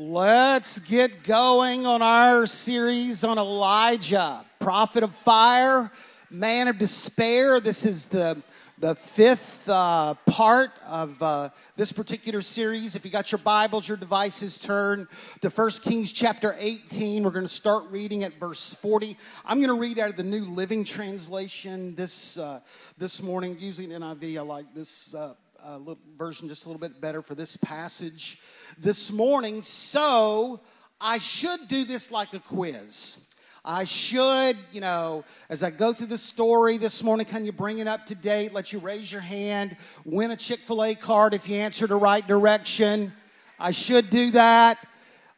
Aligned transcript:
Let's 0.00 0.78
get 0.78 1.24
going 1.24 1.84
on 1.84 2.02
our 2.02 2.46
series 2.46 3.24
on 3.24 3.36
Elijah, 3.36 4.44
prophet 4.60 5.02
of 5.02 5.12
fire, 5.12 5.90
man 6.30 6.68
of 6.68 6.78
despair. 6.78 7.58
This 7.58 7.84
is 7.84 8.06
the 8.06 8.40
the 8.78 8.94
fifth 8.94 9.68
uh, 9.68 10.14
part 10.24 10.70
of 10.86 11.20
uh, 11.20 11.48
this 11.74 11.92
particular 11.92 12.42
series. 12.42 12.94
If 12.94 13.04
you 13.04 13.10
got 13.10 13.32
your 13.32 13.40
Bibles, 13.40 13.88
your 13.88 13.96
devices, 13.96 14.56
turn 14.56 15.08
to 15.40 15.50
1 15.50 15.70
Kings 15.82 16.12
chapter 16.12 16.54
18. 16.60 17.24
We're 17.24 17.30
going 17.30 17.44
to 17.44 17.48
start 17.52 17.82
reading 17.90 18.22
at 18.22 18.34
verse 18.34 18.74
40. 18.74 19.16
I'm 19.44 19.58
going 19.58 19.66
to 19.66 19.80
read 19.80 19.98
out 19.98 20.10
of 20.10 20.16
the 20.16 20.22
New 20.22 20.44
Living 20.44 20.84
Translation 20.84 21.96
this 21.96 22.38
uh, 22.38 22.60
this 22.98 23.20
morning. 23.20 23.56
Using 23.58 23.88
NIV, 23.88 24.38
I 24.38 24.42
like 24.42 24.72
this 24.76 25.12
uh, 25.16 25.34
uh, 25.60 25.80
version 26.16 26.46
just 26.46 26.66
a 26.66 26.68
little 26.68 26.80
bit 26.80 27.00
better 27.00 27.20
for 27.20 27.34
this 27.34 27.56
passage 27.56 28.40
this 28.80 29.12
morning. 29.12 29.62
So 29.62 30.60
I 31.00 31.18
should 31.18 31.68
do 31.68 31.84
this 31.84 32.10
like 32.10 32.32
a 32.34 32.38
quiz. 32.38 33.24
I 33.64 33.84
should, 33.84 34.56
you 34.72 34.80
know, 34.80 35.24
as 35.50 35.62
I 35.62 35.70
go 35.70 35.92
through 35.92 36.06
the 36.06 36.18
story 36.18 36.78
this 36.78 37.02
morning, 37.02 37.26
can 37.26 37.44
you 37.44 37.52
bring 37.52 37.78
it 37.78 37.86
up 37.86 38.06
to 38.06 38.14
date? 38.14 38.54
Let 38.54 38.72
you 38.72 38.78
raise 38.78 39.12
your 39.12 39.20
hand, 39.20 39.76
win 40.04 40.30
a 40.30 40.36
Chick 40.36 40.60
fil 40.60 40.82
A 40.82 40.94
card 40.94 41.34
if 41.34 41.48
you 41.48 41.56
answer 41.56 41.86
the 41.86 41.96
right 41.96 42.26
direction. 42.26 43.12
I 43.58 43.72
should 43.72 44.08
do 44.08 44.30
that, 44.30 44.86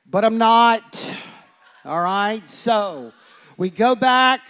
but 0.09 0.25
I'm 0.25 0.39
not. 0.39 1.25
All 1.85 2.03
right, 2.03 2.47
so 2.49 3.13
we 3.57 3.71
go 3.71 3.97
back. 3.97 4.43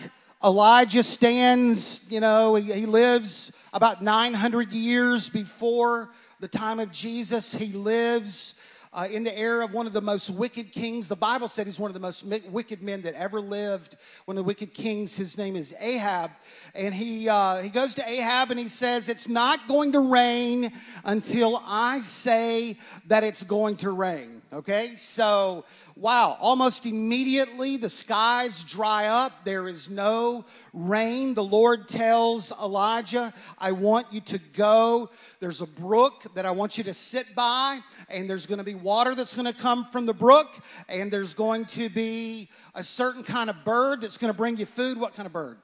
Elijah 0.45 1.03
stands, 1.03 2.11
you 2.11 2.21
know, 2.21 2.57
he, 2.57 2.73
he 2.73 2.87
lives 2.87 3.57
about 3.73 4.03
900 4.03 4.73
years 4.73 5.29
before 5.29 6.11
the 6.41 6.49
time 6.49 6.81
of 6.81 6.91
Jesus. 6.91 7.55
He 7.55 7.73
lives 7.73 8.61
uh, 8.93 9.07
in 9.11 9.23
the 9.23 9.39
era 9.39 9.65
of 9.65 9.73
one 9.73 9.87
of 9.87 9.93
the 9.93 10.01
most 10.01 10.31
wicked 10.31 10.73
kings. 10.73 11.07
The 11.07 11.17
Bible 11.17 11.47
said 11.47 11.67
he's 11.67 11.79
one 11.79 11.91
of 11.91 11.95
the 11.95 12.01
most 12.01 12.25
wicked 12.51 12.83
men 12.83 13.03
that 13.03 13.15
ever 13.15 13.41
lived. 13.41 13.97
One 14.25 14.37
of 14.37 14.43
the 14.43 14.47
wicked 14.47 14.75
kings, 14.75 15.15
his 15.15 15.39
name 15.39 15.55
is 15.55 15.75
Ahab. 15.81 16.33
And 16.75 16.93
he, 16.93 17.29
uh, 17.29 17.59
he 17.59 17.69
goes 17.69 17.95
to 17.97 18.09
Ahab 18.09 18.51
and 18.51 18.59
he 18.59 18.69
says, 18.69 19.09
It's 19.09 19.29
not 19.29 19.69
going 19.69 19.93
to 19.93 20.01
rain 20.01 20.73
until 21.05 21.63
I 21.65 22.01
say 22.01 22.79
that 23.07 23.23
it's 23.23 23.45
going 23.45 23.77
to 23.79 23.91
rain. 23.91 24.43
Okay? 24.53 24.97
So, 24.97 25.65
wow, 26.01 26.39
almost 26.41 26.87
immediately 26.87 27.77
the 27.77 27.91
skies 27.91 28.65
dry 28.65 29.07
up. 29.07 29.45
There 29.45 29.69
is 29.69 29.91
no 29.91 30.47
rain. 30.73 31.35
The 31.35 31.45
Lord 31.45 31.89
tells 31.89 32.53
Elijah, 32.53 33.35
I 33.59 33.73
want 33.73 34.07
you 34.11 34.23
to 34.23 34.39
go. 34.55 35.11
There's 35.41 35.61
a 35.61 35.67
brook 35.67 36.25
that 36.35 36.47
I 36.47 36.53
want 36.53 36.79
you 36.79 36.85
to 36.85 36.95
sit 36.95 37.35
by 37.35 37.81
and 38.09 38.29
there's 38.29 38.47
going 38.47 38.59
to 38.59 38.65
be 38.65 38.75
water 38.75 39.15
that's 39.15 39.37
going 39.37 39.53
to 39.53 39.59
come 39.59 39.87
from 39.93 40.07
the 40.07 40.15
brook, 40.15 40.59
and 40.89 41.11
there's 41.11 41.35
going 41.35 41.65
to 41.67 41.89
be 41.89 42.49
a 42.75 42.83
certain 42.83 43.23
kind 43.23 43.49
of 43.49 43.65
bird 43.65 44.01
that's 44.01 44.19
going 44.19 44.33
to 44.33 44.37
bring 44.37 44.57
you 44.57 44.67
food. 44.67 44.99
What 44.99 45.15
kind 45.15 45.27
of 45.27 45.33
bird? 45.33 45.59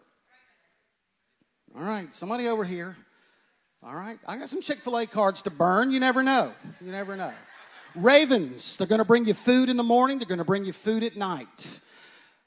All 1.77 1.83
right, 1.83 2.13
somebody 2.15 2.47
over 2.49 2.65
here. 2.65 2.97
All 3.83 3.95
right, 3.95 4.19
I 4.27 4.37
got 4.37 4.49
some 4.49 4.61
Chick 4.61 4.79
fil 4.79 4.99
A 4.99 5.07
cards 5.07 5.43
to 5.43 5.51
burn. 5.51 5.91
You 5.91 6.01
never 6.01 6.23
know. 6.23 6.53
You 6.81 6.91
never 6.93 7.17
know. 7.17 7.33
Ravens, 7.97 8.77
they're 8.77 8.87
going 8.87 9.01
to 9.01 9.05
bring 9.05 9.27
you 9.27 9.35
food 9.35 9.69
in 9.69 9.77
the 9.77 9.83
morning, 9.83 10.19
they're 10.19 10.29
going 10.29 10.39
to 10.39 10.45
bring 10.45 10.65
you 10.65 10.73
food 10.73 11.03
at 11.03 11.17
night. 11.17 11.81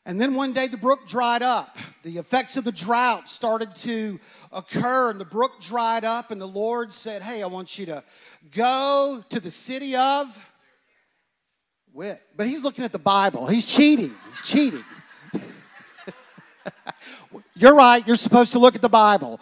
And 0.05 0.19
then 0.19 0.33
one 0.33 0.53
day 0.53 0.67
the 0.67 0.77
brook 0.77 1.07
dried 1.07 1.43
up. 1.43 1.77
The 2.03 2.17
effects 2.17 2.57
of 2.57 2.63
the 2.63 2.71
drought 2.71 3.27
started 3.27 3.75
to 3.75 4.19
occur, 4.51 5.11
and 5.11 5.19
the 5.19 5.25
brook 5.25 5.61
dried 5.61 6.03
up. 6.03 6.31
And 6.31 6.41
the 6.41 6.47
Lord 6.47 6.91
said, 6.91 7.21
Hey, 7.21 7.43
I 7.43 7.47
want 7.47 7.77
you 7.77 7.85
to 7.88 8.03
go 8.51 9.23
to 9.29 9.39
the 9.39 9.51
city 9.51 9.95
of 9.95 10.39
wit. 11.93 12.19
But 12.35 12.47
he's 12.47 12.63
looking 12.63 12.85
at 12.85 12.91
the 12.91 12.97
Bible. 12.97 13.45
He's 13.45 13.65
cheating. 13.65 14.15
He's 14.29 14.41
cheating. 14.41 14.83
you're 17.55 17.75
right. 17.75 18.05
You're 18.07 18.15
supposed 18.15 18.53
to 18.53 18.59
look 18.59 18.75
at 18.75 18.81
the 18.81 18.89
Bible. 18.89 19.39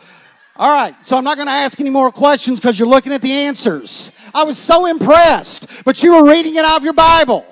All 0.57 0.75
right, 0.75 0.95
so 1.05 1.17
I'm 1.17 1.23
not 1.23 1.37
going 1.37 1.47
to 1.47 1.53
ask 1.53 1.79
any 1.79 1.91
more 1.91 2.11
questions 2.11 2.59
because 2.59 2.79
you're 2.79 2.87
looking 2.87 3.13
at 3.13 3.21
the 3.21 3.31
answers. 3.31 4.11
I 4.33 4.43
was 4.43 4.57
so 4.57 4.87
impressed, 4.87 5.85
but 5.85 6.01
you 6.01 6.13
were 6.13 6.27
reading 6.27 6.55
it 6.55 6.65
out 6.65 6.77
of 6.77 6.83
your 6.83 6.93
Bible 6.93 7.45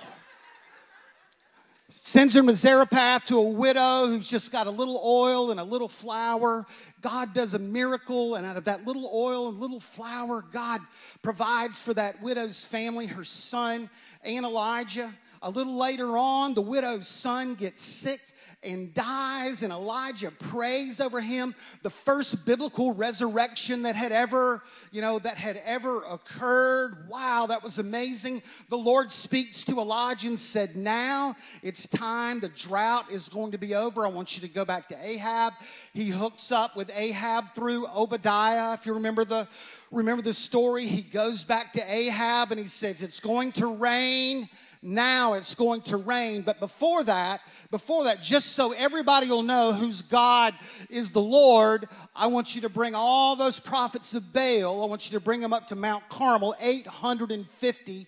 sends 2.05 2.35
her 2.35 2.41
to 2.43 2.53
Zarephath 2.53 3.23
to 3.23 3.39
a 3.39 3.49
widow 3.49 4.05
who's 4.05 4.29
just 4.29 4.51
got 4.51 4.67
a 4.67 4.71
little 4.71 5.01
oil 5.03 5.49
and 5.49 5.59
a 5.59 5.63
little 5.63 5.87
flour. 5.87 6.63
God 7.01 7.33
does 7.33 7.55
a 7.55 7.59
miracle, 7.59 8.35
and 8.35 8.45
out 8.45 8.57
of 8.57 8.65
that 8.65 8.85
little 8.85 9.09
oil 9.13 9.49
and 9.49 9.59
little 9.59 9.79
flour, 9.79 10.43
God 10.51 10.81
provides 11.23 11.81
for 11.81 11.95
that 11.95 12.21
widow's 12.21 12.63
family, 12.63 13.07
her 13.07 13.23
son, 13.23 13.89
and 14.23 14.45
Elijah. 14.45 15.11
A 15.41 15.49
little 15.49 15.75
later 15.75 16.15
on, 16.15 16.53
the 16.53 16.61
widow's 16.61 17.07
son 17.07 17.55
gets 17.55 17.81
sick 17.81 18.19
and 18.65 18.93
dies, 18.93 19.63
and 19.63 19.71
Elijah 19.71 20.31
prays 20.31 20.99
over 20.99 21.21
him. 21.21 21.55
The 21.83 21.89
first 21.89 22.45
biblical 22.45 22.93
resurrection 22.93 23.83
that 23.83 23.95
had 23.95 24.11
ever, 24.11 24.63
you 24.91 25.01
know, 25.01 25.19
that 25.19 25.37
had 25.37 25.61
ever 25.65 26.03
occurred. 26.03 27.07
Wow, 27.09 27.45
that 27.47 27.63
was 27.63 27.79
amazing. 27.79 28.41
The 28.69 28.77
Lord 28.77 29.11
speaks 29.11 29.63
to 29.65 29.79
Elijah 29.79 30.27
and 30.27 30.39
said, 30.39 30.75
Now 30.75 31.35
it's 31.61 31.87
time. 31.87 32.39
The 32.39 32.49
drought 32.49 33.11
is 33.11 33.29
going 33.29 33.51
to 33.51 33.57
be 33.57 33.75
over. 33.75 34.05
I 34.05 34.09
want 34.09 34.35
you 34.35 34.47
to 34.47 34.53
go 34.53 34.65
back 34.65 34.87
to 34.89 34.97
Ahab. 35.01 35.53
He 35.93 36.09
hooks 36.09 36.51
up 36.51 36.75
with 36.75 36.91
Ahab 36.95 37.53
through 37.53 37.87
Obadiah. 37.87 38.73
If 38.73 38.85
you 38.85 38.93
remember 38.93 39.25
the 39.25 39.47
remember 39.91 40.21
the 40.21 40.33
story, 40.33 40.85
he 40.85 41.01
goes 41.01 41.43
back 41.43 41.73
to 41.73 41.93
Ahab 41.93 42.51
and 42.51 42.59
he 42.59 42.67
says, 42.67 43.01
It's 43.01 43.19
going 43.19 43.51
to 43.53 43.67
rain 43.67 44.49
now 44.81 45.33
it's 45.33 45.55
going 45.55 45.81
to 45.81 45.97
rain. 45.97 46.41
But 46.41 46.59
before 46.59 47.03
that, 47.03 47.41
before 47.71 48.05
that, 48.05 48.21
just 48.21 48.53
so 48.53 48.71
everybody 48.71 49.27
will 49.27 49.43
know 49.43 49.71
whose 49.71 50.01
God 50.01 50.53
is 50.89 51.11
the 51.11 51.21
Lord, 51.21 51.87
I 52.15 52.27
want 52.27 52.55
you 52.55 52.61
to 52.61 52.69
bring 52.69 52.95
all 52.95 53.35
those 53.35 53.59
prophets 53.59 54.13
of 54.13 54.33
Baal, 54.33 54.83
I 54.83 54.87
want 54.87 55.11
you 55.11 55.17
to 55.17 55.23
bring 55.23 55.41
them 55.41 55.53
up 55.53 55.67
to 55.67 55.75
Mount 55.75 56.07
Carmel, 56.09 56.55
850 56.59 58.07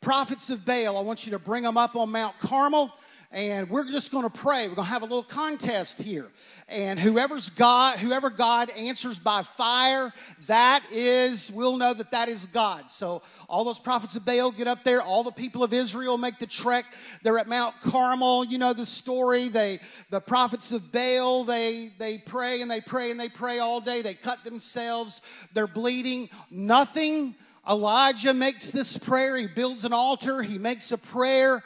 prophets 0.00 0.50
of 0.50 0.64
Baal. 0.66 0.98
I 0.98 1.00
want 1.00 1.26
you 1.26 1.32
to 1.32 1.38
bring 1.38 1.62
them 1.62 1.78
up 1.78 1.96
on 1.96 2.10
Mount 2.10 2.38
Carmel 2.38 2.92
and 3.34 3.68
we're 3.68 3.84
just 3.84 4.12
going 4.12 4.22
to 4.22 4.30
pray. 4.30 4.68
We're 4.68 4.76
going 4.76 4.86
to 4.86 4.92
have 4.92 5.02
a 5.02 5.06
little 5.06 5.24
contest 5.24 6.00
here. 6.00 6.28
And 6.68 7.00
whoever's 7.00 7.50
God, 7.50 7.98
whoever 7.98 8.30
God 8.30 8.70
answers 8.70 9.18
by 9.18 9.42
fire, 9.42 10.12
that 10.46 10.84
is, 10.92 11.50
we'll 11.50 11.76
know 11.76 11.92
that 11.92 12.12
that 12.12 12.28
is 12.28 12.46
God. 12.46 12.88
So 12.90 13.22
all 13.48 13.64
those 13.64 13.80
prophets 13.80 14.14
of 14.14 14.24
Baal 14.24 14.52
get 14.52 14.68
up 14.68 14.84
there. 14.84 15.02
All 15.02 15.24
the 15.24 15.32
people 15.32 15.64
of 15.64 15.72
Israel 15.72 16.16
make 16.16 16.38
the 16.38 16.46
trek. 16.46 16.84
They're 17.24 17.38
at 17.40 17.48
Mount 17.48 17.74
Carmel. 17.80 18.44
You 18.44 18.58
know 18.58 18.72
the 18.72 18.86
story. 18.86 19.48
They, 19.48 19.80
the 20.10 20.20
prophets 20.20 20.70
of 20.70 20.92
Baal, 20.92 21.42
they, 21.42 21.90
they 21.98 22.18
pray 22.18 22.62
and 22.62 22.70
they 22.70 22.80
pray 22.80 23.10
and 23.10 23.18
they 23.18 23.28
pray 23.28 23.58
all 23.58 23.80
day. 23.80 24.00
They 24.00 24.14
cut 24.14 24.44
themselves. 24.44 25.48
They're 25.54 25.66
bleeding. 25.66 26.30
Nothing 26.52 27.34
Elijah 27.68 28.34
makes 28.34 28.70
this 28.70 28.96
prayer. 28.96 29.36
He 29.36 29.46
builds 29.46 29.84
an 29.84 29.92
altar. 29.92 30.42
He 30.42 30.58
makes 30.58 30.92
a 30.92 30.98
prayer 30.98 31.62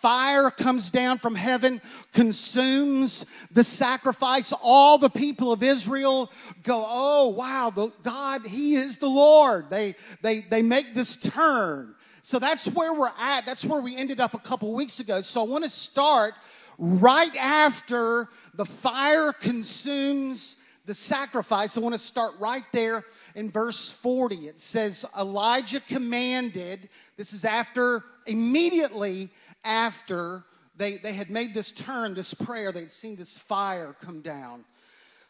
fire 0.00 0.50
comes 0.50 0.90
down 0.90 1.18
from 1.18 1.34
heaven, 1.34 1.80
consumes 2.14 3.26
the 3.50 3.62
sacrifice. 3.62 4.52
All 4.62 4.96
the 4.96 5.10
people 5.10 5.52
of 5.52 5.62
Israel 5.62 6.32
go, 6.62 6.86
Oh, 6.88 7.28
wow, 7.28 7.70
the, 7.74 7.92
God, 8.02 8.46
He 8.46 8.76
is 8.76 8.96
the 8.96 9.08
Lord. 9.08 9.68
They, 9.68 9.94
they, 10.22 10.40
they 10.40 10.62
make 10.62 10.94
this 10.94 11.16
turn. 11.16 11.94
So 12.22 12.38
that's 12.38 12.66
where 12.68 12.94
we're 12.94 13.10
at. 13.18 13.44
That's 13.44 13.64
where 13.64 13.82
we 13.82 13.94
ended 13.94 14.20
up 14.20 14.32
a 14.32 14.38
couple 14.38 14.72
weeks 14.74 15.00
ago. 15.00 15.20
So 15.20 15.42
I 15.42 15.46
want 15.46 15.64
to 15.64 15.70
start 15.70 16.32
right 16.78 17.34
after 17.36 18.28
the 18.54 18.64
fire 18.64 19.32
consumes 19.32 20.56
the 20.90 20.94
sacrifice. 20.94 21.76
I 21.76 21.80
want 21.80 21.94
to 21.94 22.00
start 22.00 22.32
right 22.40 22.64
there 22.72 23.04
in 23.36 23.48
verse 23.48 23.92
40. 23.92 24.48
It 24.48 24.58
says, 24.58 25.06
Elijah 25.16 25.78
commanded, 25.78 26.88
this 27.16 27.32
is 27.32 27.44
after 27.44 28.02
immediately 28.26 29.30
after 29.62 30.42
they, 30.74 30.96
they 30.96 31.12
had 31.12 31.30
made 31.30 31.54
this 31.54 31.70
turn, 31.70 32.14
this 32.14 32.34
prayer, 32.34 32.72
they'd 32.72 32.90
seen 32.90 33.14
this 33.14 33.38
fire 33.38 33.94
come 34.02 34.20
down. 34.20 34.64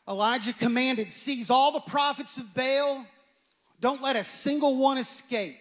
Elijah 0.09 0.55
commanded, 0.55 1.11
Seize 1.11 1.51
all 1.51 1.73
the 1.73 1.81
prophets 1.81 2.39
of 2.39 2.55
Baal, 2.55 3.05
don't 3.81 4.01
let 4.01 4.17
a 4.17 4.25
single 4.25 4.79
one 4.79 4.97
escape. 4.97 5.59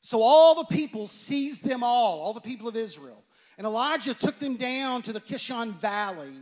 So 0.00 0.22
all 0.22 0.54
the 0.54 0.74
people 0.74 1.06
seized 1.06 1.68
them 1.68 1.82
all, 1.82 2.22
all 2.22 2.32
the 2.32 2.40
people 2.40 2.66
of 2.66 2.76
Israel. 2.76 3.22
And 3.58 3.66
Elijah 3.66 4.14
took 4.14 4.38
them 4.38 4.56
down 4.56 5.02
to 5.02 5.12
the 5.12 5.20
Kishon 5.20 5.72
Valley 5.72 6.32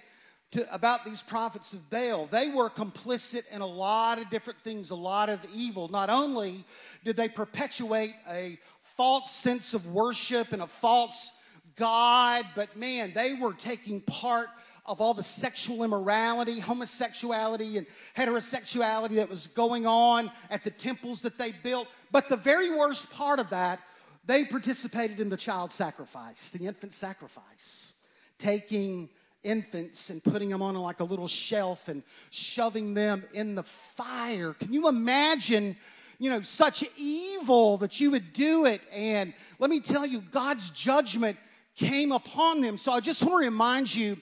to, 0.53 0.75
about 0.75 1.05
these 1.05 1.23
prophets 1.23 1.73
of 1.73 1.89
Baal. 1.91 2.27
They 2.27 2.51
were 2.51 2.69
complicit 2.69 3.51
in 3.55 3.61
a 3.61 3.67
lot 3.67 4.21
of 4.21 4.31
different 4.31 4.59
things, 4.65 4.91
a 4.91 4.97
lot 4.97 5.29
of 5.29 5.39
evil. 5.55 5.89
Not 5.89 6.11
only 6.11 6.65
did 7.05 7.17
they 7.17 7.29
perpetuate 7.29 8.15
a 8.29 8.59
false 8.81 9.31
sense 9.31 9.75
of 9.75 9.87
worship 9.93 10.53
and 10.53 10.63
a 10.63 10.67
false 10.67 11.39
God, 11.77 12.45
but 12.55 12.77
man, 12.77 13.13
they 13.15 13.35
were 13.35 13.55
taking 13.55 14.01
part 14.01 14.49
of 14.87 15.01
all 15.01 15.15
the 15.15 15.23
sexual 15.23 15.85
immorality, 15.85 16.59
homosexuality, 16.59 17.79
and 17.79 17.87
heterosexuality 18.17 19.17
that 19.17 19.31
was 19.31 19.47
going 19.47 19.87
on 19.87 20.31
at 20.51 20.65
the 20.65 20.71
temples 20.71 21.21
that 21.21 21.39
they 21.39 21.53
built. 21.63 21.87
But 22.11 22.29
the 22.29 22.37
very 22.37 22.71
worst 22.71 23.11
part 23.13 23.39
of 23.39 23.51
that, 23.51 23.79
they 24.27 24.45
participated 24.45 25.21
in 25.21 25.29
the 25.29 25.37
child 25.37 25.71
sacrifice, 25.71 26.51
the 26.51 26.67
infant 26.67 26.93
sacrifice, 26.93 27.95
taking 28.39 29.09
infants 29.43 30.11
and 30.11 30.23
putting 30.23 30.49
them 30.49 30.63
on 30.63 30.75
like 30.75 31.01
a 31.01 31.05
little 31.05 31.29
shelf 31.29 31.89
and 31.89 32.03
shoving 32.31 32.95
them 32.95 33.25
in 33.33 33.55
the 33.55 33.63
fire. 33.63 34.55
Can 34.55 34.73
you 34.73 34.89
imagine? 34.89 35.77
You 36.19 36.29
know, 36.29 36.43
such 36.43 36.85
evil 36.99 37.79
that 37.79 37.99
you 37.99 38.11
would 38.11 38.35
do 38.35 38.67
it. 38.67 38.83
And 38.93 39.33
let 39.59 39.71
me 39.71 39.81
tell 39.81 40.05
you, 40.05 40.21
God's 40.21 40.69
judgment 40.71 41.39
came 41.77 42.13
upon 42.13 42.61
them. 42.61 42.77
So 42.77 42.93
I 42.93 43.01
just 43.01 43.23
want 43.23 43.43
to 43.43 43.47
remind 43.47 43.95
you 43.95 44.19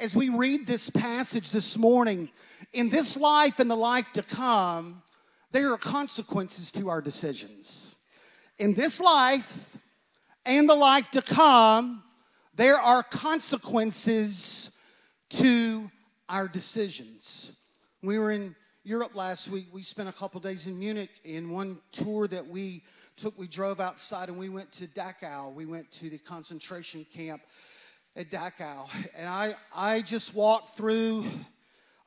as 0.00 0.16
we 0.16 0.28
read 0.28 0.66
this 0.66 0.90
passage 0.90 1.50
this 1.50 1.78
morning 1.78 2.28
in 2.72 2.90
this 2.90 3.16
life 3.16 3.60
and 3.60 3.70
the 3.70 3.76
life 3.76 4.12
to 4.12 4.22
come, 4.22 5.02
there 5.52 5.72
are 5.72 5.78
consequences 5.78 6.70
to 6.72 6.90
our 6.90 7.00
decisions. 7.00 7.94
In 8.58 8.74
this 8.74 9.00
life 9.00 9.76
and 10.44 10.68
the 10.68 10.74
life 10.74 11.10
to 11.12 11.22
come, 11.22 12.02
there 12.56 12.78
are 12.78 13.02
consequences 13.02 14.70
to 15.28 15.90
our 16.28 16.48
decisions. 16.48 17.54
We 18.02 18.18
were 18.18 18.32
in 18.32 18.56
Europe 18.82 19.14
last 19.14 19.50
week. 19.50 19.66
We 19.72 19.82
spent 19.82 20.08
a 20.08 20.12
couple 20.12 20.40
days 20.40 20.66
in 20.66 20.78
Munich. 20.78 21.10
In 21.24 21.50
one 21.50 21.78
tour 21.92 22.26
that 22.28 22.46
we 22.46 22.82
took, 23.16 23.38
we 23.38 23.46
drove 23.46 23.78
outside 23.78 24.30
and 24.30 24.38
we 24.38 24.48
went 24.48 24.72
to 24.72 24.86
Dachau. 24.86 25.52
We 25.52 25.66
went 25.66 25.90
to 25.92 26.08
the 26.08 26.16
concentration 26.16 27.04
camp 27.12 27.42
at 28.16 28.30
Dachau. 28.30 28.88
And 29.14 29.28
I, 29.28 29.54
I 29.74 30.00
just 30.00 30.34
walked 30.34 30.70
through, 30.70 31.26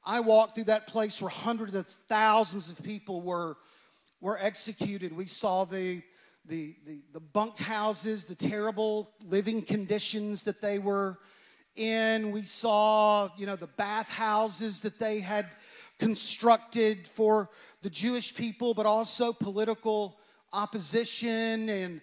I 0.04 0.20
walked 0.20 0.56
through 0.56 0.64
that 0.66 0.88
place 0.88 1.22
where 1.22 1.30
hundreds 1.30 1.76
of 1.76 1.86
thousands 1.86 2.72
of 2.72 2.84
people 2.84 3.22
were, 3.22 3.56
were 4.20 4.40
executed. 4.42 5.16
We 5.16 5.28
saw 5.28 5.66
the 5.66 6.02
the, 6.50 6.76
the, 6.86 6.98
the 7.14 7.20
bunk 7.20 7.60
houses, 7.60 8.26
the 8.26 8.36
terrible 8.36 9.12
living 9.28 9.62
conditions 9.62 10.44
that 10.44 10.62
they 10.62 10.80
were 10.80 11.20
in. 11.76 12.32
We 12.32 12.42
saw, 12.42 13.30
you 13.38 13.46
know, 13.46 13.56
the 13.56 13.68
bath 13.68 14.10
houses 14.10 14.80
that 14.82 15.00
they 15.00 15.20
had 15.20 15.46
constructed 16.00 17.08
for 17.08 17.50
the 17.84 17.90
Jewish 17.90 18.36
people, 18.36 18.74
but 18.74 18.88
also 18.88 19.32
political 19.32 20.18
opposition. 20.52 21.70
And, 21.70 22.02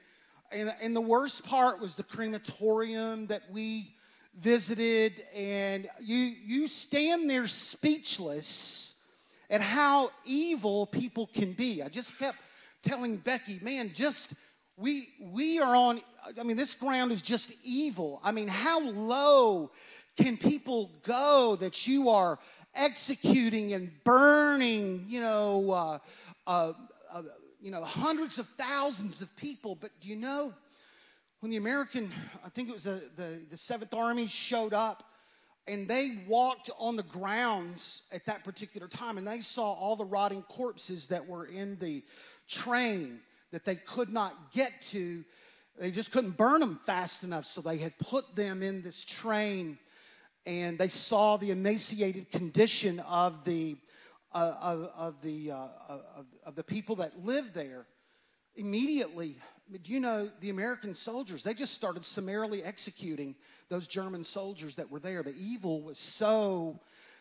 and, 0.52 0.72
and 0.81 0.94
the 0.94 1.00
worst 1.00 1.44
part 1.44 1.81
was 1.81 1.96
the 1.96 2.04
crematorium 2.04 3.26
that 3.26 3.43
we 3.50 3.94
visited. 4.38 5.25
And 5.34 5.88
you, 6.00 6.16
you 6.16 6.69
stand 6.69 7.28
there 7.28 7.48
speechless 7.48 8.94
at 9.50 9.60
how 9.60 10.10
evil 10.25 10.87
people 10.87 11.26
can 11.26 11.52
be. 11.52 11.82
I 11.82 11.88
just 11.88 12.16
kept 12.16 12.38
telling 12.87 13.17
Becky, 13.17 13.59
man, 13.62 13.91
just 13.93 14.35
we 14.77 15.09
we 15.21 15.59
are 15.59 15.75
on 15.75 16.00
I 16.38 16.43
mean 16.43 16.56
this 16.56 16.75
ground 16.75 17.12
is 17.12 17.23
just 17.23 17.53
evil. 17.62 18.21
I 18.23 18.33
mean, 18.33 18.49
how 18.49 18.81
low 18.81 19.71
can 20.17 20.37
people 20.37 20.91
go 21.03 21.56
that 21.61 21.87
you 21.87 22.09
are 22.09 22.38
executing 22.75 23.73
and 23.73 23.91
burning, 24.05 25.05
you 25.09 25.21
know, 25.21 25.71
uh, 25.71 25.99
uh, 26.47 26.73
uh, 27.12 27.23
you 27.61 27.71
know, 27.71 27.83
hundreds 27.83 28.38
of 28.38 28.47
thousands 28.59 29.23
of 29.23 29.35
people. 29.37 29.75
But 29.75 29.91
do 30.00 30.09
you 30.09 30.17
know 30.17 30.53
when 31.41 31.50
the 31.50 31.56
American, 31.56 32.11
I 32.44 32.49
think 32.50 32.69
it 32.69 32.73
was 32.73 32.85
the, 32.85 33.03
the, 33.17 33.41
the 33.50 33.56
Seventh 33.56 33.94
Army 33.94 34.27
showed 34.27 34.73
up 34.73 35.05
and 35.69 35.89
they 35.89 36.19
walked 36.29 36.71
on 36.79 36.97
the 36.97 37.03
grounds 37.03 38.05
at 38.12 38.25
that 38.27 38.44
particular 38.44 38.87
time 38.87 39.19
and 39.19 39.27
they 39.27 39.41
saw 39.41 39.73
all 39.73 39.97
the 39.97 40.05
rotting 40.05 40.43
corpses 40.43 41.09
that 41.09 41.27
were 41.27 41.47
in 41.47 41.77
the 41.79 42.05
train 42.48 43.20
that 43.52 43.64
they 43.64 43.76
could 43.76 44.12
not 44.12 44.52
get 44.52 44.72
to. 44.90 45.25
They 45.78 45.90
just 45.90 46.12
couldn't 46.12 46.37
burn 46.37 46.60
them 46.60 46.81
fast 46.87 47.22
enough, 47.22 47.44
so 47.44 47.60
they 47.60 47.78
had 47.78 47.98
put 47.98 48.34
them 48.34 48.62
in 48.62 48.82
this 48.82 49.04
train 49.04 49.78
and 50.46 50.78
they 50.78 50.88
saw 50.88 51.37
the 51.37 51.50
emaciated 51.50 52.31
condition 52.31 53.00
of 53.00 53.44
the, 53.44 53.76
uh, 54.32 54.54
of, 54.62 54.90
of, 54.96 55.22
the, 55.22 55.50
uh, 55.50 55.69
of, 55.88 56.26
of 56.46 56.54
the 56.54 56.62
people 56.62 56.96
that 56.96 57.19
lived 57.19 57.52
there. 57.52 57.87
Immediately, 58.54 59.37
do 59.82 59.93
you 59.93 60.00
know 60.00 60.31
the 60.40 60.50
American 60.50 60.94
soldiers? 60.94 61.43
They 61.43 61.52
just 61.52 61.75
started 61.75 62.04
summarily 62.04 62.62
executing 62.62 63.34
those 63.69 63.88
German 63.88 64.22
soldiers 64.22 64.76
that 64.76 64.88
were 64.88 65.00
there. 65.00 65.22
The 65.22 65.34
evil 65.37 65.82
was 65.82 65.98
so 65.98 66.81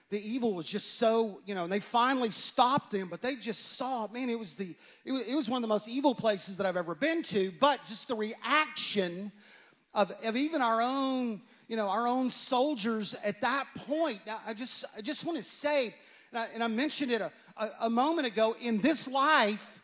the 0.10 0.20
evil 0.20 0.54
was 0.54 0.66
just 0.66 1.00
so, 1.00 1.42
you 1.46 1.56
know, 1.56 1.64
and 1.64 1.72
they 1.72 1.80
finally 1.80 2.30
stopped 2.30 2.92
them, 2.92 3.08
but 3.10 3.22
they 3.22 3.36
just 3.36 3.78
saw, 3.78 4.08
man, 4.08 4.30
it 4.30 4.38
was 4.38 4.54
the, 4.54 4.76
it 5.04 5.12
was, 5.12 5.22
it 5.24 5.36
was 5.36 5.50
one 5.50 5.58
of 5.58 5.62
the 5.64 5.74
most 5.74 5.88
evil 5.88 6.14
places 6.14 6.58
that 6.58 6.66
I've 6.68 6.78
ever 6.78 6.94
been 6.94 7.24
to, 7.24 7.52
but 7.60 7.80
just 7.88 8.08
the 8.08 8.16
reaction 8.16 9.32
of, 9.94 10.12
of 10.24 10.36
even 10.36 10.62
our 10.62 10.82
own, 10.82 11.42
you 11.68 11.76
know, 11.76 11.90
our 11.90 12.08
own 12.08 12.30
soldiers 12.30 13.16
at 13.24 13.42
that 13.42 13.66
point. 13.76 14.20
Now, 14.28 14.40
I 14.46 14.54
just, 14.54 14.86
I 14.96 15.02
just 15.02 15.26
want 15.26 15.38
to 15.38 15.44
say, 15.44 15.96
and 16.32 16.40
I, 16.40 16.46
and 16.54 16.64
I 16.64 16.68
mentioned 16.68 17.12
it 17.12 17.22
a, 17.22 17.32
a, 17.58 17.70
a 17.82 17.90
moment 17.90 18.28
ago, 18.28 18.56
in 18.62 18.80
this 18.82 19.08
life, 19.08 19.80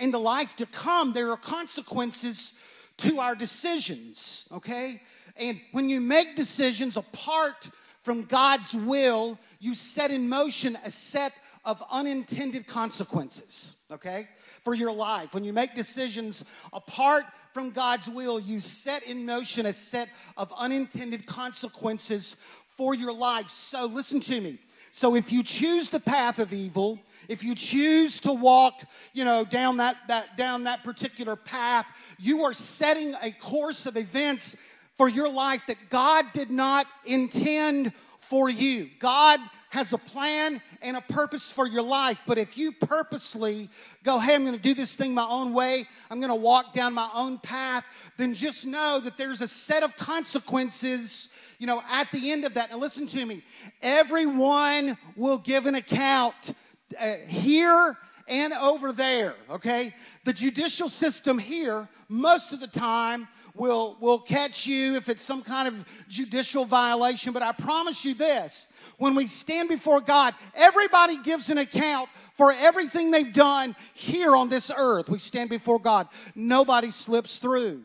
in 0.00 0.10
the 0.10 0.20
life 0.20 0.56
to 0.56 0.66
come, 0.66 1.12
there 1.12 1.30
are 1.30 1.36
consequences 1.36 2.54
to 2.96 3.20
our 3.20 3.36
decisions, 3.36 4.48
okay? 4.52 5.00
And 5.36 5.60
when 5.72 5.88
you 5.88 6.00
make 6.00 6.34
decisions 6.36 6.96
apart 6.96 7.70
from 8.02 8.24
God's 8.24 8.74
will, 8.74 9.38
you 9.58 9.74
set 9.74 10.10
in 10.10 10.28
motion 10.28 10.76
a 10.84 10.90
set 10.90 11.32
of 11.64 11.82
unintended 11.90 12.66
consequences, 12.66 13.76
okay, 13.90 14.28
for 14.64 14.74
your 14.74 14.92
life. 14.92 15.34
When 15.34 15.44
you 15.44 15.52
make 15.52 15.74
decisions 15.74 16.44
apart 16.72 17.24
from 17.52 17.70
God's 17.70 18.08
will, 18.08 18.40
you 18.40 18.60
set 18.60 19.02
in 19.02 19.26
motion 19.26 19.66
a 19.66 19.72
set 19.72 20.08
of 20.36 20.52
unintended 20.56 21.26
consequences 21.26 22.36
for 22.70 22.94
your 22.94 23.12
life. 23.12 23.50
So 23.50 23.86
listen 23.86 24.20
to 24.20 24.40
me. 24.40 24.58
So 24.92 25.14
if 25.14 25.30
you 25.30 25.42
choose 25.42 25.90
the 25.90 26.00
path 26.00 26.38
of 26.38 26.52
evil, 26.52 26.98
if 27.28 27.44
you 27.44 27.54
choose 27.54 28.18
to 28.20 28.32
walk, 28.32 28.82
you 29.12 29.24
know, 29.24 29.44
down 29.44 29.76
that, 29.76 29.96
that 30.08 30.36
down 30.36 30.64
that 30.64 30.82
particular 30.82 31.36
path, 31.36 31.88
you 32.18 32.42
are 32.42 32.52
setting 32.52 33.14
a 33.22 33.30
course 33.30 33.86
of 33.86 33.96
events 33.96 34.56
for 35.00 35.08
your 35.08 35.30
life 35.30 35.64
that 35.64 35.78
God 35.88 36.26
did 36.34 36.50
not 36.50 36.86
intend 37.06 37.94
for 38.18 38.50
you. 38.50 38.90
God 38.98 39.40
has 39.70 39.94
a 39.94 39.98
plan 39.98 40.60
and 40.82 40.94
a 40.94 41.00
purpose 41.00 41.50
for 41.50 41.66
your 41.66 41.80
life. 41.80 42.22
But 42.26 42.36
if 42.36 42.58
you 42.58 42.70
purposely 42.70 43.70
go, 44.04 44.18
hey, 44.18 44.34
I'm 44.34 44.44
going 44.44 44.54
to 44.54 44.60
do 44.60 44.74
this 44.74 44.96
thing 44.96 45.14
my 45.14 45.26
own 45.26 45.54
way, 45.54 45.84
I'm 46.10 46.20
going 46.20 46.28
to 46.28 46.34
walk 46.34 46.74
down 46.74 46.92
my 46.92 47.08
own 47.14 47.38
path, 47.38 47.86
then 48.18 48.34
just 48.34 48.66
know 48.66 49.00
that 49.02 49.16
there's 49.16 49.40
a 49.40 49.48
set 49.48 49.82
of 49.82 49.96
consequences, 49.96 51.30
you 51.58 51.66
know, 51.66 51.80
at 51.88 52.12
the 52.12 52.30
end 52.30 52.44
of 52.44 52.52
that. 52.52 52.70
And 52.70 52.78
listen 52.78 53.06
to 53.06 53.24
me 53.24 53.42
everyone 53.80 54.98
will 55.16 55.38
give 55.38 55.64
an 55.64 55.76
account 55.76 56.52
uh, 57.00 57.14
here 57.26 57.96
and 58.30 58.52
over 58.52 58.92
there, 58.92 59.34
okay? 59.50 59.92
The 60.24 60.32
judicial 60.32 60.88
system 60.88 61.38
here, 61.38 61.88
most 62.08 62.52
of 62.52 62.60
the 62.60 62.68
time, 62.68 63.26
will, 63.54 63.96
will 64.00 64.20
catch 64.20 64.66
you 64.66 64.94
if 64.94 65.08
it's 65.08 65.20
some 65.20 65.42
kind 65.42 65.66
of 65.66 65.84
judicial 66.08 66.64
violation. 66.64 67.32
But 67.32 67.42
I 67.42 67.52
promise 67.52 68.04
you 68.04 68.14
this 68.14 68.72
when 68.98 69.16
we 69.16 69.26
stand 69.26 69.68
before 69.68 70.00
God, 70.00 70.34
everybody 70.54 71.18
gives 71.18 71.50
an 71.50 71.58
account 71.58 72.08
for 72.34 72.52
everything 72.52 73.10
they've 73.10 73.32
done 73.32 73.74
here 73.94 74.36
on 74.36 74.48
this 74.48 74.70
earth. 74.74 75.10
We 75.10 75.18
stand 75.18 75.50
before 75.50 75.80
God, 75.80 76.06
nobody 76.34 76.90
slips 76.90 77.40
through. 77.40 77.82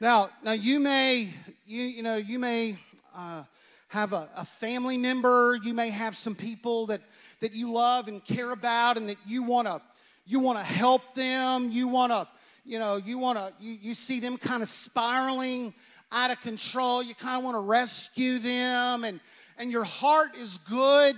Now, 0.00 0.30
now 0.44 0.52
you 0.52 0.78
may, 0.78 1.30
you, 1.66 1.82
you 1.82 2.02
know, 2.02 2.16
you 2.16 2.38
may. 2.38 2.76
Uh, 3.14 3.42
have 3.88 4.12
a, 4.12 4.28
a 4.36 4.44
family 4.44 4.98
member, 4.98 5.58
you 5.62 5.72
may 5.72 5.88
have 5.88 6.14
some 6.14 6.34
people 6.34 6.86
that, 6.86 7.00
that 7.40 7.54
you 7.54 7.72
love 7.72 8.08
and 8.08 8.24
care 8.24 8.52
about 8.52 8.96
and 8.96 9.08
that 9.08 9.18
you 9.26 9.42
want 9.42 9.68
to 9.68 9.80
you 10.26 10.40
want 10.40 10.58
to 10.58 10.64
help 10.64 11.14
them, 11.14 11.70
you 11.70 11.88
want 11.88 12.12
to 12.12 12.28
you 12.64 12.78
know, 12.78 12.96
you 12.96 13.18
want 13.18 13.38
to 13.38 13.52
you, 13.60 13.78
you 13.80 13.94
see 13.94 14.20
them 14.20 14.36
kind 14.36 14.62
of 14.62 14.68
spiraling 14.68 15.72
out 16.12 16.30
of 16.30 16.40
control, 16.40 17.02
you 17.02 17.14
kind 17.14 17.38
of 17.38 17.44
want 17.44 17.54
to 17.54 17.60
rescue 17.60 18.38
them 18.38 19.04
and 19.04 19.20
and 19.58 19.72
your 19.72 19.84
heart 19.84 20.36
is 20.36 20.58
good 20.58 21.16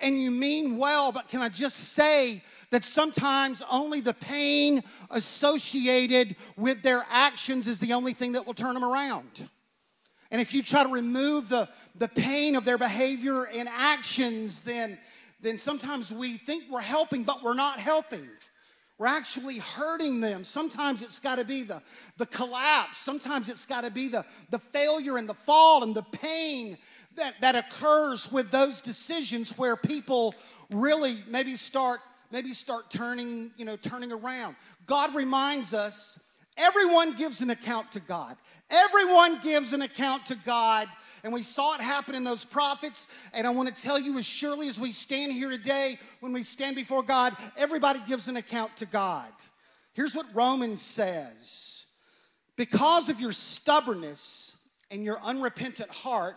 and 0.00 0.20
you 0.20 0.30
mean 0.30 0.76
well, 0.76 1.12
but 1.12 1.28
can 1.28 1.42
I 1.42 1.48
just 1.48 1.76
say 1.94 2.42
that 2.70 2.84
sometimes 2.84 3.62
only 3.70 4.00
the 4.00 4.14
pain 4.14 4.82
associated 5.10 6.36
with 6.56 6.82
their 6.82 7.04
actions 7.10 7.66
is 7.66 7.78
the 7.78 7.92
only 7.92 8.12
thing 8.12 8.32
that 8.32 8.46
will 8.46 8.54
turn 8.54 8.74
them 8.74 8.84
around. 8.84 9.48
And 10.30 10.40
if 10.40 10.54
you 10.54 10.62
try 10.62 10.84
to 10.84 10.88
remove 10.88 11.48
the, 11.48 11.68
the 11.96 12.08
pain 12.08 12.54
of 12.54 12.64
their 12.64 12.78
behavior 12.78 13.48
and 13.48 13.68
actions, 13.68 14.62
then, 14.62 14.96
then 15.42 15.58
sometimes 15.58 16.12
we 16.12 16.36
think 16.36 16.64
we're 16.70 16.80
helping, 16.80 17.24
but 17.24 17.42
we're 17.42 17.54
not 17.54 17.80
helping. 17.80 18.28
We're 18.98 19.06
actually 19.06 19.58
hurting 19.58 20.20
them. 20.20 20.44
Sometimes 20.44 21.00
it's 21.00 21.20
got 21.20 21.36
to 21.36 21.44
be 21.44 21.62
the, 21.62 21.80
the 22.18 22.26
collapse. 22.26 22.98
Sometimes 22.98 23.48
it's 23.48 23.64
got 23.64 23.84
to 23.84 23.90
be 23.90 24.08
the, 24.08 24.26
the 24.50 24.58
failure 24.58 25.16
and 25.16 25.26
the 25.26 25.34
fall 25.34 25.82
and 25.82 25.94
the 25.94 26.02
pain 26.02 26.76
that, 27.16 27.34
that 27.40 27.56
occurs 27.56 28.30
with 28.30 28.50
those 28.50 28.80
decisions 28.80 29.56
where 29.56 29.76
people 29.76 30.34
really 30.70 31.18
maybe 31.28 31.56
start 31.56 32.00
maybe 32.30 32.52
start 32.52 32.90
turning 32.90 33.50
you 33.56 33.64
know 33.64 33.76
turning 33.76 34.12
around 34.12 34.54
god 34.86 35.14
reminds 35.14 35.74
us 35.74 36.20
everyone 36.56 37.14
gives 37.16 37.40
an 37.40 37.50
account 37.50 37.90
to 37.90 37.98
god 37.98 38.36
everyone 38.70 39.40
gives 39.40 39.72
an 39.72 39.82
account 39.82 40.24
to 40.24 40.36
god 40.44 40.86
and 41.24 41.32
we 41.32 41.42
saw 41.42 41.74
it 41.74 41.80
happen 41.80 42.14
in 42.14 42.24
those 42.24 42.44
prophets. 42.44 43.08
And 43.32 43.46
i 43.46 43.50
want 43.50 43.74
to 43.74 43.82
tell 43.82 43.98
you 43.98 44.18
as 44.18 44.26
surely 44.26 44.68
as 44.68 44.78
we 44.78 44.92
stand 44.92 45.32
here 45.32 45.50
today 45.50 45.98
when 46.20 46.32
we 46.32 46.42
stand 46.42 46.76
before 46.76 47.02
god 47.02 47.36
everybody 47.56 48.00
gives 48.06 48.28
an 48.28 48.36
account 48.36 48.76
to 48.78 48.86
god. 48.86 49.32
Here's 49.92 50.14
what 50.14 50.26
romans 50.34 50.82
says. 50.82 51.86
Because 52.56 53.08
of 53.08 53.20
your 53.20 53.32
stubbornness 53.32 54.56
and 54.90 55.04
your 55.04 55.18
unrepentant 55.22 55.90
heart 55.90 56.36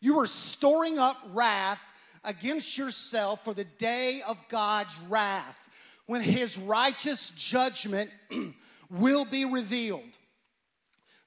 you 0.00 0.18
are 0.18 0.26
storing 0.26 0.98
up 0.98 1.16
wrath 1.32 1.82
against 2.24 2.76
yourself 2.76 3.42
for 3.44 3.54
the 3.54 3.64
day 3.64 4.20
of 4.26 4.38
God's 4.48 4.98
wrath 5.08 5.68
when 6.06 6.20
his 6.20 6.58
righteous 6.58 7.30
judgment 7.30 8.10
will 8.90 9.24
be 9.24 9.46
revealed. 9.46 10.18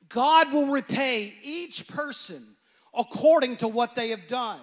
God 0.09 0.53
will 0.53 0.67
repay 0.67 1.33
each 1.41 1.87
person 1.87 2.45
according 2.97 3.57
to 3.57 3.67
what 3.67 3.95
they 3.95 4.09
have 4.09 4.27
done. 4.27 4.59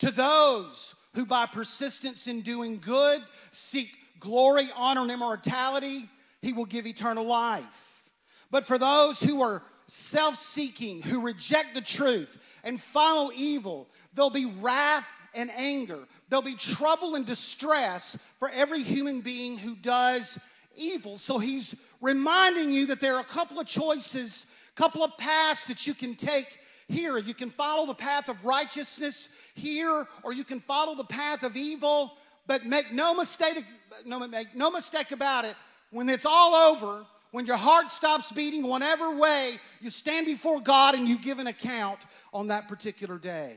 To 0.00 0.10
those 0.10 0.94
who, 1.14 1.24
by 1.26 1.46
persistence 1.46 2.26
in 2.26 2.40
doing 2.42 2.78
good, 2.78 3.20
seek 3.50 3.96
glory, 4.20 4.68
honor, 4.76 5.02
and 5.02 5.10
immortality, 5.10 6.02
he 6.40 6.52
will 6.52 6.64
give 6.64 6.86
eternal 6.86 7.24
life. 7.24 8.10
But 8.50 8.66
for 8.66 8.78
those 8.78 9.20
who 9.20 9.42
are 9.42 9.62
self 9.86 10.36
seeking, 10.36 11.02
who 11.02 11.20
reject 11.20 11.74
the 11.74 11.80
truth, 11.80 12.38
and 12.64 12.80
follow 12.80 13.30
evil. 13.34 13.88
There'll 14.14 14.30
be 14.30 14.46
wrath 14.46 15.06
and 15.34 15.50
anger. 15.56 15.98
There'll 16.28 16.42
be 16.42 16.54
trouble 16.54 17.14
and 17.14 17.26
distress 17.26 18.16
for 18.38 18.50
every 18.50 18.82
human 18.82 19.20
being 19.20 19.58
who 19.58 19.74
does 19.74 20.38
evil. 20.76 21.18
So 21.18 21.38
he's 21.38 21.74
reminding 22.00 22.72
you 22.72 22.86
that 22.86 23.00
there 23.00 23.14
are 23.16 23.20
a 23.20 23.24
couple 23.24 23.60
of 23.60 23.66
choices, 23.66 24.54
couple 24.74 25.02
of 25.02 25.16
paths 25.18 25.64
that 25.66 25.86
you 25.86 25.94
can 25.94 26.14
take 26.14 26.58
here. 26.88 27.18
You 27.18 27.34
can 27.34 27.50
follow 27.50 27.86
the 27.86 27.94
path 27.94 28.28
of 28.28 28.44
righteousness 28.44 29.28
here, 29.54 30.06
or 30.22 30.32
you 30.32 30.44
can 30.44 30.60
follow 30.60 30.94
the 30.94 31.04
path 31.04 31.42
of 31.42 31.56
evil. 31.56 32.16
But 32.46 32.66
make 32.66 32.92
no 32.92 33.14
mistake, 33.14 33.64
no, 34.04 34.26
make 34.26 34.54
no 34.54 34.70
mistake 34.70 35.12
about 35.12 35.44
it. 35.44 35.54
When 35.90 36.08
it's 36.08 36.26
all 36.26 36.54
over, 36.54 37.04
when 37.30 37.46
your 37.46 37.56
heart 37.56 37.92
stops 37.92 38.30
beating, 38.32 38.66
whatever 38.66 39.16
way, 39.16 39.58
you 39.80 39.90
stand 39.90 40.26
before 40.26 40.60
God 40.60 40.94
and 40.94 41.08
you 41.08 41.18
give 41.18 41.38
an 41.38 41.46
account 41.46 42.04
on 42.32 42.48
that 42.48 42.68
particular 42.68 43.18
day. 43.18 43.56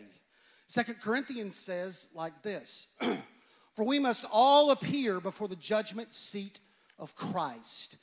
Second 0.67 0.95
Corinthians 1.01 1.55
says 1.55 2.10
like 2.15 2.41
this 2.41 2.88
For 3.75 3.86
we 3.86 4.00
must 4.00 4.25
all 4.31 4.72
appear 4.72 5.19
before 5.19 5.48
the 5.48 5.57
judgment 5.57 6.13
seat 6.13 6.60
of 6.98 7.15
Christ, 7.15 7.98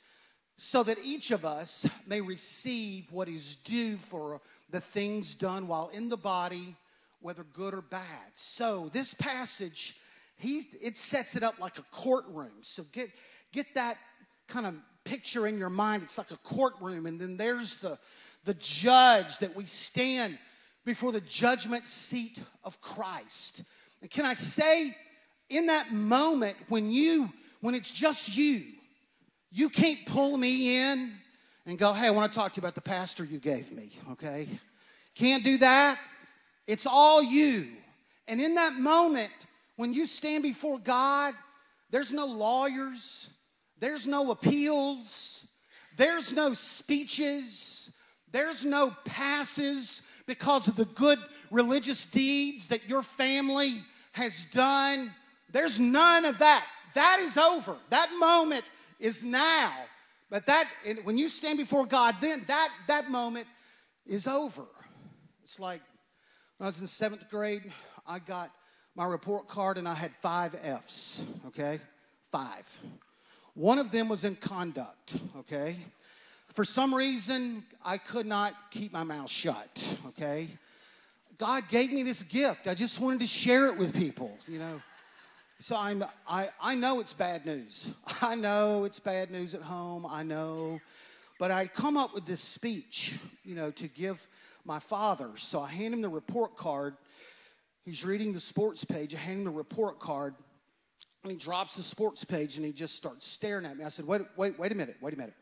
so 0.57 0.83
that 0.83 0.97
each 1.03 1.31
of 1.31 1.45
us 1.45 1.89
may 2.07 2.21
receive 2.21 3.11
what 3.11 3.27
is 3.27 3.55
due 3.57 3.97
for 3.97 4.39
the 4.69 4.79
things 4.79 5.35
done 5.35 5.67
while 5.67 5.89
in 5.93 6.09
the 6.09 6.17
body, 6.17 6.75
whether 7.21 7.43
good 7.53 7.73
or 7.73 7.81
bad. 7.81 8.29
So 8.33 8.89
this 8.93 9.13
passage, 9.13 9.95
he, 10.35 10.63
it 10.81 10.97
sets 10.97 11.35
it 11.35 11.43
up 11.43 11.59
like 11.59 11.77
a 11.79 11.83
courtroom. 11.91 12.51
So 12.61 12.83
get, 12.91 13.09
get 13.51 13.73
that 13.75 13.97
kind 14.47 14.65
of 14.65 14.75
picture 15.03 15.47
in 15.47 15.57
your 15.57 15.69
mind. 15.69 16.03
It's 16.03 16.17
like 16.17 16.31
a 16.31 16.37
courtroom, 16.37 17.05
and 17.05 17.19
then 17.19 17.37
there's 17.37 17.75
the, 17.75 17.97
the 18.45 18.53
judge 18.55 19.39
that 19.39 19.55
we 19.55 19.65
stand 19.65 20.37
before 20.85 21.11
the 21.11 21.21
judgment 21.21 21.87
seat 21.87 22.39
of 22.63 22.79
Christ. 22.81 23.63
And 24.01 24.09
can 24.09 24.25
I 24.25 24.33
say, 24.33 24.95
in 25.49 25.67
that 25.67 25.91
moment 25.91 26.55
when 26.67 26.91
you, 26.91 27.31
when 27.61 27.75
it's 27.75 27.91
just 27.91 28.35
you, 28.35 28.63
you 29.53 29.69
can't 29.69 30.03
pull 30.07 30.35
me 30.35 30.77
in 30.81 31.13
and 31.65 31.77
go, 31.77 31.93
hey, 31.93 32.07
I 32.07 32.09
want 32.09 32.31
to 32.31 32.37
talk 32.37 32.53
to 32.53 32.57
you 32.57 32.61
about 32.61 32.75
the 32.75 32.81
pastor 32.81 33.23
you 33.23 33.37
gave 33.37 33.71
me, 33.71 33.91
okay? 34.11 34.47
Can't 35.15 35.43
do 35.43 35.59
that. 35.59 35.99
It's 36.65 36.87
all 36.87 37.21
you. 37.21 37.67
And 38.27 38.41
in 38.41 38.55
that 38.55 38.73
moment, 38.73 39.31
when 39.75 39.93
you 39.93 40.05
stand 40.05 40.41
before 40.43 40.79
God, 40.79 41.35
there's 41.91 42.11
no 42.11 42.25
lawyers, 42.25 43.31
there's 43.79 44.07
no 44.07 44.31
appeals, 44.31 45.51
there's 45.97 46.33
no 46.33 46.53
speeches, 46.53 47.95
there's 48.31 48.65
no 48.65 48.95
passes 49.05 50.01
because 50.25 50.67
of 50.67 50.75
the 50.75 50.85
good 50.85 51.19
religious 51.51 52.05
deeds 52.05 52.69
that 52.69 52.89
your 52.89 53.03
family 53.03 53.75
has 54.13 54.45
done. 54.45 55.13
There's 55.51 55.79
none 55.79 56.25
of 56.25 56.39
that. 56.39 56.65
That 56.95 57.19
is 57.19 57.37
over. 57.37 57.77
That 57.89 58.09
moment 58.19 58.63
is 58.99 59.23
now. 59.23 59.73
But 60.29 60.45
that 60.47 60.67
when 61.03 61.17
you 61.17 61.29
stand 61.29 61.57
before 61.57 61.85
God, 61.85 62.15
then 62.21 62.43
that 62.47 62.69
that 62.87 63.09
moment 63.09 63.45
is 64.05 64.27
over. 64.27 64.65
It's 65.43 65.59
like 65.59 65.81
when 66.57 66.65
I 66.65 66.69
was 66.69 66.81
in 66.81 66.87
seventh 66.87 67.29
grade, 67.29 67.71
I 68.07 68.19
got 68.19 68.51
my 68.95 69.05
report 69.05 69.47
card 69.47 69.77
and 69.77 69.87
I 69.87 69.93
had 69.93 70.11
five 70.13 70.55
F's, 70.61 71.25
okay? 71.47 71.79
Five. 72.31 72.79
One 73.55 73.77
of 73.77 73.91
them 73.91 74.09
was 74.09 74.23
in 74.23 74.35
conduct, 74.35 75.17
okay? 75.37 75.77
For 76.53 76.63
some 76.63 76.93
reason, 76.93 77.63
I 77.83 77.97
could 77.97 78.25
not 78.25 78.53
keep 78.71 78.93
my 78.93 79.03
mouth 79.03 79.29
shut, 79.29 79.97
okay? 80.07 80.47
God 81.37 81.63
gave 81.69 81.91
me 81.91 82.03
this 82.03 82.23
gift. 82.23 82.67
I 82.67 82.73
just 82.73 82.99
wanted 82.99 83.19
to 83.21 83.27
share 83.27 83.67
it 83.67 83.77
with 83.77 83.95
people, 83.95 84.37
you 84.47 84.59
know. 84.59 84.81
So 85.63 85.77
I'm, 85.77 86.03
I, 86.27 86.49
I 86.61 86.75
know 86.75 86.99
it's 86.99 87.13
bad 87.13 87.45
news. 87.45 87.93
I 88.21 88.35
know 88.35 88.83
it's 88.83 88.99
bad 88.99 89.31
news 89.31 89.55
at 89.55 89.61
home. 89.61 90.05
I 90.05 90.21
know. 90.21 90.81
But 91.39 91.51
I 91.51 91.67
come 91.67 91.95
up 91.95 92.13
with 92.13 92.25
this 92.25 92.41
speech, 92.41 93.17
you 93.45 93.55
know, 93.55 93.71
to 93.71 93.87
give 93.87 94.27
my 94.65 94.79
father. 94.79 95.29
So 95.37 95.61
I 95.61 95.69
hand 95.69 95.93
him 95.93 96.01
the 96.01 96.09
report 96.09 96.57
card. 96.57 96.97
He's 97.85 98.03
reading 98.03 98.33
the 98.33 98.41
sports 98.41 98.83
page. 98.83 99.15
I 99.15 99.19
hand 99.19 99.37
him 99.37 99.43
the 99.45 99.51
report 99.51 100.01
card. 100.01 100.35
And 101.23 101.31
he 101.31 101.37
drops 101.37 101.77
the 101.77 101.83
sports 101.83 102.25
page 102.25 102.57
and 102.57 102.65
he 102.65 102.73
just 102.73 102.97
starts 102.97 103.25
staring 103.25 103.65
at 103.65 103.77
me. 103.77 103.85
I 103.85 103.87
said, 103.87 104.05
wait, 104.05 104.23
wait, 104.35 104.59
wait 104.59 104.73
a 104.73 104.75
minute, 104.75 104.97
wait 104.99 105.13
a 105.13 105.17
minute. 105.17 105.35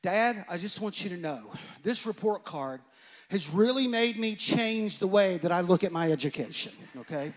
Dad, 0.00 0.44
I 0.48 0.58
just 0.58 0.80
want 0.80 1.02
you 1.02 1.10
to 1.10 1.16
know 1.16 1.50
this 1.82 2.06
report 2.06 2.44
card 2.44 2.82
has 3.30 3.50
really 3.50 3.88
made 3.88 4.16
me 4.16 4.36
change 4.36 4.98
the 4.98 5.08
way 5.08 5.38
that 5.38 5.50
I 5.50 5.62
look 5.62 5.82
at 5.82 5.90
my 5.90 6.12
education, 6.12 6.72
okay? 6.98 7.32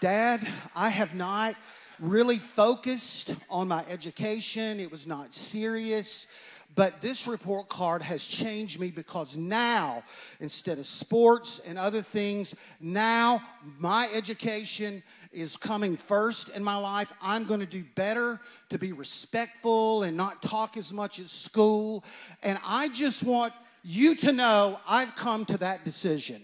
Dad, 0.00 0.46
I 0.74 0.90
have 0.90 1.14
not 1.14 1.56
really 1.98 2.38
focused 2.38 3.34
on 3.48 3.68
my 3.68 3.84
education. 3.88 4.78
It 4.78 4.90
was 4.90 5.06
not 5.06 5.32
serious. 5.32 6.26
But 6.74 7.00
this 7.00 7.26
report 7.26 7.70
card 7.70 8.02
has 8.02 8.26
changed 8.26 8.78
me 8.78 8.90
because 8.90 9.34
now, 9.34 10.02
instead 10.40 10.76
of 10.76 10.84
sports 10.84 11.58
and 11.66 11.78
other 11.78 12.02
things, 12.02 12.54
now 12.80 13.42
my 13.78 14.10
education 14.12 15.02
is 15.32 15.56
coming 15.56 15.96
first 15.96 16.54
in 16.54 16.62
my 16.62 16.76
life. 16.76 17.10
I'm 17.22 17.44
going 17.44 17.60
to 17.60 17.66
do 17.66 17.82
better 17.94 18.40
to 18.68 18.78
be 18.78 18.92
respectful 18.92 20.02
and 20.02 20.16
not 20.16 20.42
talk 20.42 20.76
as 20.76 20.92
much 20.92 21.18
at 21.18 21.30
school. 21.30 22.04
And 22.42 22.58
I 22.62 22.88
just 22.88 23.24
want 23.24 23.54
you 23.82 24.14
to 24.16 24.32
know 24.32 24.78
I've 24.86 25.16
come 25.16 25.46
to 25.46 25.58
that 25.58 25.82
decision. 25.82 26.42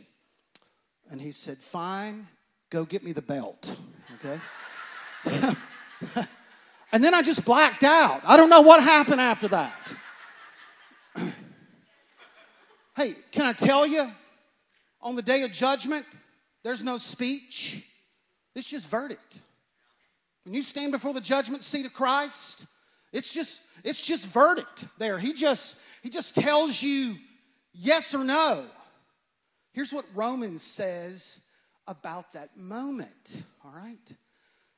And 1.10 1.20
he 1.20 1.30
said, 1.30 1.58
Fine, 1.58 2.26
go 2.72 2.86
get 2.86 3.04
me 3.04 3.12
the 3.12 3.22
belt. 3.22 3.78
Okay? 4.24 4.40
and 6.90 7.04
then 7.04 7.12
I 7.14 7.20
just 7.20 7.44
blacked 7.44 7.84
out. 7.84 8.22
I 8.24 8.38
don't 8.38 8.48
know 8.48 8.62
what 8.62 8.82
happened 8.82 9.20
after 9.20 9.48
that. 9.48 9.94
Hey, 12.94 13.14
can 13.30 13.46
I 13.46 13.54
tell 13.54 13.86
you, 13.86 14.06
on 15.00 15.16
the 15.16 15.22
day 15.22 15.44
of 15.44 15.50
judgment, 15.50 16.04
There's 16.62 16.82
no 16.82 16.98
speech. 16.98 17.82
It's 18.54 18.68
just 18.68 18.88
verdict. 18.90 19.40
When 20.44 20.54
you 20.54 20.60
stand 20.60 20.92
before 20.92 21.14
the 21.14 21.20
judgment 21.20 21.62
seat 21.62 21.86
of 21.86 21.94
Christ, 21.94 22.66
it's 23.12 23.32
just 23.32 23.62
it's 23.82 24.02
just 24.02 24.26
verdict 24.26 24.84
there. 24.98 25.18
He 25.18 25.32
just 25.32 25.76
he 26.02 26.10
just 26.10 26.34
tells 26.34 26.82
you 26.82 27.16
yes 27.72 28.14
or 28.14 28.24
no. 28.24 28.64
Here's 29.72 29.92
what 29.92 30.04
Romans 30.14 30.62
says 30.62 31.40
about 31.86 32.32
that 32.32 32.56
moment, 32.56 33.42
all 33.64 33.72
right? 33.74 34.14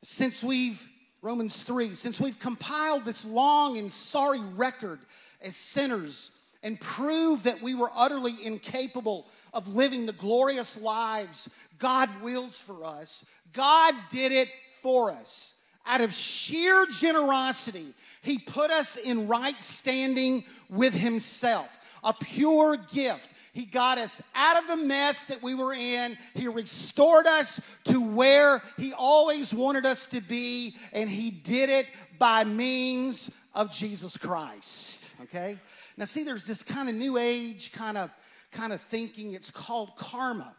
Since 0.02 0.42
we've 0.42 0.88
Romans 1.24 1.62
3, 1.62 1.94
since 1.94 2.20
we've 2.20 2.38
compiled 2.38 3.06
this 3.06 3.24
long 3.24 3.78
and 3.78 3.90
sorry 3.90 4.40
record 4.40 5.00
as 5.40 5.56
sinners 5.56 6.32
and 6.62 6.78
proved 6.78 7.44
that 7.44 7.62
we 7.62 7.74
were 7.74 7.90
utterly 7.94 8.34
incapable 8.42 9.26
of 9.54 9.74
living 9.74 10.04
the 10.04 10.12
glorious 10.12 10.80
lives 10.80 11.48
God 11.78 12.10
wills 12.22 12.60
for 12.60 12.84
us, 12.84 13.24
God 13.54 13.94
did 14.10 14.32
it 14.32 14.48
for 14.82 15.10
us. 15.10 15.60
Out 15.86 16.02
of 16.02 16.12
sheer 16.12 16.86
generosity, 16.86 17.94
He 18.22 18.38
put 18.38 18.70
us 18.70 18.96
in 18.96 19.26
right 19.26 19.60
standing 19.62 20.44
with 20.68 20.92
Himself, 20.92 21.78
a 22.04 22.12
pure 22.12 22.76
gift. 22.76 23.32
He 23.52 23.64
got 23.64 23.98
us 23.98 24.22
out 24.34 24.56
of 24.56 24.68
the 24.68 24.76
mess 24.76 25.24
that 25.24 25.42
we 25.42 25.54
were 25.54 25.74
in. 25.74 26.16
He 26.34 26.48
restored 26.48 27.26
us 27.26 27.60
to 27.84 28.00
where 28.00 28.62
He 28.76 28.92
always 28.92 29.54
wanted 29.54 29.86
us 29.86 30.06
to 30.08 30.20
be, 30.20 30.76
and 30.92 31.08
He 31.08 31.30
did 31.30 31.70
it 31.70 31.86
by 32.18 32.44
means 32.44 33.30
of 33.54 33.70
Jesus 33.70 34.16
Christ. 34.16 35.14
Okay? 35.22 35.58
Now, 35.96 36.04
see, 36.04 36.24
there's 36.24 36.46
this 36.46 36.62
kind 36.62 36.88
of 36.88 36.94
new 36.94 37.16
age 37.16 37.72
kind 37.72 37.96
of 37.96 38.10
kind 38.50 38.72
of 38.72 38.80
thinking. 38.80 39.32
It's 39.32 39.50
called 39.50 39.96
karma. 39.96 40.54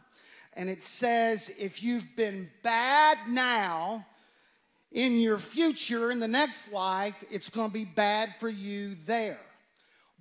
And 0.54 0.70
it 0.70 0.82
says 0.82 1.54
if 1.58 1.82
you've 1.82 2.16
been 2.16 2.48
bad 2.62 3.18
now, 3.28 4.04
in 4.92 5.20
your 5.20 5.38
future, 5.38 6.10
in 6.10 6.20
the 6.20 6.28
next 6.28 6.72
life, 6.72 7.22
it's 7.30 7.50
going 7.50 7.68
to 7.68 7.72
be 7.72 7.84
bad 7.84 8.34
for 8.38 8.48
you 8.48 8.96
there. 9.04 9.40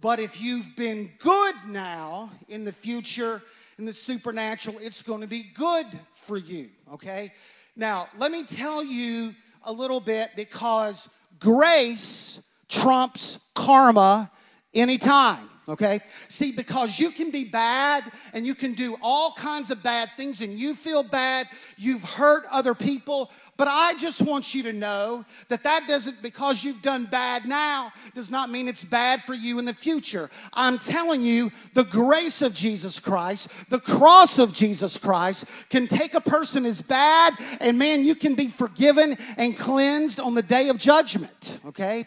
But 0.02 0.20
if 0.20 0.42
you've 0.42 0.76
been 0.76 1.12
good 1.20 1.56
now, 1.68 2.30
in 2.48 2.64
the 2.64 2.72
future, 2.72 3.42
in 3.78 3.86
the 3.86 3.94
supernatural, 3.94 4.78
it's 4.80 5.02
going 5.02 5.22
to 5.22 5.28
be 5.28 5.52
good 5.54 5.88
for 6.14 6.38
you, 6.38 6.70
okay? 6.94 7.32
Now, 7.76 8.08
let 8.18 8.32
me 8.32 8.44
tell 8.44 8.84
you 8.84 9.34
a 9.64 9.72
little 9.72 10.00
bit 10.00 10.32
because 10.36 11.10
grace 11.40 12.42
trumps 12.70 13.40
karma 13.54 14.32
anytime 14.74 15.50
okay? 15.68 16.00
See, 16.28 16.52
because 16.52 17.00
you 17.00 17.12
can 17.12 17.32
be 17.32 17.44
bad 17.44 18.04
and 18.34 18.46
you 18.46 18.56
can 18.56 18.74
do 18.74 18.98
all 19.02 19.34
kinds 19.34 19.72
of 19.72 19.82
bad 19.82 20.10
things 20.18 20.42
and 20.42 20.58
you 20.60 20.74
feel 20.74 21.04
bad, 21.04 21.48
you've 21.78 22.04
hurt 22.04 22.44
other 22.52 22.76
people, 22.76 23.32
but 23.58 23.68
I 23.68 23.94
just 23.94 24.22
want 24.22 24.54
you 24.54 24.64
to 24.64 24.74
know 24.74 25.26
that 25.48 25.64
that 25.64 25.88
doesn't, 25.88 26.22
because 26.22 26.64
you've 26.64 26.82
done 26.82 27.06
bad 27.06 27.46
now, 27.46 27.92
does 28.14 28.30
not 28.30 28.50
mean 28.50 28.68
it's 28.68 28.84
bad 28.84 29.24
for 29.24 29.34
you 29.34 29.60
in 29.60 29.66
the 29.66 29.74
future. 29.74 30.30
I'm 30.54 30.78
telling 30.78 31.22
you, 31.22 31.52
the 31.74 31.86
grace 31.86 32.42
of 32.42 32.54
Jesus 32.54 33.00
Christ, 33.00 33.70
the 33.70 33.80
cross 33.80 34.40
of 34.40 34.54
Jesus 34.54 34.98
Christ 34.98 35.46
can 35.70 35.88
take 35.88 36.14
a 36.14 36.22
person 36.22 36.66
as 36.66 36.82
bad 36.82 37.34
and 37.60 37.80
man, 37.80 38.04
you 38.04 38.16
can 38.16 38.36
be 38.36 38.48
forgiven 38.48 39.18
and 39.38 39.58
cleansed 39.58 40.20
on 40.20 40.36
the 40.36 40.42
day 40.42 40.70
of 40.70 40.78
judgment, 40.78 41.60
okay? 41.66 42.06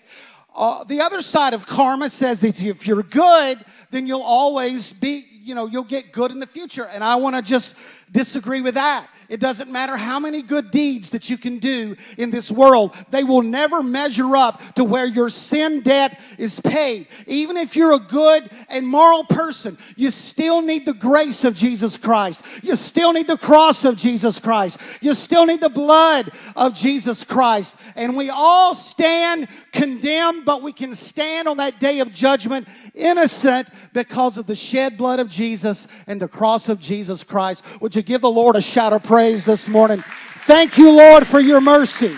Uh, 0.59 0.83
the 0.83 1.01
other 1.01 1.21
side 1.21 1.55
of 1.55 1.65
karma 1.67 2.11
says 2.11 2.43
if 2.43 2.85
you're 2.85 3.05
good, 3.05 3.65
then 3.91 4.07
you'll 4.07 4.21
always 4.23 4.93
be, 4.93 5.25
you 5.43 5.55
know, 5.55 5.67
you'll 5.67 5.85
get 5.85 6.13
good 6.13 6.31
in 6.31 6.41
the 6.41 6.47
future. 6.47 6.87
And 6.93 7.03
I 7.03 7.17
want 7.17 7.37
to 7.37 7.43
just 7.43 7.77
disagree 8.13 8.61
with 8.61 8.75
that. 8.75 9.09
It 9.29 9.41
doesn't 9.41 9.71
matter 9.71 9.97
how 9.97 10.19
many 10.19 10.41
good 10.41 10.71
deeds 10.71 11.11
that 11.11 11.29
you 11.29 11.37
can 11.37 11.59
do 11.59 11.97
in 12.17 12.31
this 12.31 12.51
world, 12.51 12.97
they 13.11 13.25
will 13.25 13.43
never 13.43 13.83
measure 13.83 14.37
up 14.37 14.63
to 14.75 14.85
where 14.85 15.05
your 15.05 15.29
sin 15.29 15.83
debt 15.83 16.19
is 16.39 16.61
paid. 16.61 17.09
Even 17.27 17.59
if 17.59 17.77
you're 17.77 17.93
a 17.93 17.99
good 17.99 18.49
and 18.71 18.87
moral 18.87 19.25
person, 19.25 19.77
you 19.97 20.11
still 20.11 20.63
need 20.63 20.87
the 20.87 20.95
grace 20.95 21.45
of 21.45 21.55
Jesus 21.55 21.99
Christ. 21.99 22.65
You 22.65 22.75
still 22.75 23.13
need 23.13 23.29
the 23.29 23.37
cross 23.37 23.85
of 23.85 23.97
Jesus 23.97 24.41
Christ. 24.41 25.03
You 25.03 25.13
still 25.13 25.45
need 25.45 25.61
the 25.61 25.69
blood 25.69 26.31
of 26.57 26.75
Jesus 26.75 27.23
Christ. 27.23 27.79
And 27.97 28.17
we 28.17 28.31
all 28.31 28.75
stand 28.75 29.49
condemned, 29.73 30.47
but 30.47 30.63
we 30.63 30.73
can 30.73 30.95
stand 30.95 31.49
on 31.49 31.59
that 31.59 31.81
day 31.81 32.01
of 32.01 32.13
judgment 32.13 32.67
innocent 32.95 33.69
because 33.93 34.39
of 34.39 34.47
the 34.47 34.57
shed 34.57 34.97
blood 34.97 35.21
of 35.21 35.29
Jesus 35.29 35.89
and 36.07 36.21
the 36.21 36.29
cross 36.29 36.69
of 36.69 36.81
Jesus 36.81 37.23
Christ. 37.23 37.81
Would 37.81 37.97
you 37.97 38.03
give 38.03 38.21
the 38.21 38.31
Lord 38.31 38.57
a 38.57 38.63
shout 38.63 38.93
of 38.93 39.03
praise 39.03 39.45
this 39.45 39.69
morning? 39.69 40.01
Thank 40.01 40.79
you, 40.79 40.91
Lord, 40.91 41.27
for 41.27 41.41
your 41.41 41.61
mercy. 41.61 42.15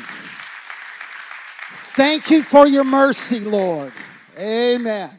Thank 1.95 2.31
you 2.31 2.43
for 2.43 2.67
your 2.67 2.85
mercy, 2.85 3.41
Lord. 3.41 3.93
Amen. 4.39 5.11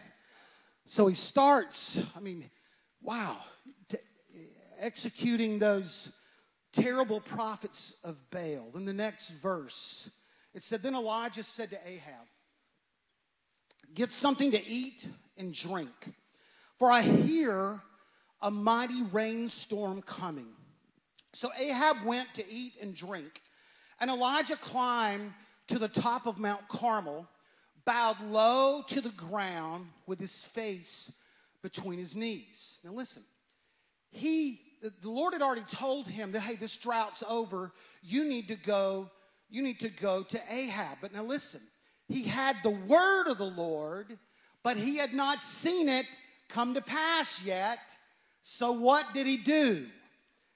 So 0.85 1.07
he 1.07 1.15
starts, 1.15 2.05
I 2.17 2.19
mean, 2.19 2.49
wow, 3.01 3.37
t- 3.87 3.97
executing 4.79 5.59
those 5.59 6.17
terrible 6.73 7.19
prophets 7.19 8.01
of 8.03 8.17
Baal. 8.31 8.71
In 8.75 8.85
the 8.85 8.93
next 8.93 9.31
verse, 9.31 10.19
it 10.53 10.61
said, 10.63 10.81
Then 10.81 10.95
Elijah 10.95 11.43
said 11.43 11.69
to 11.69 11.77
Ahab, 11.87 12.25
Get 13.93 14.11
something 14.11 14.51
to 14.51 14.67
eat 14.67 15.05
and 15.37 15.53
drink, 15.53 16.13
for 16.81 16.91
I 16.91 17.03
hear 17.03 17.79
a 18.41 18.49
mighty 18.49 19.03
rainstorm 19.11 20.01
coming. 20.01 20.47
So 21.31 21.51
Ahab 21.55 22.03
went 22.03 22.33
to 22.33 22.51
eat 22.51 22.73
and 22.81 22.95
drink, 22.95 23.43
and 23.99 24.09
Elijah 24.09 24.55
climbed 24.55 25.31
to 25.67 25.77
the 25.77 25.87
top 25.87 26.25
of 26.25 26.39
Mount 26.39 26.67
Carmel, 26.69 27.27
bowed 27.85 28.19
low 28.23 28.81
to 28.87 28.99
the 28.99 29.11
ground 29.11 29.89
with 30.07 30.19
his 30.19 30.43
face 30.43 31.19
between 31.61 31.99
his 31.99 32.17
knees. 32.17 32.79
Now 32.83 32.93
listen, 32.93 33.21
he 34.09 34.59
the 34.81 34.91
Lord 35.03 35.33
had 35.33 35.43
already 35.43 35.61
told 35.69 36.07
him 36.07 36.31
that 36.31 36.39
hey, 36.39 36.55
this 36.55 36.77
drought's 36.77 37.23
over. 37.29 37.73
You 38.01 38.25
need 38.25 38.47
to 38.47 38.55
go, 38.55 39.07
you 39.51 39.61
need 39.61 39.79
to 39.81 39.89
go 39.89 40.23
to 40.23 40.41
Ahab. 40.49 40.97
But 40.99 41.13
now 41.13 41.21
listen, 41.21 41.61
he 42.07 42.23
had 42.23 42.55
the 42.63 42.71
word 42.71 43.27
of 43.27 43.37
the 43.37 43.51
Lord, 43.51 44.17
but 44.63 44.77
he 44.77 44.97
had 44.97 45.13
not 45.13 45.43
seen 45.43 45.87
it 45.87 46.07
come 46.51 46.73
to 46.73 46.81
pass 46.81 47.43
yet. 47.43 47.79
So 48.43 48.71
what 48.71 49.05
did 49.13 49.27
he 49.27 49.37
do? 49.37 49.85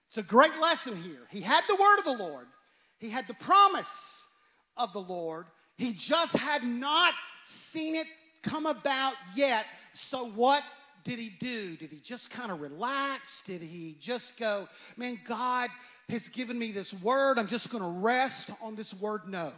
It's 0.07 0.17
a 0.17 0.23
great 0.23 0.57
lesson 0.59 0.95
here. 0.95 1.27
He 1.29 1.41
had 1.41 1.63
the 1.67 1.75
word 1.75 1.99
of 1.99 2.05
the 2.05 2.23
Lord, 2.23 2.47
he 2.99 3.09
had 3.09 3.27
the 3.27 3.33
promise 3.33 4.27
of 4.77 4.93
the 4.93 5.01
Lord. 5.01 5.45
He 5.77 5.91
just 5.91 6.37
had 6.37 6.63
not 6.63 7.13
seen 7.43 7.95
it 7.95 8.07
come 8.41 8.65
about 8.65 9.13
yet. 9.35 9.65
So 9.91 10.29
what 10.29 10.63
did 11.03 11.19
he 11.19 11.29
do? 11.29 11.75
Did 11.75 11.91
he 11.91 11.99
just 11.99 12.31
kind 12.31 12.49
of 12.49 12.61
relax? 12.61 13.41
Did 13.41 13.61
he 13.61 13.97
just 13.99 14.39
go, 14.39 14.69
man, 14.95 15.19
God 15.25 15.69
has 16.09 16.29
given 16.29 16.57
me 16.57 16.71
this 16.71 16.93
word. 17.03 17.37
I'm 17.37 17.47
just 17.47 17.69
going 17.69 17.83
to 17.83 17.99
rest 17.99 18.51
on 18.61 18.75
this 18.75 18.93
word? 18.93 19.21
No. 19.27 19.51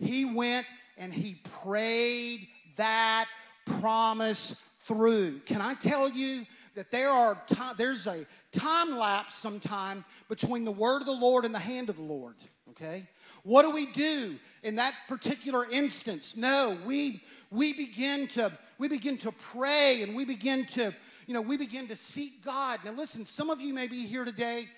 He 0.00 0.24
went 0.24 0.66
and 0.96 1.12
he 1.12 1.40
prayed 1.62 2.48
that 2.76 3.28
promise 3.64 4.60
through. 4.88 5.40
Can 5.40 5.60
I 5.60 5.74
tell 5.74 6.08
you 6.08 6.46
that 6.74 6.90
there 6.90 7.10
are 7.10 7.40
time, 7.46 7.74
there's 7.76 8.06
a 8.06 8.26
time 8.50 8.96
lapse 8.96 9.34
sometime 9.34 10.04
between 10.28 10.64
the 10.64 10.72
word 10.72 11.00
of 11.00 11.06
the 11.06 11.12
Lord 11.12 11.44
and 11.44 11.54
the 11.54 11.58
hand 11.58 11.90
of 11.90 11.96
the 11.96 12.02
Lord, 12.02 12.34
okay? 12.70 13.06
What 13.44 13.62
do 13.62 13.70
we 13.70 13.86
do 13.86 14.36
in 14.62 14.76
that 14.76 14.94
particular 15.06 15.70
instance? 15.70 16.36
No, 16.36 16.76
we 16.86 17.22
we 17.50 17.72
begin 17.74 18.26
to 18.28 18.50
we 18.78 18.88
begin 18.88 19.18
to 19.18 19.32
pray 19.32 20.02
and 20.02 20.16
we 20.16 20.24
begin 20.24 20.64
to 20.66 20.94
you 21.26 21.34
know 21.34 21.42
we 21.42 21.58
begin 21.58 21.86
to 21.88 21.96
seek 21.96 22.42
God. 22.42 22.80
Now 22.84 22.92
listen, 22.92 23.24
some 23.24 23.50
of 23.50 23.60
you 23.60 23.74
may 23.74 23.88
be 23.88 24.06
here 24.06 24.24
today 24.24 24.68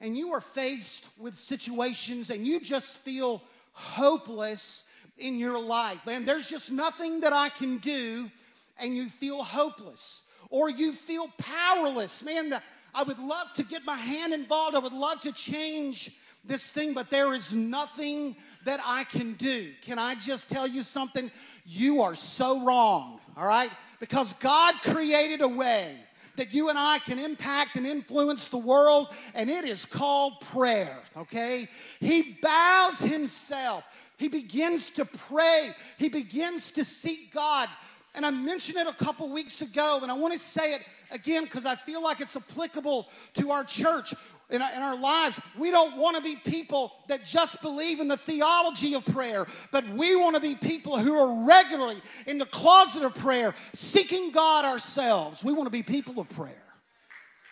and 0.00 0.16
you 0.16 0.32
are 0.32 0.40
faced 0.40 1.08
with 1.16 1.36
situations 1.36 2.30
and 2.30 2.46
you 2.46 2.58
just 2.58 2.98
feel 2.98 3.40
hopeless 3.72 4.84
in 5.16 5.38
your 5.38 5.60
life. 5.60 6.00
And 6.08 6.26
there's 6.26 6.48
just 6.48 6.72
nothing 6.72 7.20
that 7.20 7.32
I 7.32 7.48
can 7.48 7.78
do 7.78 8.30
and 8.78 8.96
you 8.96 9.08
feel 9.08 9.42
hopeless 9.42 10.22
or 10.50 10.70
you 10.70 10.92
feel 10.92 11.28
powerless. 11.38 12.24
Man, 12.24 12.50
the, 12.50 12.62
I 12.94 13.02
would 13.02 13.18
love 13.18 13.52
to 13.54 13.64
get 13.64 13.84
my 13.84 13.96
hand 13.96 14.32
involved. 14.32 14.76
I 14.76 14.78
would 14.78 14.92
love 14.92 15.20
to 15.22 15.32
change 15.32 16.12
this 16.44 16.70
thing, 16.72 16.92
but 16.92 17.10
there 17.10 17.34
is 17.34 17.54
nothing 17.54 18.36
that 18.64 18.80
I 18.84 19.04
can 19.04 19.32
do. 19.34 19.72
Can 19.82 19.98
I 19.98 20.14
just 20.14 20.50
tell 20.50 20.66
you 20.66 20.82
something? 20.82 21.30
You 21.64 22.02
are 22.02 22.14
so 22.14 22.64
wrong, 22.64 23.18
all 23.36 23.46
right? 23.46 23.70
Because 23.98 24.34
God 24.34 24.74
created 24.82 25.40
a 25.40 25.48
way 25.48 25.96
that 26.36 26.52
you 26.52 26.68
and 26.68 26.78
I 26.78 26.98
can 26.98 27.18
impact 27.18 27.76
and 27.76 27.86
influence 27.86 28.48
the 28.48 28.58
world, 28.58 29.08
and 29.34 29.48
it 29.48 29.64
is 29.64 29.84
called 29.84 30.40
prayer, 30.40 30.98
okay? 31.16 31.68
He 32.00 32.38
bows 32.42 32.98
himself. 32.98 33.84
He 34.18 34.28
begins 34.28 34.90
to 34.90 35.04
pray. 35.04 35.70
He 35.96 36.08
begins 36.08 36.72
to 36.72 36.84
seek 36.84 37.32
God. 37.32 37.68
And 38.14 38.24
I 38.24 38.30
mentioned 38.30 38.78
it 38.78 38.86
a 38.86 38.92
couple 38.92 39.28
weeks 39.30 39.60
ago, 39.60 39.98
and 40.02 40.10
I 40.10 40.14
want 40.14 40.32
to 40.34 40.38
say 40.38 40.74
it 40.74 40.82
again 41.10 41.44
because 41.44 41.66
I 41.66 41.74
feel 41.74 42.02
like 42.02 42.20
it's 42.20 42.36
applicable 42.36 43.08
to 43.34 43.50
our 43.50 43.64
church 43.64 44.14
in 44.50 44.62
our, 44.62 44.96
lives. 44.96 45.40
We 45.58 45.72
don't 45.72 45.96
want 45.96 46.16
to 46.16 46.22
be 46.22 46.36
people 46.36 46.92
that 47.08 47.24
just 47.24 47.60
believe 47.60 47.98
in 47.98 48.06
the 48.06 48.16
theology 48.16 48.94
of 48.94 49.04
prayer, 49.06 49.46
but 49.72 49.88
we 49.88 50.14
want 50.14 50.36
to 50.36 50.40
be 50.40 50.54
people 50.54 50.96
who 50.96 51.14
are 51.14 51.44
regularly 51.46 51.96
in 52.26 52.38
the 52.38 52.46
closet 52.46 53.02
of 53.02 53.14
prayer, 53.16 53.52
seeking 53.72 54.30
God 54.30 54.64
ourselves. 54.64 55.42
We 55.42 55.52
want 55.52 55.66
to 55.66 55.70
be 55.70 55.82
people 55.82 56.20
of 56.20 56.28
prayer. 56.30 56.62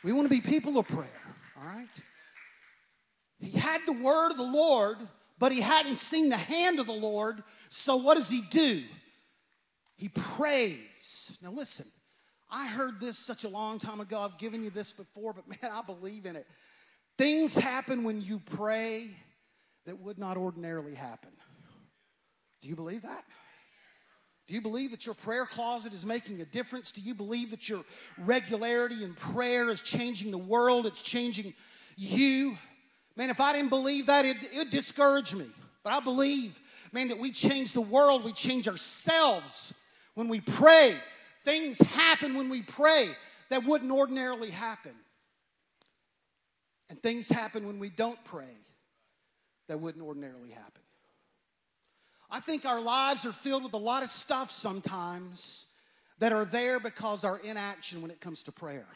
We 0.05 0.13
want 0.13 0.31
to 0.31 0.35
be 0.35 0.41
people 0.41 0.79
of 0.79 0.87
prayer, 0.87 1.23
all 1.59 1.67
right? 1.67 2.03
He 3.41 3.59
had 3.59 3.81
the 3.87 3.93
word 3.93 4.31
of 4.31 4.37
the 4.37 4.45
Lord, 4.45 4.99
but 5.39 5.51
he 5.51 5.61
hadn't 5.61 5.97
seen 5.97 6.29
the 6.29 6.37
hand 6.37 6.79
of 6.79 6.87
the 6.87 6.93
Lord. 6.93 7.43
So 7.71 7.97
what 7.97 8.17
does 8.17 8.29
he 8.29 8.43
do? 8.43 8.83
He 10.03 10.09
prays. 10.09 11.39
Now 11.43 11.53
listen, 11.53 11.87
I 12.51 12.67
heard 12.67 12.99
this 12.99 13.17
such 13.17 13.45
a 13.45 13.49
long 13.49 13.79
time 13.79 14.01
ago. 14.01 14.19
I've 14.19 14.37
given 14.37 14.65
you 14.65 14.71
this 14.71 14.93
before, 14.93 15.33
but 15.33 15.47
man, 15.63 15.71
I 15.73 15.81
believe 15.81 16.27
in 16.27 16.35
it. 16.35 16.45
Things 17.17 17.55
happen 17.55 18.03
when 18.03 18.21
you 18.21 18.41
pray 18.41 19.11
that 19.87 19.97
would 20.01 20.19
not 20.19 20.37
ordinarily 20.37 20.97
happen. 20.97 21.31
Do 22.61 22.69
you 22.69 22.75
believe 22.75 23.03
that? 23.03 23.23
Do 24.49 24.55
you 24.55 24.61
believe 24.61 24.91
that 24.91 25.07
your 25.07 25.15
prayer 25.15 25.47
closet 25.47 25.93
is 25.93 26.05
making 26.05 26.41
a 26.41 26.47
difference? 26.47 26.91
Do 26.91 27.01
you 27.01 27.15
believe 27.15 27.53
that 27.53 27.69
your 27.69 27.85
regularity 28.19 29.05
in 29.05 29.15
prayer 29.15 29.71
is 29.71 29.83
changing 29.83 30.33
the 30.33 30.37
world? 30.37 30.85
It's 30.85 31.03
changing 31.03 31.55
you? 31.97 32.59
Man, 33.15 33.31
if 33.31 33.41
I 33.41 33.53
didn't 33.53 33.71
believe 33.71 34.07
that, 34.07 34.25
it 34.25 34.37
would 34.57 34.71
discourage 34.71 35.33
me. 35.33 35.47
But 35.85 35.93
I 35.93 36.01
believe, 36.01 36.59
man, 36.93 37.07
that 37.07 37.21
we 37.21 37.31
change 37.31 37.73
the 37.73 37.81
world, 37.81 38.25
we 38.25 38.33
change 38.33 38.67
ourselves 38.67 39.79
when 40.15 40.29
we 40.29 40.41
pray. 40.41 40.95
Things 41.45 41.79
happen 41.79 42.37
when 42.37 42.49
we 42.49 42.63
pray 42.63 43.09
that 43.51 43.65
wouldn't 43.65 43.91
ordinarily 43.91 44.51
happen. 44.51 44.93
And 46.89 47.03
things 47.03 47.29
happen 47.29 47.67
when 47.67 47.79
we 47.79 47.91
don't 47.91 48.23
pray 48.25 48.55
that 49.69 49.81
wouldn't 49.81 50.05
ordinarily 50.05 50.51
happen. 50.51 50.83
I 52.31 52.41
think 52.41 52.65
our 52.65 52.81
lives 52.81 53.27
are 53.27 53.33
filled 53.33 53.65
with 53.65 53.75
a 53.75 53.79
lot 53.79 54.03
of 54.03 54.11
stuff 54.11 54.51
sometimes 54.51 55.75
that 56.19 56.33
are 56.33 56.45
there 56.45 56.79
because 56.79 57.25
our 57.25 57.39
inaction 57.41 58.01
when 58.01 58.11
it 58.11 58.21
comes 58.21 58.43
to 58.45 58.53
prayer. 58.53 58.87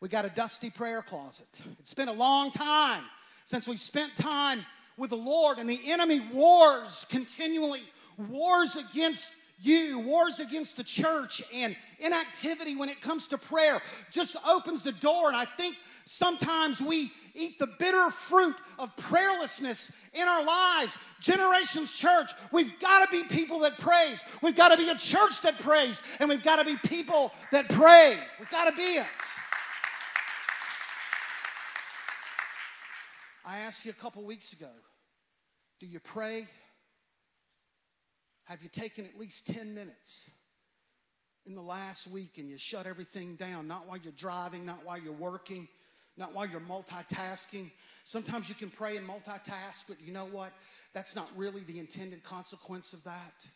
We 0.00 0.08
got 0.08 0.24
a 0.24 0.30
dusty 0.30 0.70
prayer 0.70 1.02
closet. 1.02 1.62
It's 1.78 1.94
been 1.94 2.08
a 2.08 2.12
long 2.12 2.50
time 2.50 3.04
since 3.44 3.68
we 3.68 3.76
spent 3.76 4.14
time 4.16 4.64
with 4.96 5.10
the 5.10 5.16
Lord, 5.16 5.58
and 5.58 5.68
the 5.68 5.80
enemy 5.86 6.20
wars 6.32 7.06
continually, 7.10 7.80
wars 8.18 8.76
against 8.76 9.34
you, 9.60 9.98
wars 10.00 10.38
against 10.38 10.76
the 10.76 10.84
church, 10.84 11.42
and 11.54 11.76
inactivity 11.98 12.76
when 12.76 12.88
it 12.88 13.00
comes 13.00 13.26
to 13.28 13.38
prayer 13.38 13.80
just 14.10 14.36
opens 14.48 14.82
the 14.82 14.92
door. 14.92 15.28
And 15.28 15.36
I 15.36 15.44
think 15.44 15.76
sometimes 16.04 16.80
we 16.80 17.10
eat 17.34 17.58
the 17.58 17.68
bitter 17.78 18.10
fruit 18.10 18.56
of 18.78 18.94
prayerlessness 18.96 19.96
in 20.14 20.26
our 20.26 20.44
lives. 20.44 20.96
Generations 21.20 21.92
Church, 21.92 22.30
we've 22.52 22.78
got 22.80 23.04
to 23.04 23.10
be 23.10 23.26
people 23.28 23.60
that 23.60 23.78
praise. 23.78 24.22
We've 24.42 24.56
got 24.56 24.68
to 24.68 24.76
be 24.76 24.88
a 24.88 24.96
church 24.96 25.42
that 25.42 25.58
prays, 25.58 26.02
and 26.18 26.28
we've 26.28 26.42
got 26.42 26.56
to 26.56 26.64
be 26.64 26.76
people 26.88 27.32
that 27.52 27.68
pray. 27.68 28.16
We've 28.38 28.50
got 28.50 28.70
to 28.70 28.76
be 28.76 28.82
it. 28.82 29.06
I 33.44 33.58
asked 33.60 33.84
you 33.84 33.90
a 33.90 33.94
couple 33.94 34.22
weeks 34.24 34.52
ago 34.52 34.70
do 35.80 35.86
you 35.86 35.98
pray? 35.98 36.46
Have 38.50 38.64
you 38.64 38.68
taken 38.68 39.04
at 39.04 39.16
least 39.16 39.46
10 39.46 39.76
minutes 39.76 40.32
in 41.46 41.54
the 41.54 41.62
last 41.62 42.08
week 42.08 42.38
and 42.38 42.50
you 42.50 42.58
shut 42.58 42.84
everything 42.84 43.36
down? 43.36 43.68
Not 43.68 43.86
while 43.86 43.98
you're 43.98 44.12
driving, 44.16 44.66
not 44.66 44.84
while 44.84 44.98
you're 44.98 45.12
working, 45.12 45.68
not 46.16 46.34
while 46.34 46.48
you're 46.48 46.58
multitasking. 46.58 47.70
Sometimes 48.02 48.48
you 48.48 48.56
can 48.56 48.68
pray 48.68 48.96
and 48.96 49.08
multitask, 49.08 49.86
but 49.88 49.98
you 50.04 50.12
know 50.12 50.24
what? 50.32 50.50
That's 50.92 51.14
not 51.14 51.28
really 51.36 51.60
the 51.62 51.78
intended 51.78 52.24
consequence 52.24 52.92
of 52.92 53.04
that. 53.04 53.46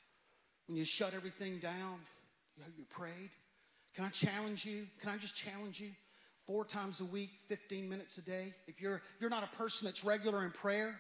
When 0.69 0.77
you 0.77 0.85
shut 0.85 1.13
everything 1.13 1.59
down, 1.59 1.99
you, 2.57 2.63
you 2.79 2.85
prayed. 2.89 3.31
Can 3.97 4.05
I 4.05 4.11
challenge 4.11 4.65
you? 4.65 4.87
Can 5.01 5.11
I 5.11 5.17
just 5.17 5.35
challenge 5.35 5.81
you? 5.81 5.91
Four 6.47 6.65
times 6.65 7.01
a 7.01 7.07
week, 7.07 7.31
15 7.49 7.89
minutes 7.89 8.19
a 8.19 8.25
day. 8.25 8.55
If 8.69 8.81
you're 8.81 9.03
if 9.17 9.21
you're 9.21 9.29
not 9.29 9.43
a 9.43 9.57
person 9.57 9.87
that's 9.87 10.05
regular 10.05 10.45
in 10.45 10.53
prayer, 10.53 10.95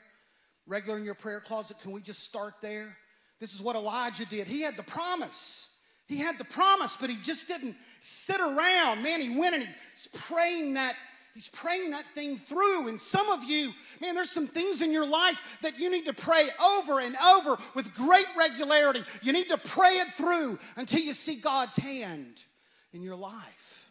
regular 0.66 0.98
in 0.98 1.04
your 1.04 1.14
prayer 1.14 1.38
closet, 1.38 1.76
can 1.80 1.92
we 1.92 2.00
just 2.00 2.24
start 2.24 2.54
there? 2.60 2.96
This 3.40 3.54
is 3.54 3.62
what 3.62 3.76
Elijah 3.76 4.26
did. 4.26 4.46
He 4.46 4.62
had 4.62 4.76
the 4.76 4.82
promise. 4.82 5.80
He 6.06 6.18
had 6.18 6.38
the 6.38 6.44
promise, 6.44 6.96
but 6.96 7.10
he 7.10 7.16
just 7.16 7.48
didn't 7.48 7.76
sit 8.00 8.40
around. 8.40 9.02
Man, 9.02 9.20
he 9.20 9.38
went 9.38 9.54
and 9.54 9.64
he's 9.92 10.08
praying 10.12 10.74
that 10.74 10.94
He's 11.34 11.48
praying 11.48 11.90
that 11.90 12.04
thing 12.14 12.36
through. 12.36 12.86
And 12.86 12.98
some 12.98 13.28
of 13.28 13.42
you, 13.42 13.72
man, 14.00 14.14
there's 14.14 14.30
some 14.30 14.46
things 14.46 14.82
in 14.82 14.92
your 14.92 15.06
life 15.06 15.58
that 15.62 15.80
you 15.80 15.90
need 15.90 16.06
to 16.06 16.12
pray 16.12 16.46
over 16.64 17.00
and 17.00 17.16
over 17.16 17.56
with 17.74 17.92
great 17.94 18.26
regularity. 18.38 19.02
You 19.20 19.32
need 19.32 19.48
to 19.48 19.58
pray 19.58 19.94
it 19.94 20.08
through 20.14 20.60
until 20.76 21.00
you 21.00 21.12
see 21.12 21.40
God's 21.40 21.76
hand 21.76 22.44
in 22.92 23.02
your 23.02 23.16
life. 23.16 23.90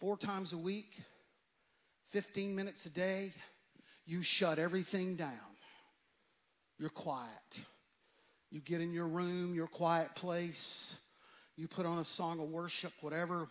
Four 0.00 0.16
times 0.16 0.54
a 0.54 0.58
week, 0.58 0.98
15 2.04 2.56
minutes 2.56 2.86
a 2.86 2.90
day, 2.90 3.32
you 4.06 4.22
shut 4.22 4.58
everything 4.58 5.14
down. 5.14 5.30
You're 6.78 6.88
quiet. 6.88 7.66
You 8.52 8.60
get 8.60 8.82
in 8.82 8.92
your 8.92 9.08
room, 9.08 9.54
your 9.54 9.66
quiet 9.66 10.14
place. 10.14 11.00
You 11.56 11.66
put 11.66 11.86
on 11.86 11.98
a 11.98 12.04
song 12.04 12.38
of 12.38 12.50
worship, 12.50 12.92
whatever 13.00 13.48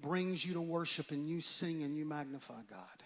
brings 0.00 0.44
you 0.44 0.52
to 0.52 0.60
worship 0.60 1.10
and 1.12 1.26
you 1.26 1.40
sing 1.40 1.82
and 1.82 1.96
you 1.96 2.04
magnify 2.04 2.60
God. 2.68 3.02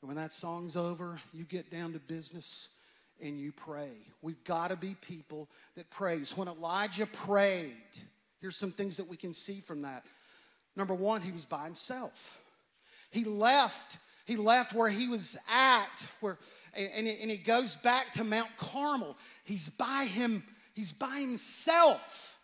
And 0.00 0.08
when 0.08 0.16
that 0.16 0.32
song's 0.32 0.76
over, 0.76 1.18
you 1.32 1.44
get 1.44 1.72
down 1.72 1.92
to 1.94 1.98
business 1.98 2.78
and 3.24 3.38
you 3.38 3.50
pray. 3.50 3.90
We've 4.22 4.42
got 4.44 4.70
to 4.70 4.76
be 4.76 4.96
people 5.00 5.48
that 5.76 5.90
praise. 5.90 6.36
When 6.36 6.46
Elijah 6.46 7.06
prayed, 7.06 7.72
here's 8.40 8.56
some 8.56 8.70
things 8.70 8.96
that 8.98 9.08
we 9.08 9.16
can 9.16 9.32
see 9.32 9.60
from 9.60 9.82
that. 9.82 10.04
Number 10.76 10.94
one, 10.94 11.20
he 11.20 11.32
was 11.32 11.44
by 11.44 11.64
himself. 11.64 12.40
He 13.10 13.24
left, 13.24 13.98
he 14.24 14.36
left 14.36 14.74
where 14.74 14.90
he 14.90 15.08
was 15.08 15.36
at, 15.50 16.06
where 16.20 16.38
and, 16.76 17.06
and 17.06 17.30
he 17.30 17.36
goes 17.36 17.76
back 17.76 18.10
to 18.12 18.24
Mount 18.24 18.48
Carmel. 18.56 19.16
He's 19.44 19.68
by 19.68 20.04
him, 20.04 20.42
he's 20.74 20.92
by 20.92 21.18
himself. 21.18 22.38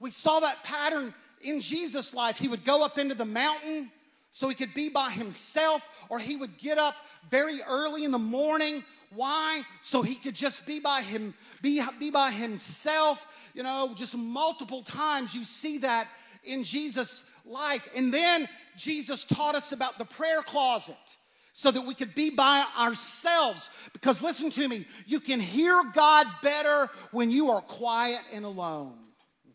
We 0.00 0.10
saw 0.10 0.40
that 0.40 0.62
pattern 0.64 1.14
in 1.42 1.60
Jesus' 1.60 2.14
life, 2.14 2.38
he 2.38 2.48
would 2.48 2.64
go 2.64 2.84
up 2.84 2.98
into 2.98 3.14
the 3.14 3.24
mountain 3.24 3.90
so 4.30 4.48
he 4.48 4.54
could 4.54 4.74
be 4.74 4.88
by 4.88 5.10
himself, 5.10 6.06
or 6.08 6.18
he 6.18 6.34
would 6.36 6.56
get 6.56 6.76
up 6.76 6.96
very 7.30 7.60
early 7.68 8.04
in 8.04 8.10
the 8.10 8.18
morning. 8.18 8.82
Why? 9.14 9.62
So 9.80 10.02
he 10.02 10.16
could 10.16 10.34
just 10.34 10.66
be 10.66 10.80
by 10.80 11.02
him, 11.02 11.34
be, 11.62 11.80
be 12.00 12.10
by 12.10 12.32
himself. 12.32 13.50
You 13.54 13.62
know, 13.62 13.92
just 13.94 14.16
multiple 14.16 14.82
times 14.82 15.36
you 15.36 15.44
see 15.44 15.78
that 15.78 16.08
in 16.42 16.64
Jesus' 16.64 17.30
life. 17.44 17.88
And 17.96 18.12
then 18.12 18.48
Jesus 18.76 19.22
taught 19.22 19.54
us 19.54 19.70
about 19.70 19.98
the 19.98 20.04
prayer 20.04 20.42
closet 20.42 21.16
so 21.56 21.70
that 21.70 21.86
we 21.86 21.94
could 21.94 22.16
be 22.16 22.30
by 22.30 22.66
ourselves. 22.76 23.70
Because 23.92 24.20
listen 24.20 24.50
to 24.50 24.68
me, 24.68 24.84
you 25.06 25.20
can 25.20 25.38
hear 25.38 25.84
God 25.94 26.26
better 26.42 26.90
when 27.12 27.30
you 27.30 27.52
are 27.52 27.60
quiet 27.60 28.18
and 28.32 28.44
alone. 28.44 28.98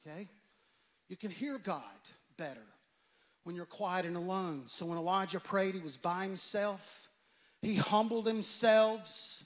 Okay? 0.08 0.30
You 1.10 1.18
can 1.18 1.30
hear 1.30 1.60
God 1.60 1.84
better 2.38 2.66
when 3.44 3.54
you're 3.54 3.66
quiet 3.66 4.06
and 4.06 4.16
alone. 4.16 4.64
So 4.68 4.86
when 4.86 4.98
Elijah 4.98 5.42
prayed, 5.42 5.76
he 5.76 5.82
was 5.82 5.98
by 5.98 6.24
himself. 6.24 7.10
He 7.62 7.76
humbled 7.76 8.26
himself. 8.26 9.44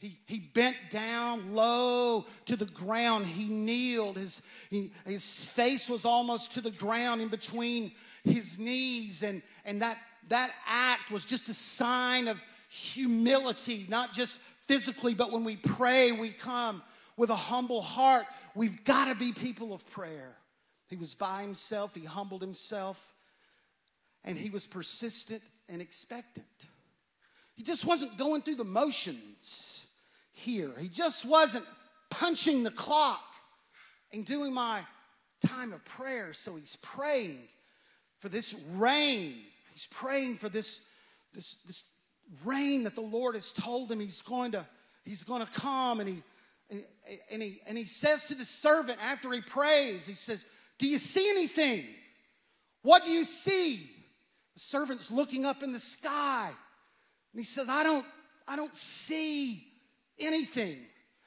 He, 0.00 0.18
he 0.26 0.40
bent 0.40 0.76
down 0.90 1.54
low 1.54 2.26
to 2.46 2.56
the 2.56 2.66
ground. 2.66 3.26
He 3.26 3.48
kneeled. 3.48 4.16
His, 4.16 4.42
he, 4.70 4.90
his 5.06 5.48
face 5.50 5.88
was 5.88 6.04
almost 6.04 6.54
to 6.54 6.60
the 6.60 6.72
ground 6.72 7.20
in 7.20 7.28
between 7.28 7.92
his 8.24 8.58
knees. 8.58 9.22
And, 9.22 9.40
and 9.64 9.82
that, 9.82 9.98
that 10.32 10.50
act 10.66 11.10
was 11.10 11.24
just 11.24 11.48
a 11.48 11.54
sign 11.54 12.26
of 12.26 12.42
humility, 12.70 13.86
not 13.88 14.12
just 14.12 14.40
physically, 14.66 15.12
but 15.12 15.30
when 15.30 15.44
we 15.44 15.56
pray, 15.56 16.12
we 16.12 16.30
come 16.30 16.82
with 17.18 17.28
a 17.28 17.36
humble 17.36 17.82
heart. 17.82 18.24
We've 18.54 18.82
got 18.84 19.08
to 19.08 19.14
be 19.14 19.32
people 19.32 19.74
of 19.74 19.88
prayer. 19.90 20.34
He 20.88 20.96
was 20.96 21.14
by 21.14 21.42
himself, 21.42 21.94
he 21.94 22.04
humbled 22.04 22.40
himself, 22.40 23.14
and 24.24 24.38
he 24.38 24.48
was 24.48 24.66
persistent 24.66 25.42
and 25.68 25.82
expectant. 25.82 26.46
He 27.54 27.62
just 27.62 27.84
wasn't 27.84 28.16
going 28.16 28.40
through 28.40 28.56
the 28.56 28.64
motions 28.64 29.86
here. 30.32 30.72
He 30.80 30.88
just 30.88 31.26
wasn't 31.26 31.66
punching 32.08 32.62
the 32.62 32.70
clock 32.70 33.34
and 34.12 34.24
doing 34.24 34.54
my 34.54 34.80
time 35.46 35.74
of 35.74 35.84
prayer. 35.84 36.32
So 36.32 36.56
he's 36.56 36.76
praying 36.76 37.48
for 38.20 38.30
this 38.30 38.58
rain. 38.74 39.34
He's 39.82 39.98
praying 39.98 40.36
for 40.36 40.48
this, 40.48 40.88
this, 41.34 41.54
this 41.66 41.84
rain 42.44 42.84
that 42.84 42.94
the 42.94 43.00
Lord 43.00 43.34
has 43.34 43.50
told 43.50 43.90
him 43.90 43.98
he's 43.98 44.22
going 44.22 44.52
to, 44.52 44.64
he's 45.04 45.24
going 45.24 45.44
to 45.44 45.52
come. 45.60 45.98
And 45.98 46.08
he, 46.08 46.22
and, 47.32 47.42
he, 47.42 47.58
and 47.66 47.76
he 47.76 47.84
says 47.84 48.22
to 48.24 48.36
the 48.36 48.44
servant 48.44 48.98
after 49.04 49.32
he 49.32 49.40
prays, 49.40 50.06
he 50.06 50.14
says, 50.14 50.46
do 50.78 50.86
you 50.86 50.98
see 50.98 51.28
anything? 51.30 51.84
What 52.82 53.04
do 53.04 53.10
you 53.10 53.24
see? 53.24 53.90
The 54.54 54.60
servant's 54.60 55.10
looking 55.10 55.44
up 55.44 55.64
in 55.64 55.72
the 55.72 55.80
sky. 55.80 56.46
And 57.32 57.40
he 57.40 57.44
says, 57.44 57.68
I 57.68 57.82
don't, 57.82 58.06
I 58.46 58.54
don't 58.54 58.76
see 58.76 59.66
anything. 60.20 60.78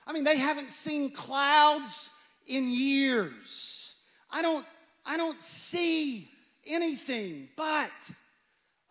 I 0.07 0.13
mean, 0.13 0.23
they 0.23 0.37
haven't 0.37 0.71
seen 0.71 1.11
clouds 1.11 2.09
in 2.47 2.69
years. 2.69 3.95
I 4.31 4.41
don't, 4.41 4.65
I 5.05 5.17
don't 5.17 5.41
see 5.41 6.29
anything. 6.65 7.49
But 7.57 7.91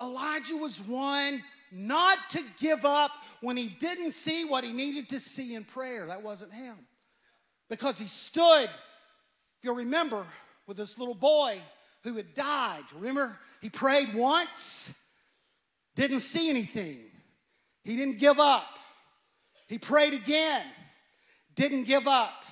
Elijah 0.05 0.57
was 0.57 0.81
one 0.81 1.43
not 1.73 2.19
to 2.31 2.43
give 2.59 2.85
up 2.85 3.11
when 3.41 3.57
he 3.57 3.69
didn't 3.69 4.13
see 4.13 4.45
what 4.45 4.65
he 4.65 4.73
needed 4.73 5.09
to 5.09 5.19
see 5.19 5.55
in 5.55 5.65
prayer. 5.65 6.07
That 6.07 6.23
wasn't 6.23 6.53
him. 6.53 6.77
Because 7.69 7.99
he 7.99 8.07
stood, 8.07 8.65
if 8.65 9.65
you'll 9.65 9.77
remember, 9.77 10.25
with 10.67 10.77
this 10.77 10.99
little 10.99 11.15
boy 11.15 11.57
who 12.05 12.15
had 12.15 12.35
died. 12.35 12.83
Remember, 12.95 13.39
he 13.61 13.71
prayed 13.71 14.15
once, 14.15 15.03
didn't 15.97 16.21
see 16.21 16.51
anything. 16.51 17.01
He 17.83 17.97
didn't 17.97 18.19
give 18.19 18.39
up. 18.39 18.79
He 19.67 19.79
prayed 19.79 20.15
again, 20.15 20.65
didn't 21.55 21.85
give 21.85 22.07
up. 22.07 22.45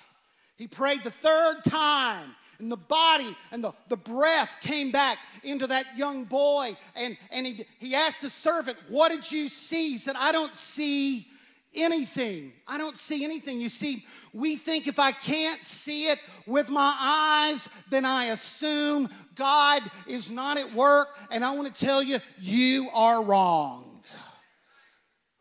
He 0.57 0.67
prayed 0.67 1.05
the 1.05 1.11
third 1.11 1.63
time, 1.65 2.35
and 2.59 2.71
the 2.71 2.77
body 2.77 3.37
and 3.51 3.63
the, 3.63 3.73
the 3.89 3.97
breath 3.97 4.59
came 4.61 4.91
back 4.91 5.19
into 5.43 5.67
that 5.67 5.85
young 5.97 6.25
boy. 6.25 6.77
And, 6.97 7.17
and 7.31 7.47
he, 7.47 7.65
he 7.79 7.95
asked 7.95 8.23
the 8.23 8.31
servant, 8.31 8.79
What 8.89 9.11
did 9.11 9.31
you 9.31 9.49
see? 9.49 9.91
He 9.91 9.99
said, 9.99 10.17
I 10.19 10.33
don't 10.33 10.55
see 10.55 11.27
anything. 11.75 12.53
I 12.67 12.79
don't 12.79 12.97
see 12.97 13.25
anything. 13.25 13.61
You 13.61 13.69
see, 13.69 14.05
we 14.33 14.57
think 14.57 14.87
if 14.87 14.99
I 14.99 15.13
can't 15.13 15.65
see 15.65 16.09
it 16.09 16.19
with 16.47 16.69
my 16.69 16.95
eyes, 16.99 17.69
then 17.91 18.05
I 18.05 18.27
assume 18.27 19.09
God 19.35 19.83
is 20.07 20.31
not 20.31 20.59
at 20.59 20.73
work. 20.73 21.09
And 21.31 21.45
I 21.45 21.53
want 21.53 21.75
to 21.75 21.85
tell 21.85 22.03
you, 22.03 22.19
you 22.39 22.89
are 22.95 23.23
wrong. 23.23 24.03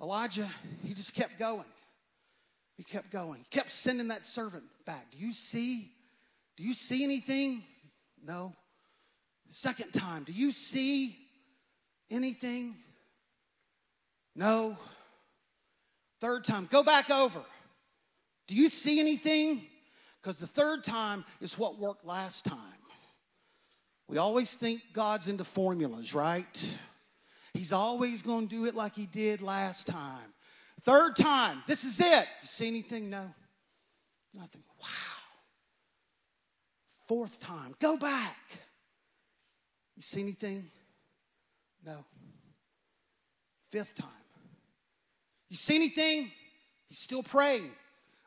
Elijah, 0.02 0.48
he 0.84 0.94
just 0.94 1.14
kept 1.16 1.38
going. 1.38 1.66
He 2.76 2.84
kept 2.84 3.12
going. 3.12 3.40
He 3.40 3.46
kept 3.58 3.72
sending 3.72 4.08
that 4.08 4.26
servant 4.26 4.64
back. 4.86 5.12
Do 5.12 5.20
you 5.20 5.34
see? 5.34 5.92
Do 6.62 6.68
you 6.68 6.74
see 6.74 7.04
anything? 7.04 7.64
No. 8.24 8.54
Second 9.50 9.92
time, 9.94 10.26
do 10.26 10.32
you 10.32 10.52
see 10.52 11.18
anything? 12.12 12.76
No. 14.36 14.78
Third 16.20 16.44
time, 16.44 16.68
go 16.70 16.84
back 16.84 17.10
over. 17.10 17.40
Do 18.48 18.54
you 18.54 18.68
see 18.68 19.00
anything? 19.00 19.64
Because 20.22 20.38
the 20.38 20.46
third 20.46 20.84
time 20.84 21.26
is 21.42 21.58
what 21.58 21.80
worked 21.80 22.06
last 22.06 22.46
time. 22.46 22.60
We 24.08 24.20
always 24.20 24.54
think 24.54 24.82
God's 24.94 25.30
into 25.30 25.44
formulas, 25.44 26.14
right? 26.14 26.80
He's 27.56 27.74
always 27.74 28.22
going 28.22 28.48
to 28.48 28.56
do 28.56 28.66
it 28.66 28.76
like 28.76 28.94
he 28.94 29.08
did 29.08 29.42
last 29.42 29.88
time. 29.88 30.32
Third 30.82 31.16
time, 31.16 31.64
this 31.66 31.84
is 31.84 32.00
it. 32.00 32.28
You 32.42 32.48
see 32.48 32.68
anything? 32.68 33.10
No. 33.10 33.34
Nothing. 34.36 34.62
Wow. 34.80 35.21
Fourth 37.12 37.42
time, 37.42 37.76
go 37.82 37.98
back. 37.98 38.38
You 39.98 40.02
see 40.02 40.22
anything? 40.22 40.64
No. 41.86 42.06
Fifth 43.70 43.96
time. 43.96 44.08
You 45.50 45.58
see 45.58 45.76
anything? 45.76 46.32
He's 46.88 47.00
still 47.00 47.22
praying. 47.22 47.70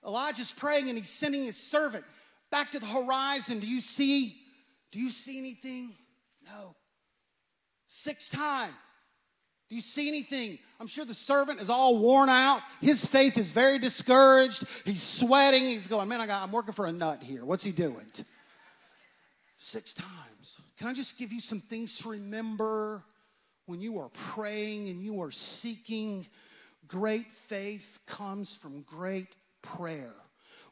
Elijah's 0.06 0.52
praying 0.52 0.90
and 0.90 0.98
he's 0.98 1.08
sending 1.08 1.44
his 1.44 1.56
servant 1.56 2.04
back 2.50 2.72
to 2.72 2.78
the 2.78 2.84
horizon. 2.84 3.58
Do 3.58 3.66
you 3.66 3.80
see? 3.80 4.36
Do 4.92 5.00
you 5.00 5.08
see 5.08 5.38
anything? 5.38 5.94
No. 6.44 6.76
Sixth 7.86 8.32
time. 8.32 8.74
Do 9.70 9.76
you 9.76 9.80
see 9.80 10.08
anything? 10.08 10.58
I'm 10.78 10.88
sure 10.88 11.06
the 11.06 11.14
servant 11.14 11.62
is 11.62 11.70
all 11.70 12.00
worn 12.00 12.28
out. 12.28 12.60
His 12.82 13.06
faith 13.06 13.38
is 13.38 13.50
very 13.50 13.78
discouraged. 13.78 14.66
He's 14.84 15.02
sweating. 15.02 15.62
He's 15.62 15.88
going, 15.88 16.06
man, 16.06 16.20
I 16.20 16.26
got, 16.26 16.42
I'm 16.42 16.52
working 16.52 16.74
for 16.74 16.84
a 16.84 16.92
nut 16.92 17.22
here. 17.22 17.46
What's 17.46 17.64
he 17.64 17.72
doing? 17.72 18.04
Six 19.64 19.94
times. 19.94 20.60
Can 20.76 20.88
I 20.88 20.92
just 20.92 21.18
give 21.18 21.32
you 21.32 21.40
some 21.40 21.60
things 21.60 21.98
to 22.00 22.10
remember 22.10 23.02
when 23.64 23.80
you 23.80 23.98
are 23.98 24.10
praying 24.10 24.90
and 24.90 25.02
you 25.02 25.22
are 25.22 25.30
seeking 25.30 26.26
Great 26.86 27.32
faith 27.32 27.98
comes 28.06 28.54
from 28.54 28.82
great 28.82 29.36
prayer. 29.62 30.12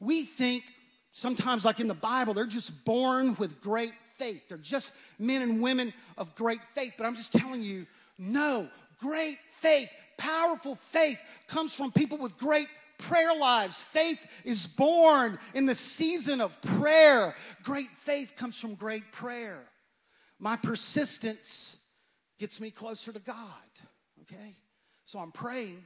We 0.00 0.24
think 0.24 0.64
sometimes, 1.12 1.64
like 1.64 1.80
in 1.80 1.88
the 1.88 1.94
Bible, 1.94 2.34
they're 2.34 2.46
just 2.46 2.84
born 2.84 3.34
with 3.38 3.60
great 3.60 3.92
faith. 4.16 4.48
They're 4.48 4.58
just 4.58 4.92
men 5.18 5.42
and 5.42 5.62
women 5.62 5.92
of 6.18 6.34
great 6.34 6.62
faith. 6.62 6.94
But 6.98 7.06
I'm 7.06 7.14
just 7.14 7.32
telling 7.32 7.62
you, 7.62 7.86
no, 8.18 8.68
great 9.00 9.38
faith, 9.52 9.90
powerful 10.18 10.74
faith 10.74 11.18
comes 11.48 11.74
from 11.74 11.92
people 11.92 12.18
with 12.18 12.36
great 12.36 12.66
prayer 13.02 13.34
lives. 13.38 13.82
Faith 13.82 14.42
is 14.44 14.66
born 14.66 15.38
in 15.54 15.66
the 15.66 15.74
season 15.74 16.40
of 16.40 16.60
prayer. 16.62 17.34
Great 17.62 17.90
faith 17.90 18.34
comes 18.36 18.58
from 18.58 18.74
great 18.74 19.10
prayer. 19.12 19.60
My 20.38 20.56
persistence 20.56 21.86
gets 22.38 22.60
me 22.60 22.70
closer 22.70 23.12
to 23.12 23.20
God, 23.20 23.36
okay? 24.22 24.56
So 25.04 25.18
I'm 25.18 25.32
praying 25.32 25.82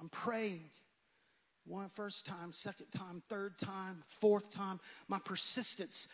I'm 0.00 0.08
praying. 0.08 0.64
One 1.66 1.88
first 1.88 2.24
time, 2.24 2.52
second 2.52 2.86
time, 2.90 3.22
third 3.28 3.58
time, 3.58 4.02
fourth 4.06 4.50
time. 4.50 4.80
My 5.08 5.18
persistence, 5.22 6.08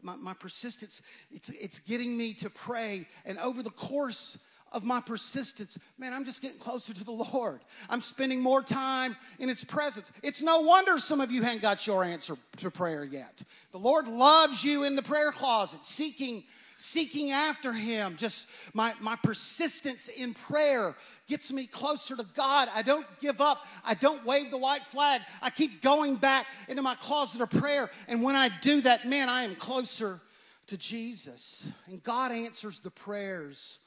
my, 0.00 0.16
my 0.16 0.32
persistence, 0.32 1.02
it's, 1.30 1.50
it's 1.50 1.80
getting 1.80 2.16
me 2.16 2.32
to 2.34 2.48
pray. 2.48 3.06
And 3.26 3.38
over 3.38 3.62
the 3.62 3.70
course 3.70 4.42
of 4.72 4.84
my 4.84 5.00
persistence, 5.00 5.78
man, 5.98 6.12
I'm 6.12 6.24
just 6.24 6.42
getting 6.42 6.58
closer 6.58 6.92
to 6.92 7.04
the 7.04 7.12
Lord. 7.12 7.60
I'm 7.88 8.00
spending 8.00 8.42
more 8.42 8.62
time 8.62 9.16
in 9.38 9.48
His 9.48 9.64
presence. 9.64 10.12
It's 10.22 10.42
no 10.42 10.60
wonder 10.60 10.98
some 10.98 11.20
of 11.20 11.30
you 11.30 11.42
haven't 11.42 11.62
got 11.62 11.86
your 11.86 12.04
answer 12.04 12.36
to 12.58 12.70
prayer 12.70 13.04
yet. 13.04 13.42
The 13.72 13.78
Lord 13.78 14.08
loves 14.08 14.64
you 14.64 14.84
in 14.84 14.96
the 14.96 15.02
prayer 15.02 15.32
closet, 15.32 15.84
seeking 15.84 16.44
seeking 16.78 17.30
after 17.30 17.72
him 17.72 18.16
just 18.16 18.50
my, 18.74 18.92
my 19.00 19.16
persistence 19.16 20.08
in 20.08 20.34
prayer 20.34 20.94
gets 21.26 21.52
me 21.52 21.66
closer 21.66 22.16
to 22.16 22.26
God. 22.34 22.68
I 22.74 22.82
don't 22.82 23.06
give 23.18 23.40
up. 23.40 23.64
I 23.84 23.94
don't 23.94 24.24
wave 24.24 24.50
the 24.50 24.58
white 24.58 24.82
flag. 24.82 25.22
I 25.42 25.50
keep 25.50 25.82
going 25.82 26.16
back 26.16 26.46
into 26.68 26.82
my 26.82 26.94
closet 26.96 27.40
of 27.40 27.50
prayer. 27.50 27.90
And 28.08 28.22
when 28.22 28.36
I 28.36 28.50
do 28.60 28.80
that, 28.82 29.06
man, 29.06 29.28
I 29.28 29.42
am 29.42 29.54
closer 29.56 30.20
to 30.66 30.76
Jesus. 30.76 31.72
And 31.88 32.02
God 32.02 32.32
answers 32.32 32.80
the 32.80 32.90
prayers 32.90 33.85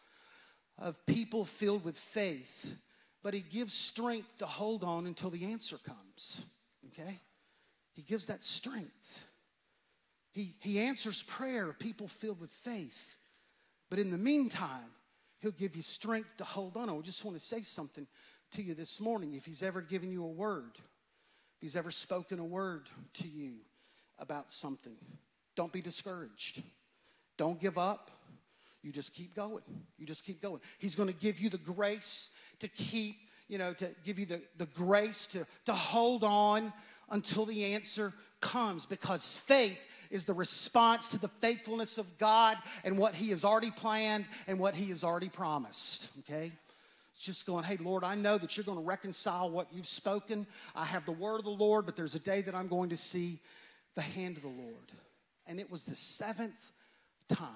of 0.80 1.06
people 1.06 1.46
filled 1.46 1.84
with 1.84 1.98
faith, 1.98 2.76
but 3.24 3.34
He 3.34 3.42
gives 3.42 3.74
strength 3.74 4.38
to 4.40 4.46
hold 4.46 4.84
on 4.84 5.06
until 5.06 5.30
the 5.30 5.46
answer 5.46 5.78
comes. 5.86 6.46
Okay? 6.88 7.18
He 7.94 8.02
gives 8.02 8.28
that 8.28 8.44
strength. 8.44 9.28
He, 10.32 10.54
he 10.62 10.80
answers 10.80 11.24
prayer 11.24 11.70
of 11.70 11.80
people 11.80 12.08
filled 12.08 12.40
with 12.40 12.52
faith. 12.52 13.18
But 13.90 14.00
in 14.00 14.12
the 14.12 14.18
meantime, 14.18 14.92
He'll 15.40 15.52
give 15.52 15.76
you 15.76 15.82
strength 15.82 16.38
to 16.38 16.44
hold 16.44 16.76
on. 16.78 16.90
I 16.90 17.00
just 17.02 17.24
want 17.24 17.38
to 17.38 17.44
say 17.44 17.62
something 17.62 18.06
to 18.52 18.62
you 18.62 18.74
this 18.74 19.02
morning. 19.02 19.34
If 19.34 19.46
He's 19.46 19.64
ever 19.64 19.82
given 19.82 20.12
you 20.12 20.24
a 20.24 20.30
word, 20.30 20.72
if 20.76 21.62
He's 21.62 21.76
ever 21.76 21.92
spoken 21.92 22.40
a 22.40 22.46
word 22.46 22.90
to 23.16 23.28
you 23.28 23.56
about 24.20 24.52
something, 24.52 24.96
don't 25.56 25.74
be 25.74 25.82
discouraged. 25.82 26.62
Don't 27.38 27.60
give 27.60 27.78
up. 27.78 28.12
You 28.84 28.92
just 28.92 29.14
keep 29.14 29.36
going. 29.36 29.64
You 29.98 30.06
just 30.06 30.26
keep 30.26 30.42
going. 30.42 30.62
He's 30.78 30.96
going 30.96 31.10
to 31.10 31.16
give 31.16 31.40
you 31.40 31.50
the 31.50 31.58
grace 31.58 32.38
to 32.60 32.68
keep, 32.68 33.16
you 33.48 33.58
know, 33.58 33.74
to 33.74 33.88
give 34.06 34.20
you 34.20 34.26
the, 34.26 34.42
the 34.58 34.68
grace 34.68 35.28
to, 35.28 35.46
to 35.66 35.74
hold 35.74 36.24
on 36.24 36.72
until 37.10 37.46
the 37.46 37.74
answer 37.74 38.14
comes 38.42 38.86
because 38.86 39.38
faith 39.38 39.88
is 40.12 40.26
the 40.26 40.34
response 40.34 41.10
to 41.10 41.20
the 41.20 41.28
faithfulness 41.28 41.98
of 41.98 42.18
God 42.18 42.58
and 42.84 42.98
what 42.98 43.14
He 43.14 43.30
has 43.30 43.44
already 43.44 43.72
planned 43.72 44.26
and 44.48 44.60
what 44.60 44.76
He 44.76 44.90
has 44.90 45.04
already 45.04 45.30
promised. 45.30 46.12
Okay? 46.20 46.52
It's 47.14 47.26
just 47.26 47.46
going, 47.46 47.66
hey, 47.66 47.78
Lord, 47.82 48.04
I 48.06 48.16
know 48.16 48.38
that 48.38 48.56
you're 48.56 48.64
going 48.64 48.78
to 48.78 48.84
reconcile 48.84 49.50
what 49.50 49.68
you've 49.74 49.86
spoken. 49.86 50.48
I 50.74 50.86
have 50.86 51.06
the 51.06 51.12
word 51.12 51.40
of 51.40 51.44
the 51.44 51.50
Lord, 51.50 51.86
but 51.86 51.98
there's 51.98 52.16
a 52.16 52.20
day 52.20 52.42
that 52.44 52.56
I'm 52.56 52.70
going 52.70 52.90
to 52.90 52.98
see 52.98 53.40
the 53.96 54.02
hand 54.02 54.38
of 54.38 54.44
the 54.44 54.50
Lord. 54.50 54.92
And 55.46 55.60
it 55.60 55.70
was 55.70 55.84
the 55.84 55.96
seventh 55.96 56.72
time. 57.28 57.48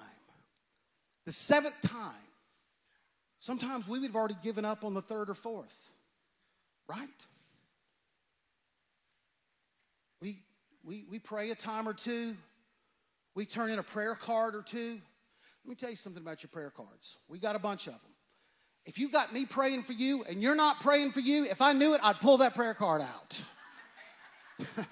The 1.26 1.32
seventh 1.32 1.80
time. 1.82 2.12
Sometimes 3.38 3.86
we 3.86 3.98
would 3.98 4.06
have 4.06 4.16
already 4.16 4.36
given 4.42 4.64
up 4.64 4.84
on 4.84 4.94
the 4.94 5.02
third 5.02 5.28
or 5.28 5.34
fourth, 5.34 5.92
right? 6.88 7.08
We 10.20 10.38
we, 10.84 11.04
we 11.10 11.18
pray 11.18 11.50
a 11.50 11.54
time 11.54 11.88
or 11.88 11.94
two. 11.94 12.36
We 13.34 13.46
turn 13.46 13.70
in 13.70 13.78
a 13.78 13.82
prayer 13.82 14.14
card 14.14 14.54
or 14.54 14.62
two. 14.62 15.00
Let 15.64 15.68
me 15.68 15.74
tell 15.74 15.90
you 15.90 15.96
something 15.96 16.22
about 16.22 16.42
your 16.42 16.50
prayer 16.50 16.70
cards. 16.70 17.18
We 17.28 17.38
got 17.38 17.56
a 17.56 17.58
bunch 17.58 17.86
of 17.86 17.94
them. 17.94 18.12
If 18.84 18.98
you 18.98 19.08
got 19.08 19.32
me 19.32 19.46
praying 19.46 19.84
for 19.84 19.94
you 19.94 20.24
and 20.24 20.42
you're 20.42 20.54
not 20.54 20.80
praying 20.80 21.12
for 21.12 21.20
you, 21.20 21.44
if 21.44 21.62
I 21.62 21.72
knew 21.72 21.94
it, 21.94 22.00
I'd 22.02 22.20
pull 22.20 22.38
that 22.38 22.54
prayer 22.54 22.74
card 22.74 23.00
out. 23.00 23.44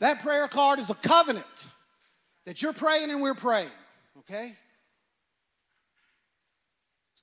that 0.00 0.20
prayer 0.20 0.48
card 0.48 0.80
is 0.80 0.90
a 0.90 0.94
covenant 0.94 1.68
that 2.44 2.60
you're 2.60 2.72
praying 2.72 3.10
and 3.10 3.22
we're 3.22 3.34
praying, 3.34 3.70
okay? 4.18 4.52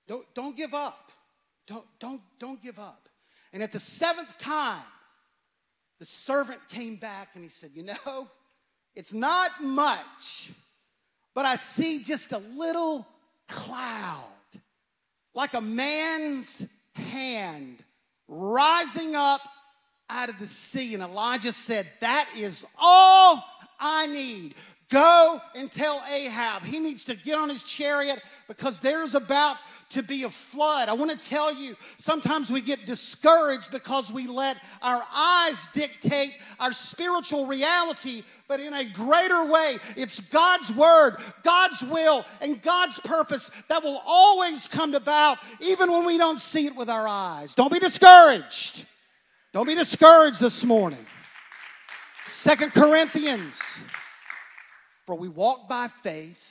Don't, 0.07 0.25
don't 0.33 0.55
give 0.55 0.73
up. 0.73 1.11
Don't, 1.67 1.85
don't, 1.99 2.21
don't 2.39 2.61
give 2.61 2.79
up. 2.79 3.09
And 3.53 3.61
at 3.61 3.71
the 3.71 3.79
seventh 3.79 4.37
time, 4.37 4.81
the 5.99 6.05
servant 6.05 6.59
came 6.69 6.95
back 6.95 7.29
and 7.35 7.43
he 7.43 7.49
said, 7.49 7.71
You 7.73 7.83
know, 7.83 8.27
it's 8.95 9.13
not 9.13 9.51
much, 9.61 10.51
but 11.33 11.45
I 11.45 11.55
see 11.55 12.01
just 12.03 12.31
a 12.31 12.39
little 12.39 13.07
cloud, 13.47 14.23
like 15.33 15.53
a 15.53 15.61
man's 15.61 16.71
hand 16.93 17.83
rising 18.27 19.15
up 19.15 19.41
out 20.09 20.29
of 20.29 20.39
the 20.39 20.47
sea. 20.47 20.93
And 20.93 21.03
Elijah 21.03 21.53
said, 21.53 21.87
That 21.99 22.27
is 22.37 22.65
all 22.79 23.43
I 23.79 24.07
need. 24.07 24.55
Go 24.89 25.41
and 25.53 25.69
tell 25.69 26.01
Ahab 26.09 26.63
he 26.63 26.79
needs 26.79 27.03
to 27.05 27.15
get 27.15 27.37
on 27.37 27.49
his 27.49 27.63
chariot 27.63 28.21
because 28.47 28.79
there's 28.79 29.15
about 29.15 29.57
to 29.89 30.03
be 30.03 30.23
a 30.23 30.29
flood. 30.29 30.89
I 30.89 30.93
want 30.93 31.11
to 31.11 31.17
tell 31.17 31.53
you, 31.53 31.75
sometimes 31.97 32.51
we 32.51 32.61
get 32.61 32.85
discouraged 32.85 33.71
because 33.71 34.11
we 34.11 34.27
let 34.27 34.57
our 34.81 35.01
eyes 35.13 35.67
dictate 35.73 36.33
our 36.59 36.73
spiritual 36.73 37.47
reality, 37.47 38.23
but 38.47 38.59
in 38.59 38.73
a 38.73 38.83
greater 38.89 39.45
way, 39.45 39.77
it's 39.95 40.19
God's 40.19 40.73
word, 40.73 41.15
God's 41.43 41.81
will, 41.83 42.25
and 42.41 42.61
God's 42.61 42.99
purpose 42.99 43.49
that 43.69 43.83
will 43.83 44.01
always 44.05 44.67
come 44.67 44.91
to 44.91 44.97
about, 44.97 45.37
even 45.61 45.89
when 45.89 46.05
we 46.05 46.17
don't 46.17 46.39
see 46.39 46.65
it 46.65 46.75
with 46.75 46.89
our 46.89 47.07
eyes. 47.07 47.55
Don't 47.55 47.71
be 47.71 47.79
discouraged. 47.79 48.85
Don't 49.53 49.67
be 49.67 49.75
discouraged 49.75 50.41
this 50.41 50.65
morning. 50.65 51.05
Second 52.25 52.73
Corinthians, 52.73 53.81
for 55.05 55.15
we 55.15 55.29
walk 55.29 55.69
by 55.69 55.87
faith 55.87 56.46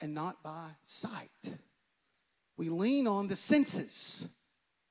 and 0.00 0.14
not 0.14 0.42
by 0.42 0.70
sight. 0.84 1.56
We 2.56 2.68
lean 2.68 3.06
on 3.06 3.28
the 3.28 3.36
senses, 3.36 4.34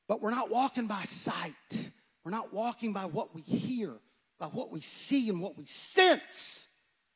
but 0.07 0.21
we're 0.21 0.31
not 0.31 0.49
walking 0.49 0.87
by 0.87 1.01
sight. 1.01 1.91
We're 2.23 2.31
not 2.31 2.53
walking 2.53 2.93
by 2.93 3.05
what 3.05 3.33
we 3.35 3.41
hear, 3.41 3.91
by 4.39 4.47
what 4.47 4.71
we 4.71 4.81
see 4.81 5.29
and 5.29 5.41
what 5.41 5.57
we 5.57 5.65
sense. 5.65 6.67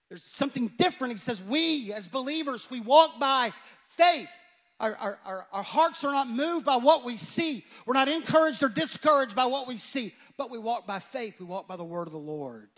There's 0.10 0.24
something 0.24 0.72
different. 0.78 1.14
He 1.14 1.18
says, 1.18 1.44
We 1.44 1.94
as 1.94 2.08
believers, 2.08 2.70
we 2.72 2.80
walk 2.80 3.20
by 3.20 3.52
faith. 3.88 4.32
Our, 4.80 4.96
our, 4.96 5.20
our, 5.26 5.48
our, 5.52 5.64
hearts 5.64 6.06
are 6.06 6.12
not 6.14 6.30
moved 6.30 6.66
by 6.66 6.78
what 6.78 7.04
we 7.04 7.18
see. 7.18 7.66
We're 7.86 7.96
not 7.96 8.08
encouraged 8.08 8.64
or 8.64 8.70
discouraged 8.70 9.36
by 9.36 9.46
what 9.46 9.68
we 9.68 9.76
see, 9.76 10.14
but 10.38 10.50
we 10.50 10.58
walk 10.58 10.88
by 10.88 11.00
faith. 11.00 11.36
We 11.38 11.46
walk 11.46 11.68
by 11.68 11.76
the 11.76 11.84
word 11.84 12.08
of 12.08 12.14
the 12.14 12.18
Lord. 12.18 12.70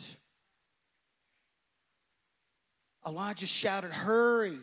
Elijah 3.05 3.45
shouted, 3.45 3.91
Hurry, 3.91 4.57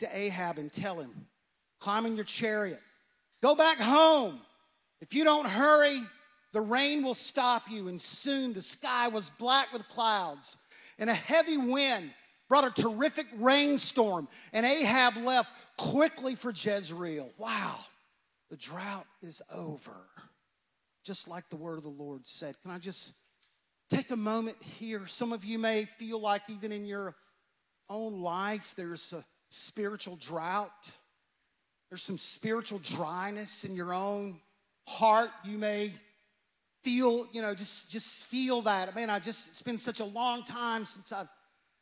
to 0.00 0.08
Ahab 0.16 0.58
and 0.58 0.72
tell 0.72 0.98
him, 0.98 1.26
climb 1.80 2.06
in 2.06 2.16
your 2.16 2.24
chariot, 2.24 2.80
go 3.42 3.54
back 3.54 3.78
home. 3.78 4.40
If 5.00 5.14
you 5.14 5.24
don't 5.24 5.46
hurry, 5.46 6.00
the 6.52 6.60
rain 6.60 7.02
will 7.02 7.14
stop 7.14 7.70
you. 7.70 7.88
And 7.88 8.00
soon 8.00 8.52
the 8.52 8.62
sky 8.62 9.08
was 9.08 9.30
black 9.30 9.72
with 9.72 9.86
clouds, 9.88 10.56
and 10.98 11.10
a 11.10 11.14
heavy 11.14 11.56
wind 11.56 12.10
brought 12.48 12.64
a 12.66 12.82
terrific 12.82 13.26
rainstorm. 13.36 14.28
And 14.52 14.64
Ahab 14.64 15.16
left 15.18 15.52
quickly 15.76 16.34
for 16.34 16.50
Jezreel. 16.50 17.30
Wow, 17.38 17.76
the 18.50 18.56
drought 18.56 19.06
is 19.22 19.42
over. 19.54 20.06
Just 21.04 21.28
like 21.28 21.48
the 21.50 21.56
word 21.56 21.76
of 21.76 21.82
the 21.82 21.88
Lord 21.88 22.26
said. 22.26 22.54
Can 22.62 22.70
I 22.70 22.78
just 22.78 23.18
take 23.90 24.10
a 24.10 24.16
moment 24.16 24.56
here? 24.62 25.06
Some 25.06 25.32
of 25.32 25.44
you 25.44 25.58
may 25.58 25.84
feel 25.84 26.18
like, 26.18 26.42
even 26.48 26.72
in 26.72 26.86
your 26.86 27.14
own 27.90 28.22
life, 28.22 28.74
there's 28.74 29.12
a 29.12 29.24
spiritual 29.54 30.16
drought. 30.16 30.92
There's 31.88 32.02
some 32.02 32.18
spiritual 32.18 32.80
dryness 32.80 33.64
in 33.64 33.76
your 33.76 33.94
own 33.94 34.40
heart. 34.86 35.30
You 35.44 35.58
may 35.58 35.92
feel, 36.82 37.26
you 37.32 37.40
know, 37.40 37.54
just 37.54 37.90
just 37.90 38.24
feel 38.24 38.62
that. 38.62 38.94
Man, 38.94 39.10
I 39.10 39.18
just 39.18 39.50
it's 39.50 39.62
been 39.62 39.78
such 39.78 40.00
a 40.00 40.04
long 40.04 40.44
time 40.44 40.84
since 40.84 41.12
I've, 41.12 41.28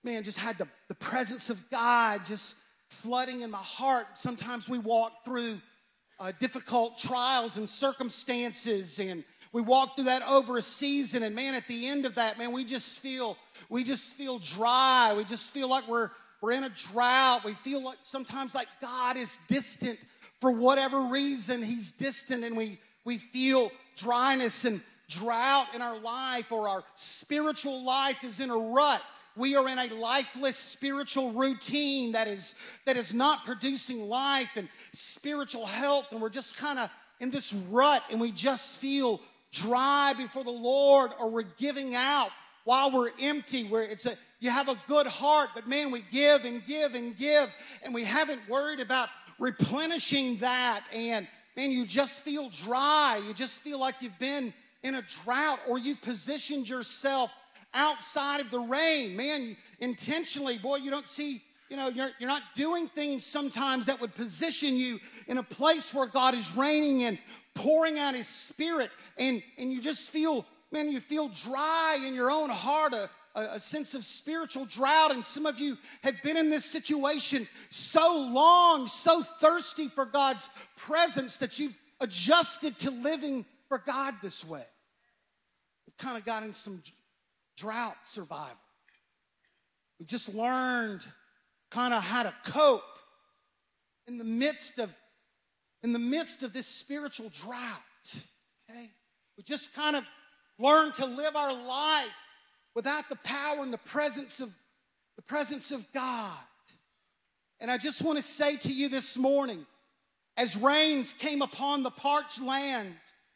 man, 0.05 0.23
just 0.23 0.39
had 0.39 0.59
the, 0.59 0.69
the 0.89 0.95
presence 0.95 1.51
of 1.51 1.69
God 1.71 2.25
just 2.27 2.57
flooding 2.91 3.41
in 3.41 3.51
my 3.51 3.59
heart. 3.59 4.07
Sometimes 4.15 4.69
we 4.69 4.79
walk 4.79 5.25
through 5.25 5.57
uh, 6.21 6.31
difficult 6.39 6.99
trials 6.99 7.57
and 7.57 7.69
circumstances 7.69 8.99
and 8.99 9.25
we 9.53 9.61
walk 9.61 9.97
through 9.97 10.05
that 10.05 10.23
over 10.29 10.57
a 10.57 10.63
season 10.63 11.25
and 11.25 11.35
man 11.35 11.55
at 11.55 11.67
the 11.67 11.89
end 11.89 12.07
of 12.07 12.15
that 12.15 12.39
man 12.39 12.53
we 12.53 12.65
just 12.65 13.01
feel 13.01 13.37
we 13.69 13.83
just 13.83 14.15
feel 14.15 14.39
dry 14.39 15.13
we 15.17 15.25
just 15.25 15.51
feel 15.53 15.69
like 15.69 15.87
we're 15.89 16.11
we're 16.43 16.53
in 16.53 16.65
a 16.65 16.71
drought. 16.71 17.45
We 17.45 17.55
feel 17.55 17.83
like 17.83 17.99
sometimes 18.03 18.55
like 18.55 18.67
God 18.81 19.17
is 19.17 19.39
distant 19.49 20.05
for 20.41 20.51
whatever 20.51 21.03
reason. 21.05 21.63
He's 21.63 21.93
distant, 21.93 22.43
and 22.45 22.57
we, 22.57 22.79
we 23.05 23.17
feel 23.17 23.71
dryness 23.97 24.65
and 24.65 24.81
drought 25.09 25.69
in 25.75 25.81
our 25.81 25.99
life, 26.01 26.51
or 26.51 26.69
our 26.69 26.83
spiritual 26.97 27.85
life 27.85 28.25
is 28.25 28.41
in 28.41 28.51
a 28.51 28.57
rut. 28.57 29.01
We 29.37 29.57
are 29.57 29.67
in 29.69 29.79
a 29.79 29.87
lifeless 29.95 30.57
spiritual 30.57 31.31
routine 31.33 32.13
that 32.13 32.29
is 32.29 32.79
that 32.85 32.97
is 32.99 33.15
not 33.15 33.45
producing 33.45 34.09
life 34.09 34.51
and 34.57 34.69
spiritual 34.93 35.65
health, 35.65 36.09
and 36.11 36.21
we're 36.21 36.29
just 36.29 36.57
kind 36.57 36.79
of 36.79 36.91
in 37.21 37.31
this 37.31 37.55
rut, 37.71 38.03
and 38.11 38.21
we 38.21 38.33
just 38.33 38.79
feel 38.79 39.21
dry 39.53 40.13
before 40.17 40.45
the 40.45 40.51
Lord, 40.51 41.13
or 41.21 41.31
we're 41.31 41.45
giving 41.57 41.95
out 41.95 42.31
while 42.65 42.91
we're 42.91 43.11
empty, 43.21 43.65
where 43.65 43.83
it's 43.83 44.07
a 44.07 44.17
you 44.43 44.51
have 44.51 44.69
a 44.69 44.77
good 44.89 45.07
heart, 45.07 45.51
but 45.55 45.69
man, 45.69 45.93
we 45.93 46.03
give 46.11 46.45
and 46.45 46.67
give 46.67 46.97
and 46.97 47.17
give, 47.17 47.49
and 47.85 47.95
we 47.95 48.03
haven't 48.03 48.41
worried 48.49 48.81
about 48.81 49.09
replenishing 49.39 50.37
that. 50.39 50.85
And 50.93 51.29
man, 51.57 51.71
you 51.71 51.87
just 51.87 52.23
feel 52.23 52.51
dry. 52.51 53.21
You 53.25 53.35
just 53.35 53.63
feel 53.63 53.79
like 53.79 53.95
you've 54.01 54.19
been 54.19 54.53
in 54.83 54.97
a 54.97 55.03
drought, 55.03 55.61
or 55.69 55.79
you've 55.79 56.03
positioned 56.03 56.69
yourself 56.69 57.33
outside 57.73 58.41
of 58.41 58.51
the 58.51 58.59
rain. 58.59 59.17
Man, 59.17 59.57
intentionally, 59.79 60.59
boy, 60.59 60.77
you 60.77 60.91
don't 60.91 61.07
see 61.07 61.41
you 61.73 61.79
know, 61.79 61.89
you're, 61.89 62.11
you're 62.19 62.29
not 62.29 62.43
doing 62.55 62.87
things 62.87 63.25
sometimes 63.25 63.87
that 63.87 63.99
would 63.99 64.15
position 64.15 64.77
you 64.77 65.01
in 65.27 65.39
a 65.39 65.43
place 65.43 65.95
where 65.95 66.05
God 66.05 66.35
is 66.35 66.55
raining 66.55 67.05
and 67.05 67.19
pouring 67.55 67.99
out 67.99 68.15
His 68.15 68.29
Spirit, 68.29 68.91
and, 69.17 69.43
and 69.57 69.73
you 69.73 69.81
just 69.81 70.11
feel, 70.11 70.45
man, 70.73 70.91
you 70.91 71.01
feel 71.01 71.29
dry 71.29 71.99
in 72.07 72.15
your 72.15 72.31
own 72.31 72.51
heart, 72.51 72.95
a, 72.95 73.09
a, 73.35 73.61
sense 73.61 73.95
of 73.95 74.03
spiritual 74.05 74.65
drought, 74.65 75.13
and 75.13 75.25
some 75.25 75.47
of 75.47 75.59
you 75.59 75.77
have 76.03 76.23
been 76.23 76.37
in 76.37 76.51
this 76.51 76.65
situation 76.65 77.47
so 77.71 78.29
long, 78.33 78.87
so 78.87 79.23
thirsty 79.23 79.89
for 79.89 80.05
God's 80.05 80.49
presence 80.77 81.37
that 81.39 81.59
you've 81.59 81.79
adjusted 82.01 82.79
to 82.81 82.91
living 82.91 83.45
for 83.69 83.79
God 83.79 84.15
this 84.23 84.45
way. 84.45 84.65
We've 85.87 85.97
kind 85.97 86.17
of 86.17 86.25
got 86.25 86.43
in 86.43 86.53
some 86.53 86.83
drought 87.57 87.97
survival. 88.05 88.57
We've 89.99 90.09
just 90.09 90.35
learned 90.35 91.07
kind 91.71 91.95
of 91.95 92.03
how 92.03 92.25
to 92.25 92.35
cope 92.45 92.83
in 94.07 94.19
the 94.19 94.25
midst 94.25 94.79
of 94.79 94.93
in 95.83 95.93
the 95.93 95.99
midst 95.99 96.43
of 96.43 96.53
this 96.53 96.67
spiritual 96.67 97.29
drought. 97.31 98.27
Okay? 98.71 98.89
We 99.37 99.43
just 99.43 99.75
kind 99.75 99.97
of 99.97 100.05
learned 100.59 100.95
to 100.95 101.07
live 101.07 101.37
our 101.37 101.53
life 101.67 102.07
without 102.75 103.09
the 103.09 103.17
power 103.17 103.63
and 103.63 103.73
the 103.73 103.79
presence 103.79 104.41
of 104.41 104.51
the 105.17 105.23
presence 105.23 105.71
of 105.73 105.87
God. 105.93 106.39
And 107.61 107.71
I 107.71 107.79
just 107.79 108.03
want 108.03 108.19
to 108.19 108.23
say 108.23 108.57
to 108.57 108.73
you 108.73 108.89
this 108.89 109.17
morning, 109.17 109.67
as 110.37 110.57
rains 110.57 111.13
came 111.13 111.43
upon 111.43 111.83
the 111.83 111.91
parched 111.91 112.41
land 112.41 112.95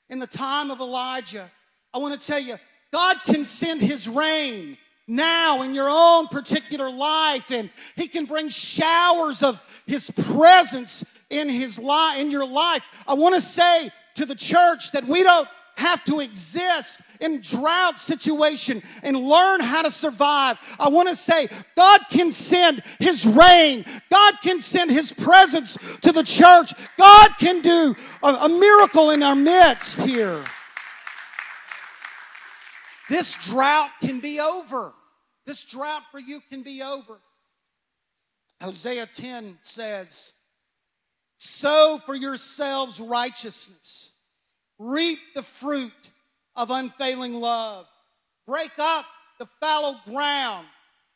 in 0.09 0.19
the 0.19 0.27
time 0.27 0.71
of 0.71 0.81
Elijah, 0.81 1.51
I 1.93 1.99
want 1.99 2.19
to 2.19 2.27
tell 2.27 2.41
you, 2.41 2.57
God 2.93 3.17
can 3.25 3.45
send 3.45 3.81
his 3.81 4.09
rain 4.09 4.79
now 5.07 5.63
in 5.63 5.75
your 5.75 5.89
own 5.89 6.27
particular 6.29 6.91
life 6.91 7.51
and 7.51 7.71
he 7.95 8.09
can 8.09 8.25
bring 8.25 8.49
showers 8.49 9.43
of 9.43 9.83
his 9.87 10.11
presence 10.11 11.05
in 11.31 11.49
his 11.49 11.79
life 11.79 12.19
in 12.19 12.31
your 12.31 12.47
life. 12.47 12.83
I 13.07 13.15
want 13.15 13.35
to 13.35 13.41
say 13.41 13.91
to 14.17 14.27
the 14.27 14.35
church 14.35 14.93
that 14.93 15.05
we 15.05 15.23
don't 15.23 15.49
have 15.77 16.03
to 16.05 16.21
exist 16.21 17.03
in 17.21 17.41
drought 17.41 17.99
situation 17.99 18.83
and 19.03 19.17
learn 19.17 19.61
how 19.61 19.83
to 19.83 19.91
survive. 19.91 20.59
I 20.79 20.89
want 20.89 21.09
to 21.09 21.17
say 21.17 21.49
God 21.77 22.01
can 22.11 22.31
send 22.31 22.83
his 22.99 23.27
rain. 23.27 23.85
God 24.11 24.35
can 24.43 24.61
send 24.61 24.91
his 24.91 25.13
presence 25.13 25.97
to 25.99 26.13
the 26.13 26.23
church. 26.23 26.73
God 26.97 27.31
can 27.39 27.61
do 27.61 27.95
a, 28.23 28.29
a 28.29 28.49
miracle 28.49 29.11
in 29.11 29.23
our 29.23 29.37
midst 29.37 30.03
here. 30.03 30.43
This 33.09 33.37
drought 33.49 33.91
can 34.01 34.21
be 34.21 34.41
over. 34.41 34.93
This 35.45 35.65
drought 35.65 36.03
for 36.11 36.19
you 36.19 36.41
can 36.51 36.63
be 36.63 36.83
over. 36.83 37.19
Hosea 38.61 39.07
10 39.07 39.59
says, 39.63 40.33
Sow 41.39 42.01
for 42.05 42.15
yourselves 42.15 42.99
righteousness 42.99 44.17
reap 44.79 45.19
the 45.35 45.43
fruit 45.43 45.93
of 46.57 46.71
unfailing 46.71 47.35
love. 47.35 47.87
Break 48.47 48.73
up 48.79 49.05
the 49.39 49.47
fallow 49.61 49.97
ground, 50.07 50.67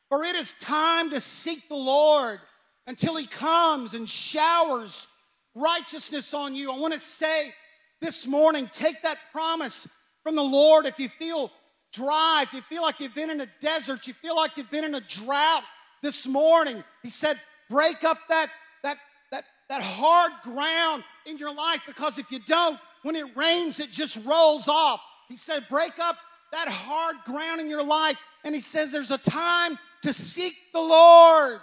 for 0.09 0.24
it 0.24 0.36
is 0.36 0.53
time 0.55 1.11
to 1.11 1.20
seek 1.20 1.68
the 1.68 1.74
Lord 1.74 2.38
until 2.86 3.16
he 3.16 3.26
comes 3.26 3.95
and 3.95 4.09
showers 4.09 5.07
righteousness 5.55 6.34
on 6.34 6.55
you. 6.55 6.72
I 6.72 6.78
want 6.78 6.93
to 6.93 6.99
say 6.99 7.53
this 8.01 8.26
morning 8.26 8.68
take 8.72 9.03
that 9.03 9.18
promise 9.32 9.88
from 10.22 10.36
the 10.36 10.43
Lord 10.43 10.86
if 10.86 10.99
you 10.99 11.09
feel 11.09 11.51
dry, 11.93 12.45
if 12.45 12.53
you 12.53 12.61
feel 12.62 12.82
like 12.82 13.01
you've 13.01 13.14
been 13.14 13.30
in 13.30 13.41
a 13.41 13.49
desert, 13.61 14.07
you 14.07 14.14
feel 14.14 14.36
like 14.36 14.57
you've 14.57 14.70
been 14.70 14.84
in 14.84 14.95
a 14.95 15.01
drought 15.01 15.64
this 16.03 16.26
morning. 16.26 16.82
He 17.03 17.11
said, 17.11 17.38
break 17.68 18.05
up 18.05 18.18
that, 18.28 18.49
that, 18.82 18.97
that, 19.32 19.45
that 19.68 19.82
hard 19.82 20.32
ground 20.43 21.05
in 21.26 21.38
your 21.38 21.55
life 21.55 21.82
because 21.86 22.18
if 22.18 22.30
you 22.30 22.38
don't, 22.47 22.78
when 23.03 23.16
it 23.16 23.36
rains, 23.36 23.80
it 23.80 23.91
just 23.91 24.24
rolls 24.24 24.68
off. 24.68 25.01
He 25.31 25.37
said, 25.37 25.64
break 25.70 25.97
up 26.01 26.16
that 26.51 26.66
hard 26.68 27.14
ground 27.24 27.61
in 27.61 27.70
your 27.70 27.85
life. 27.85 28.16
And 28.45 28.53
he 28.53 28.61
says, 28.61 28.91
there's 28.91 29.12
a 29.12 29.18
time 29.18 29.78
to 30.03 30.12
seek 30.12 30.55
the 30.72 30.81
Lord. 30.81 31.61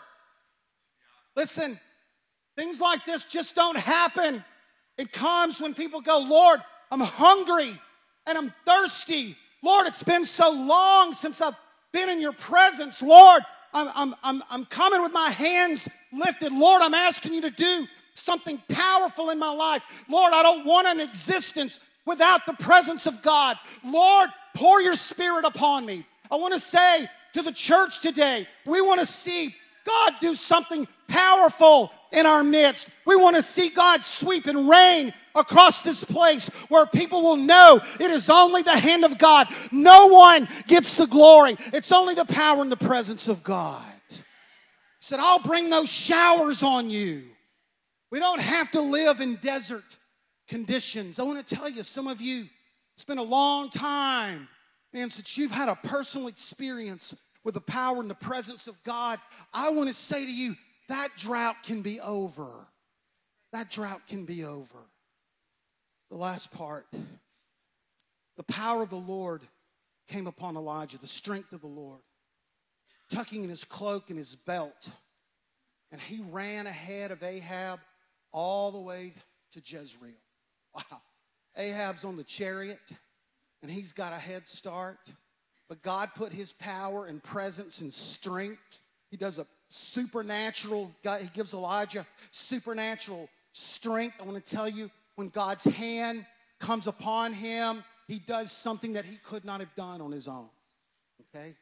Listen, 1.35 1.77
things 2.55 2.79
like 2.79 3.03
this 3.03 3.25
just 3.25 3.55
don't 3.55 3.77
happen. 3.77 4.41
It 4.97 5.11
comes 5.11 5.59
when 5.59 5.73
people 5.73 5.99
go, 5.99 6.25
Lord, 6.27 6.61
I'm 6.91 7.01
hungry 7.01 7.77
and 8.25 8.37
I'm 8.37 8.53
thirsty. 8.65 9.35
Lord, 9.61 9.85
it's 9.85 10.01
been 10.01 10.23
so 10.23 10.49
long 10.49 11.11
since 11.11 11.41
I've 11.41 11.57
been 11.91 12.07
in 12.07 12.21
your 12.21 12.31
presence. 12.31 13.03
Lord, 13.03 13.41
I'm, 13.73 13.89
I'm, 13.93 14.15
I'm, 14.23 14.43
I'm 14.49 14.65
coming 14.65 15.01
with 15.01 15.11
my 15.11 15.29
hands 15.29 15.89
lifted. 16.13 16.53
Lord, 16.53 16.81
I'm 16.81 16.93
asking 16.93 17.33
you 17.33 17.41
to 17.41 17.51
do 17.51 17.85
something 18.13 18.61
powerful 18.69 19.29
in 19.29 19.39
my 19.39 19.51
life. 19.51 20.05
Lord, 20.09 20.31
I 20.33 20.41
don't 20.41 20.65
want 20.65 20.87
an 20.87 21.01
existence 21.01 21.81
without 22.07 22.45
the 22.47 22.53
presence 22.53 23.05
of 23.05 23.21
God. 23.21 23.57
Lord, 23.83 24.29
pour 24.55 24.81
your 24.81 24.95
spirit 24.95 25.45
upon 25.45 25.85
me. 25.85 26.05
I 26.31 26.35
want 26.37 26.53
to 26.53 26.59
say 26.59 27.07
to 27.33 27.43
the 27.43 27.51
church 27.51 27.99
today, 27.99 28.47
we 28.65 28.81
want 28.81 28.99
to 29.01 29.05
see 29.05 29.53
God 29.85 30.13
do 30.19 30.33
something 30.33 30.87
powerful 31.07 31.91
in 32.11 32.25
our 32.25 32.43
midst. 32.43 32.89
We 33.05 33.15
want 33.15 33.35
to 33.35 33.41
see 33.41 33.69
God 33.69 34.03
sweep 34.03 34.47
and 34.47 34.67
rain 34.67 35.13
across 35.35 35.81
this 35.81 36.03
place 36.03 36.49
where 36.69 36.85
people 36.85 37.21
will 37.21 37.37
know 37.37 37.79
it 37.99 38.11
is 38.11 38.29
only 38.29 38.63
the 38.63 38.77
hand 38.77 39.05
of 39.05 39.17
God. 39.17 39.47
No 39.71 40.07
one 40.07 40.47
gets 40.67 40.95
the 40.95 41.07
glory, 41.07 41.55
it's 41.73 41.91
only 41.91 42.15
the 42.15 42.25
power 42.25 42.61
and 42.61 42.71
the 42.71 42.77
presence 42.77 43.27
of 43.27 43.43
God. 43.43 43.81
He 44.09 44.23
said, 44.99 45.19
I'll 45.19 45.39
bring 45.39 45.69
those 45.69 45.89
showers 45.89 46.63
on 46.63 46.89
you. 46.89 47.23
We 48.11 48.19
don't 48.19 48.41
have 48.41 48.71
to 48.71 48.81
live 48.81 49.21
in 49.21 49.35
desert 49.35 49.97
conditions. 50.47 51.19
I 51.19 51.23
want 51.23 51.45
to 51.45 51.55
tell 51.55 51.69
you, 51.69 51.83
some 51.83 52.07
of 52.07 52.21
you, 52.21 52.47
it's 52.95 53.05
been 53.05 53.17
a 53.17 53.23
long 53.23 53.69
time, 53.69 54.47
man, 54.93 55.09
since 55.09 55.37
you've 55.37 55.51
had 55.51 55.69
a 55.69 55.75
personal 55.75 56.27
experience 56.27 57.23
with 57.43 57.53
the 57.53 57.61
power 57.61 57.99
and 57.99 58.09
the 58.09 58.15
presence 58.15 58.67
of 58.67 58.81
God. 58.83 59.19
I 59.53 59.69
want 59.69 59.87
to 59.89 59.93
say 59.93 60.25
to 60.25 60.31
you, 60.31 60.55
that 60.89 61.09
drought 61.17 61.57
can 61.63 61.81
be 61.81 61.99
over. 61.99 62.49
That 63.53 63.69
drought 63.69 64.07
can 64.07 64.25
be 64.25 64.43
over. 64.43 64.79
The 66.09 66.17
last 66.17 66.51
part 66.53 66.85
the 68.37 68.43
power 68.43 68.83
of 68.83 68.89
the 68.89 68.95
Lord 68.95 69.41
came 70.07 70.27
upon 70.27 70.55
Elijah, 70.55 70.99
the 70.99 71.07
strength 71.07 71.53
of 71.53 71.61
the 71.61 71.67
Lord, 71.67 71.99
tucking 73.09 73.43
in 73.43 73.49
his 73.49 73.63
cloak 73.63 74.09
and 74.09 74.17
his 74.17 74.35
belt. 74.35 74.89
And 75.91 75.99
he 75.99 76.21
ran 76.29 76.67
ahead 76.67 77.11
of 77.11 77.23
Ahab 77.23 77.79
all 78.31 78.71
the 78.71 78.79
way 78.79 79.13
to 79.51 79.61
Jezreel. 79.65 80.13
Wow. 80.77 81.01
Ahab's 81.57 82.05
on 82.05 82.15
the 82.15 82.23
chariot 82.23 82.79
and 83.61 83.71
he's 83.71 83.91
got 83.91 84.13
a 84.13 84.17
head 84.17 84.47
start. 84.47 85.11
But 85.69 85.81
God 85.81 86.11
put 86.15 86.31
his 86.31 86.53
power 86.53 87.07
and 87.07 87.21
presence 87.21 87.81
and 87.81 87.91
strength. 87.91 88.81
He 89.11 89.17
does 89.17 89.39
a 89.39 89.45
supernatural, 89.69 90.91
God, 91.03 91.21
he 91.21 91.27
gives 91.33 91.53
Elijah 91.53 92.05
supernatural 92.31 93.27
strength. 93.51 94.15
I 94.21 94.23
want 94.23 94.43
to 94.43 94.55
tell 94.55 94.69
you, 94.69 94.89
when 95.15 95.29
God's 95.29 95.65
hand 95.65 96.25
comes 96.59 96.87
upon 96.87 97.33
him, 97.33 97.83
he 98.07 98.19
does 98.19 98.51
something 98.51 98.93
that 98.93 99.03
he 99.03 99.17
could 99.17 99.43
not 99.43 99.59
have 99.59 99.73
done 99.75 99.99
on 99.99 100.11
his 100.11 100.27
own. 100.27 100.49
Okay? 101.35 101.55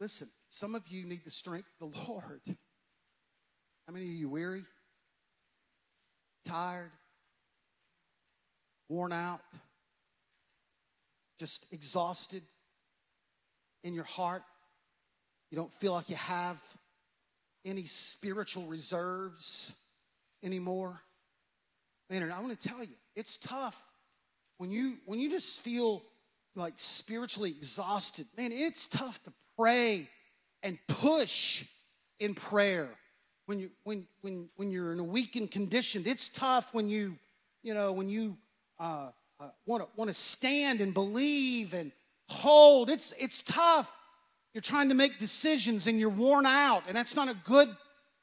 Listen, 0.00 0.28
some 0.48 0.74
of 0.74 0.86
you 0.88 1.06
need 1.06 1.24
the 1.24 1.30
strength 1.30 1.68
of 1.80 1.92
the 1.92 2.10
Lord. 2.10 2.40
How 3.86 3.92
many 3.92 4.04
of 4.06 4.12
you 4.12 4.28
weary? 4.28 4.64
Tired? 6.44 6.90
Worn 8.88 9.12
out? 9.12 9.40
Just 11.38 11.72
exhausted 11.72 12.42
in 13.82 13.94
your 13.94 14.04
heart? 14.04 14.42
You 15.50 15.56
don't 15.56 15.72
feel 15.72 15.92
like 15.92 16.08
you 16.08 16.16
have 16.16 16.60
any 17.64 17.84
spiritual 17.84 18.66
reserves 18.66 19.78
anymore. 20.42 21.00
Man, 22.10 22.30
I 22.30 22.40
want 22.40 22.58
to 22.58 22.68
tell 22.68 22.80
you, 22.80 22.94
it's 23.16 23.38
tough 23.38 23.82
when 24.58 24.70
you 24.70 24.96
when 25.06 25.18
you 25.18 25.30
just 25.30 25.62
feel 25.62 26.02
like 26.54 26.74
spiritually 26.76 27.50
exhausted. 27.50 28.26
Man, 28.36 28.50
it's 28.52 28.86
tough 28.86 29.22
to 29.24 29.32
pray 29.58 30.08
and 30.62 30.78
push 30.88 31.64
in 32.20 32.34
prayer 32.34 32.88
when 33.46 33.58
you 33.58 33.70
when 33.84 34.06
when 34.20 34.48
when 34.56 34.70
you're 34.70 34.92
in 34.92 35.00
a 35.00 35.04
weakened 35.04 35.50
condition. 35.50 36.02
It's 36.06 36.28
tough 36.28 36.74
when 36.74 36.88
you 36.88 37.16
you 37.62 37.74
know 37.74 37.92
when 37.92 38.08
you 38.08 38.36
want 39.66 39.82
to 39.82 39.88
want 39.96 40.08
to 40.08 40.14
stand 40.14 40.80
and 40.80 40.94
believe 40.94 41.74
and 41.74 41.92
hold. 42.28 42.90
It's 42.90 43.12
it's 43.18 43.42
tough. 43.42 43.92
You're 44.52 44.62
trying 44.62 44.88
to 44.90 44.94
make 44.94 45.18
decisions 45.18 45.86
and 45.86 45.98
you're 45.98 46.10
worn 46.10 46.46
out, 46.46 46.84
and 46.86 46.96
that's 46.96 47.16
not 47.16 47.28
a 47.28 47.34
good 47.44 47.68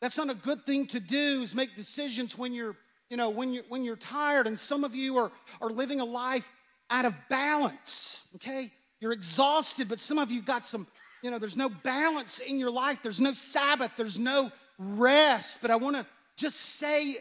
that's 0.01 0.17
not 0.17 0.29
a 0.29 0.35
good 0.35 0.65
thing 0.65 0.87
to 0.87 0.99
do 0.99 1.41
is 1.41 1.53
make 1.53 1.75
decisions 1.75 2.37
when 2.37 2.53
you're 2.53 2.75
you 3.09 3.17
know 3.17 3.29
when 3.29 3.53
you're 3.53 3.63
when 3.69 3.83
you're 3.83 3.95
tired. 3.95 4.47
And 4.47 4.59
some 4.59 4.83
of 4.83 4.95
you 4.95 5.17
are 5.17 5.31
are 5.61 5.69
living 5.69 5.99
a 5.99 6.05
life 6.05 6.49
out 6.89 7.05
of 7.05 7.15
balance 7.29 8.27
okay? 8.35 8.71
You're 8.99 9.13
exhausted 9.13 9.89
but 9.89 9.99
some 9.99 10.17
of 10.17 10.31
you 10.31 10.41
got 10.41 10.65
some 10.65 10.87
you 11.23 11.31
know 11.31 11.37
there's 11.37 11.57
no 11.57 11.69
balance 11.69 12.39
in 12.39 12.59
your 12.59 12.71
life. 12.71 12.99
There's 13.03 13.21
no 13.21 13.31
sabbath. 13.31 13.95
There's 13.95 14.19
no 14.19 14.51
rest. 14.77 15.61
But 15.61 15.71
i 15.71 15.75
want 15.75 15.95
to 15.95 16.05
just 16.37 16.57
say 16.57 17.17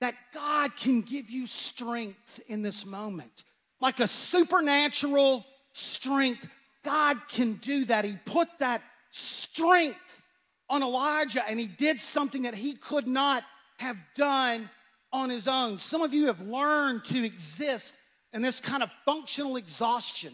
that 0.00 0.14
god 0.32 0.74
can 0.76 1.00
give 1.00 1.30
you 1.30 1.46
strength 1.46 2.40
in 2.48 2.62
this 2.62 2.86
moment 2.86 3.44
like 3.80 4.00
a 4.00 4.06
supernatural 4.06 5.44
strength 5.72 6.48
God 6.86 7.18
can 7.28 7.54
do 7.54 7.84
that. 7.86 8.04
He 8.04 8.14
put 8.24 8.48
that 8.60 8.80
strength 9.10 10.22
on 10.70 10.84
Elijah 10.84 11.42
and 11.48 11.58
he 11.58 11.66
did 11.66 12.00
something 12.00 12.42
that 12.42 12.54
he 12.54 12.74
could 12.74 13.08
not 13.08 13.42
have 13.80 14.00
done 14.14 14.70
on 15.12 15.28
his 15.28 15.48
own. 15.48 15.78
Some 15.78 16.00
of 16.00 16.14
you 16.14 16.26
have 16.26 16.40
learned 16.42 17.04
to 17.06 17.24
exist 17.24 17.98
in 18.32 18.40
this 18.40 18.60
kind 18.60 18.84
of 18.84 18.90
functional 19.04 19.56
exhaustion. 19.56 20.32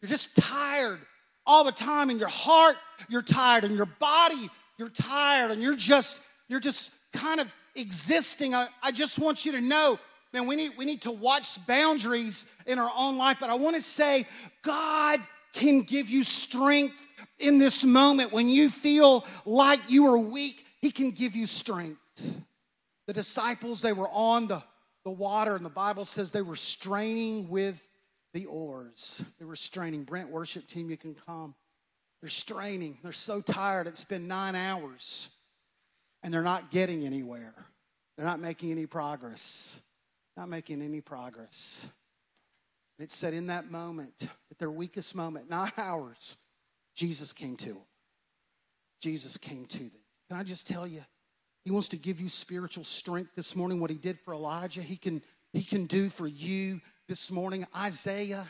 You're 0.00 0.08
just 0.08 0.36
tired 0.36 0.98
all 1.46 1.62
the 1.62 1.72
time 1.72 2.10
in 2.10 2.18
your 2.18 2.28
heart, 2.28 2.74
you're 3.08 3.22
tired 3.22 3.62
in 3.62 3.76
your 3.76 3.86
body, 3.86 4.50
you're 4.78 4.88
tired 4.88 5.52
and 5.52 5.62
you're 5.62 5.76
just 5.76 6.20
you're 6.48 6.60
just 6.60 7.12
kind 7.12 7.40
of 7.40 7.46
existing. 7.74 8.54
I, 8.54 8.66
I 8.82 8.92
just 8.92 9.18
want 9.18 9.44
you 9.44 9.52
to 9.52 9.60
know 9.60 9.98
man, 10.32 10.46
we 10.46 10.56
need, 10.56 10.72
we 10.76 10.84
need 10.84 11.02
to 11.02 11.10
watch 11.10 11.64
boundaries 11.66 12.54
in 12.66 12.78
our 12.78 12.90
own 12.96 13.18
life. 13.18 13.38
But 13.40 13.50
I 13.50 13.54
want 13.54 13.76
to 13.76 13.82
say, 13.82 14.26
God 14.62 15.20
can 15.52 15.82
give 15.82 16.08
you 16.08 16.22
strength 16.22 16.96
in 17.38 17.58
this 17.58 17.84
moment 17.84 18.32
when 18.32 18.48
you 18.48 18.70
feel 18.70 19.26
like 19.44 19.80
you 19.88 20.06
are 20.06 20.18
weak. 20.18 20.64
He 20.80 20.90
can 20.90 21.10
give 21.10 21.36
you 21.36 21.46
strength. 21.46 21.98
The 23.06 23.12
disciples, 23.12 23.80
they 23.80 23.92
were 23.92 24.08
on 24.10 24.46
the, 24.46 24.62
the 25.04 25.10
water, 25.10 25.56
and 25.56 25.64
the 25.64 25.70
Bible 25.70 26.04
says 26.04 26.30
they 26.30 26.42
were 26.42 26.56
straining 26.56 27.48
with 27.48 27.86
the 28.32 28.46
oars. 28.46 29.24
They 29.38 29.44
were 29.44 29.56
straining. 29.56 30.04
Brent, 30.04 30.30
worship 30.30 30.66
team, 30.66 30.88
you 30.88 30.96
can 30.96 31.14
come. 31.14 31.54
They're 32.20 32.30
straining. 32.30 32.98
They're 33.02 33.12
so 33.12 33.40
tired. 33.40 33.86
It's 33.86 34.04
been 34.04 34.28
nine 34.28 34.54
hours, 34.54 35.36
and 36.22 36.32
they're 36.32 36.42
not 36.42 36.70
getting 36.70 37.04
anywhere. 37.04 37.54
They're 38.16 38.26
not 38.26 38.40
making 38.40 38.70
any 38.70 38.86
progress. 38.86 39.82
Not 40.36 40.48
making 40.48 40.82
any 40.82 41.00
progress. 41.00 41.90
It 42.98 43.10
said 43.10 43.34
in 43.34 43.48
that 43.48 43.70
moment, 43.70 44.28
at 44.50 44.58
their 44.58 44.70
weakest 44.70 45.16
moment, 45.16 45.50
not 45.50 45.72
ours, 45.78 46.36
Jesus 46.94 47.32
came 47.32 47.56
to 47.56 47.68
them. 47.70 47.82
Jesus 49.00 49.36
came 49.36 49.66
to 49.66 49.78
them. 49.78 50.00
Can 50.30 50.38
I 50.38 50.44
just 50.44 50.68
tell 50.68 50.86
you, 50.86 51.02
he 51.64 51.70
wants 51.70 51.88
to 51.88 51.96
give 51.96 52.20
you 52.20 52.28
spiritual 52.28 52.84
strength 52.84 53.32
this 53.36 53.56
morning. 53.56 53.80
What 53.80 53.90
he 53.90 53.96
did 53.96 54.18
for 54.20 54.34
Elijah, 54.34 54.82
he 54.82 54.96
can, 54.96 55.22
he 55.52 55.62
can 55.62 55.86
do 55.86 56.08
for 56.08 56.26
you 56.26 56.80
this 57.08 57.30
morning. 57.30 57.66
Isaiah 57.76 58.44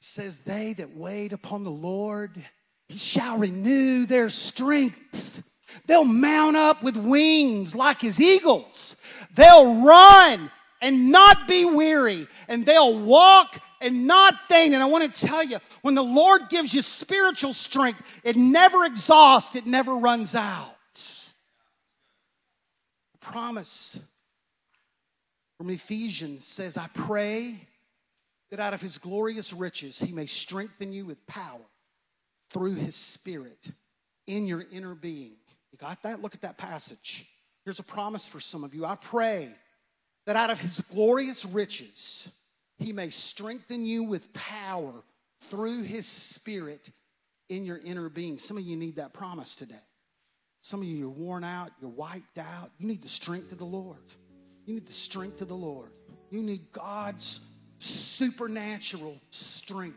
says, 0.00 0.38
They 0.38 0.74
that 0.74 0.96
wait 0.96 1.32
upon 1.32 1.64
the 1.64 1.70
Lord, 1.70 2.30
he 2.88 2.96
shall 2.96 3.38
renew 3.38 4.06
their 4.06 4.28
strength. 4.28 5.42
They'll 5.86 6.04
mount 6.04 6.56
up 6.56 6.82
with 6.82 6.96
wings 6.96 7.74
like 7.74 8.00
his 8.00 8.20
eagles. 8.20 8.96
They'll 9.34 9.84
run 9.84 10.50
and 10.80 11.10
not 11.10 11.48
be 11.48 11.64
weary, 11.64 12.26
and 12.48 12.64
they'll 12.64 12.98
walk 12.98 13.58
and 13.80 14.06
not 14.06 14.38
faint. 14.40 14.74
And 14.74 14.82
I 14.82 14.86
want 14.86 15.12
to 15.12 15.26
tell 15.26 15.44
you, 15.44 15.58
when 15.82 15.94
the 15.94 16.02
Lord 16.02 16.42
gives 16.48 16.74
you 16.74 16.82
spiritual 16.82 17.52
strength, 17.52 18.20
it 18.24 18.36
never 18.36 18.84
exhausts, 18.84 19.56
it 19.56 19.66
never 19.66 19.96
runs 19.96 20.34
out. 20.34 20.76
The 23.12 23.18
promise 23.20 24.00
from 25.56 25.70
Ephesians 25.70 26.44
says, 26.44 26.76
I 26.76 26.86
pray 26.94 27.56
that 28.50 28.60
out 28.60 28.74
of 28.74 28.80
his 28.80 28.98
glorious 28.98 29.52
riches 29.52 29.98
he 29.98 30.12
may 30.12 30.26
strengthen 30.26 30.92
you 30.92 31.04
with 31.04 31.26
power 31.26 31.60
through 32.50 32.74
his 32.74 32.94
spirit 32.94 33.72
in 34.26 34.46
your 34.46 34.64
inner 34.72 34.94
being. 34.94 35.37
You 35.72 35.78
got 35.78 36.02
that? 36.02 36.20
Look 36.20 36.34
at 36.34 36.42
that 36.42 36.58
passage. 36.58 37.26
Here's 37.64 37.78
a 37.78 37.84
promise 37.84 38.26
for 38.26 38.40
some 38.40 38.64
of 38.64 38.74
you. 38.74 38.84
I 38.84 38.96
pray 38.96 39.50
that 40.26 40.36
out 40.36 40.50
of 40.50 40.60
his 40.60 40.80
glorious 40.80 41.44
riches 41.44 42.32
he 42.78 42.92
may 42.92 43.10
strengthen 43.10 43.84
you 43.84 44.04
with 44.04 44.32
power 44.32 44.92
through 45.42 45.82
his 45.82 46.06
spirit 46.06 46.90
in 47.48 47.64
your 47.64 47.80
inner 47.84 48.08
being. 48.08 48.38
Some 48.38 48.56
of 48.56 48.62
you 48.62 48.76
need 48.76 48.96
that 48.96 49.12
promise 49.12 49.56
today. 49.56 49.74
Some 50.60 50.80
of 50.80 50.86
you 50.86 51.06
are 51.06 51.10
worn 51.10 51.44
out, 51.44 51.70
you're 51.80 51.90
wiped 51.90 52.38
out. 52.38 52.70
You 52.78 52.86
need 52.88 53.02
the 53.02 53.08
strength 53.08 53.52
of 53.52 53.58
the 53.58 53.64
Lord. 53.64 53.98
You 54.66 54.74
need 54.74 54.86
the 54.86 54.92
strength 54.92 55.40
of 55.40 55.48
the 55.48 55.54
Lord. 55.54 55.90
You 56.30 56.42
need 56.42 56.72
God's 56.72 57.40
supernatural 57.78 59.20
strength. 59.30 59.96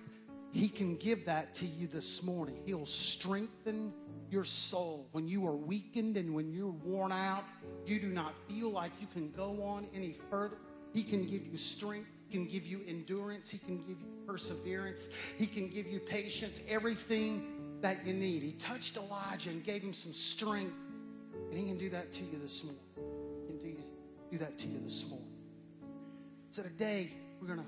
He 0.52 0.68
can 0.68 0.98
give 0.98 1.26
that 1.26 1.56
to 1.56 1.66
you 1.66 1.88
this 1.88 2.24
morning. 2.24 2.62
He'll 2.66 2.86
strengthen 2.86 3.94
your 4.30 4.44
soul 4.44 5.08
when 5.12 5.28
you 5.28 5.48
are 5.48 5.56
weakened 5.56 6.18
and 6.18 6.34
when 6.34 6.52
you're 6.52 6.72
worn 6.72 7.12
out. 7.12 7.44
You 7.86 8.00
do 8.00 8.08
not 8.08 8.34
feel 8.48 8.70
like 8.70 8.92
you 9.00 9.08
can 9.14 9.32
go 9.32 9.64
on 9.64 9.88
any 9.94 10.14
further. 10.30 10.58
He 10.94 11.04
can 11.04 11.26
give 11.26 11.46
you 11.46 11.58
strength. 11.58 12.10
He 12.28 12.38
can 12.38 12.48
give 12.48 12.66
you 12.66 12.82
endurance. 12.88 13.50
He 13.50 13.58
can 13.58 13.78
give 13.78 14.00
you 14.00 14.08
perseverance. 14.28 15.10
He 15.38 15.46
can 15.46 15.70
give 15.70 15.88
you 15.88 16.00
patience. 16.00 16.62
Everything 16.70 17.78
that 17.82 18.06
you 18.06 18.14
need. 18.14 18.44
He 18.44 18.52
touched 18.54 18.98
Elijah 18.98 19.50
and 19.50 19.64
gave 19.64 19.82
him 19.82 19.94
some 19.94 20.14
strength. 20.14 20.76
And 21.50 21.58
he 21.58 21.66
can 21.66 21.78
do 21.78 21.90
that 21.90 22.12
to 22.14 22.24
you 22.24 22.38
this 22.38 22.64
morning. 22.64 22.84
He 23.48 23.54
can 23.54 23.76
do, 24.32 24.38
that 24.38 24.58
to 24.60 24.68
you 24.68 24.80
this 24.80 25.10
morning. 25.10 25.28
So 26.52 26.62
today, 26.62 27.12
we're 27.42 27.48
going 27.48 27.60
to 27.60 27.66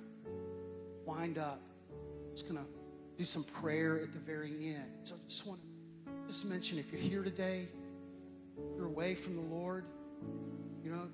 wind 1.05 1.37
up. 1.37 1.59
Just 2.31 2.47
going 2.47 2.59
to 2.59 2.72
do 3.17 3.23
some 3.23 3.43
prayer 3.43 3.99
at 4.01 4.13
the 4.13 4.19
very 4.19 4.51
end. 4.67 4.87
So 5.03 5.15
I 5.15 5.17
just 5.27 5.47
want 5.47 5.59
to 5.61 6.11
just 6.27 6.49
mention 6.49 6.79
if 6.79 6.91
you're 6.91 7.01
here 7.01 7.23
today, 7.23 7.67
you're 8.75 8.85
away 8.85 9.15
from 9.15 9.35
the 9.35 9.41
Lord, 9.41 9.85
you 10.83 10.91
know, 10.91 11.07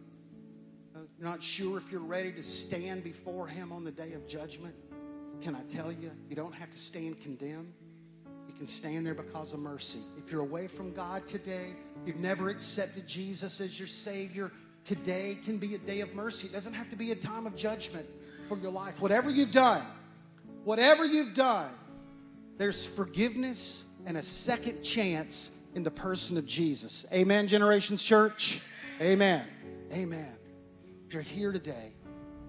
uh, 0.96 1.00
you're 1.18 1.28
not 1.28 1.42
sure 1.42 1.78
if 1.78 1.92
you're 1.92 2.02
ready 2.02 2.32
to 2.32 2.44
stand 2.44 3.04
before 3.04 3.48
Him 3.48 3.72
on 3.72 3.84
the 3.84 3.92
day 3.92 4.14
of 4.14 4.28
judgment. 4.28 4.76
Can 5.42 5.56
I 5.56 5.62
tell 5.64 5.92
you, 5.92 6.12
you 6.30 6.36
don't 6.36 6.54
have 6.54 6.70
to 6.72 6.78
stand 6.78 7.22
condemned. 7.22 7.74
You 8.48 8.54
can 8.54 8.68
stand 8.68 9.06
there 9.06 9.14
because 9.14 9.54
of 9.54 9.60
mercy. 9.60 10.00
If 10.18 10.32
you're 10.32 10.42
away 10.42 10.68
from 10.68 10.94
God 10.94 11.28
today, 11.28 11.68
you've 12.06 12.20
never 12.20 12.50
accepted 12.50 13.08
Jesus 13.08 13.62
as 13.62 13.80
your 13.80 13.88
Savior, 13.88 14.52
today 14.84 15.38
can 15.46 15.58
be 15.58 15.76
a 15.76 15.78
day 15.78 16.02
of 16.02 16.14
mercy. 16.16 16.48
It 16.48 16.54
doesn't 16.54 16.74
have 16.74 16.90
to 16.90 16.96
be 16.96 17.12
a 17.12 17.16
time 17.16 17.46
of 17.46 17.56
judgment 17.56 18.06
for 18.48 18.58
your 18.58 18.72
life. 18.72 19.02
Whatever 19.02 19.30
you've 19.30 19.52
done, 19.52 19.84
whatever 20.64 21.06
you've 21.06 21.34
done, 21.34 21.70
there's 22.60 22.86
forgiveness 22.86 23.88
and 24.06 24.18
a 24.18 24.22
second 24.22 24.84
chance 24.84 25.58
in 25.76 25.82
the 25.82 25.90
person 25.90 26.38
of 26.38 26.46
Jesus. 26.46 27.06
Amen, 27.12 27.48
Generations 27.48 28.04
Church? 28.04 28.62
Amen. 29.02 29.46
Amen. 29.94 30.38
If 31.08 31.14
you're 31.14 31.24
here 31.24 31.54
today, 31.54 31.94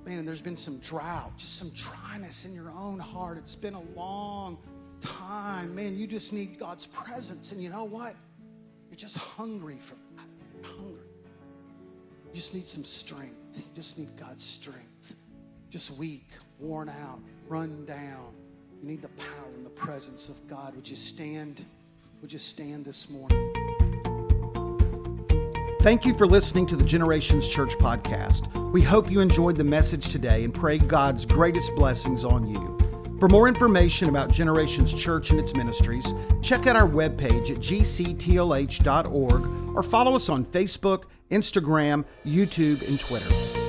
man, 0.04 0.26
there's 0.26 0.42
been 0.42 0.56
some 0.56 0.78
drought, 0.80 1.38
just 1.38 1.56
some 1.56 1.70
dryness 1.74 2.44
in 2.44 2.54
your 2.54 2.70
own 2.72 2.98
heart, 2.98 3.38
it's 3.38 3.54
been 3.54 3.74
a 3.74 3.82
long 3.96 4.58
time, 5.00 5.74
man, 5.76 5.96
you 5.96 6.08
just 6.08 6.32
need 6.32 6.58
God's 6.58 6.86
presence. 6.86 7.52
And 7.52 7.62
you 7.62 7.70
know 7.70 7.84
what? 7.84 8.16
You're 8.90 8.96
just 8.96 9.16
hungry 9.16 9.78
for 9.78 9.94
that. 9.94 10.26
You're 10.56 10.72
hungry. 10.76 11.06
You 12.26 12.34
just 12.34 12.52
need 12.52 12.66
some 12.66 12.84
strength. 12.84 13.36
You 13.54 13.64
just 13.76 13.96
need 13.96 14.16
God's 14.18 14.42
strength. 14.42 15.14
Just 15.68 15.98
weak, 16.00 16.30
worn 16.58 16.88
out, 16.88 17.20
run 17.46 17.84
down. 17.86 18.34
You 18.82 18.88
need 18.88 19.02
the 19.02 19.08
power 19.08 19.52
and 19.54 19.64
the 19.64 19.70
presence 19.70 20.28
of 20.30 20.48
God. 20.48 20.74
Would 20.74 20.88
you 20.88 20.96
stand? 20.96 21.64
Would 22.22 22.32
you 22.32 22.38
stand 22.38 22.84
this 22.84 23.10
morning? 23.10 23.52
Thank 25.82 26.06
you 26.06 26.14
for 26.14 26.26
listening 26.26 26.66
to 26.66 26.76
the 26.76 26.84
Generations 26.84 27.46
Church 27.46 27.76
podcast. 27.76 28.72
We 28.72 28.82
hope 28.82 29.10
you 29.10 29.20
enjoyed 29.20 29.56
the 29.56 29.64
message 29.64 30.08
today 30.10 30.44
and 30.44 30.54
pray 30.54 30.78
God's 30.78 31.26
greatest 31.26 31.74
blessings 31.74 32.24
on 32.24 32.46
you. 32.46 32.78
For 33.18 33.28
more 33.28 33.48
information 33.48 34.08
about 34.08 34.30
Generations 34.30 34.94
Church 34.94 35.30
and 35.30 35.38
its 35.38 35.54
ministries, 35.54 36.14
check 36.42 36.66
out 36.66 36.76
our 36.76 36.88
webpage 36.88 37.50
at 37.50 37.58
gctlh.org 37.58 39.46
or 39.76 39.82
follow 39.82 40.14
us 40.14 40.30
on 40.30 40.44
Facebook, 40.44 41.04
Instagram, 41.30 42.06
YouTube, 42.24 42.86
and 42.88 42.98
Twitter. 42.98 43.59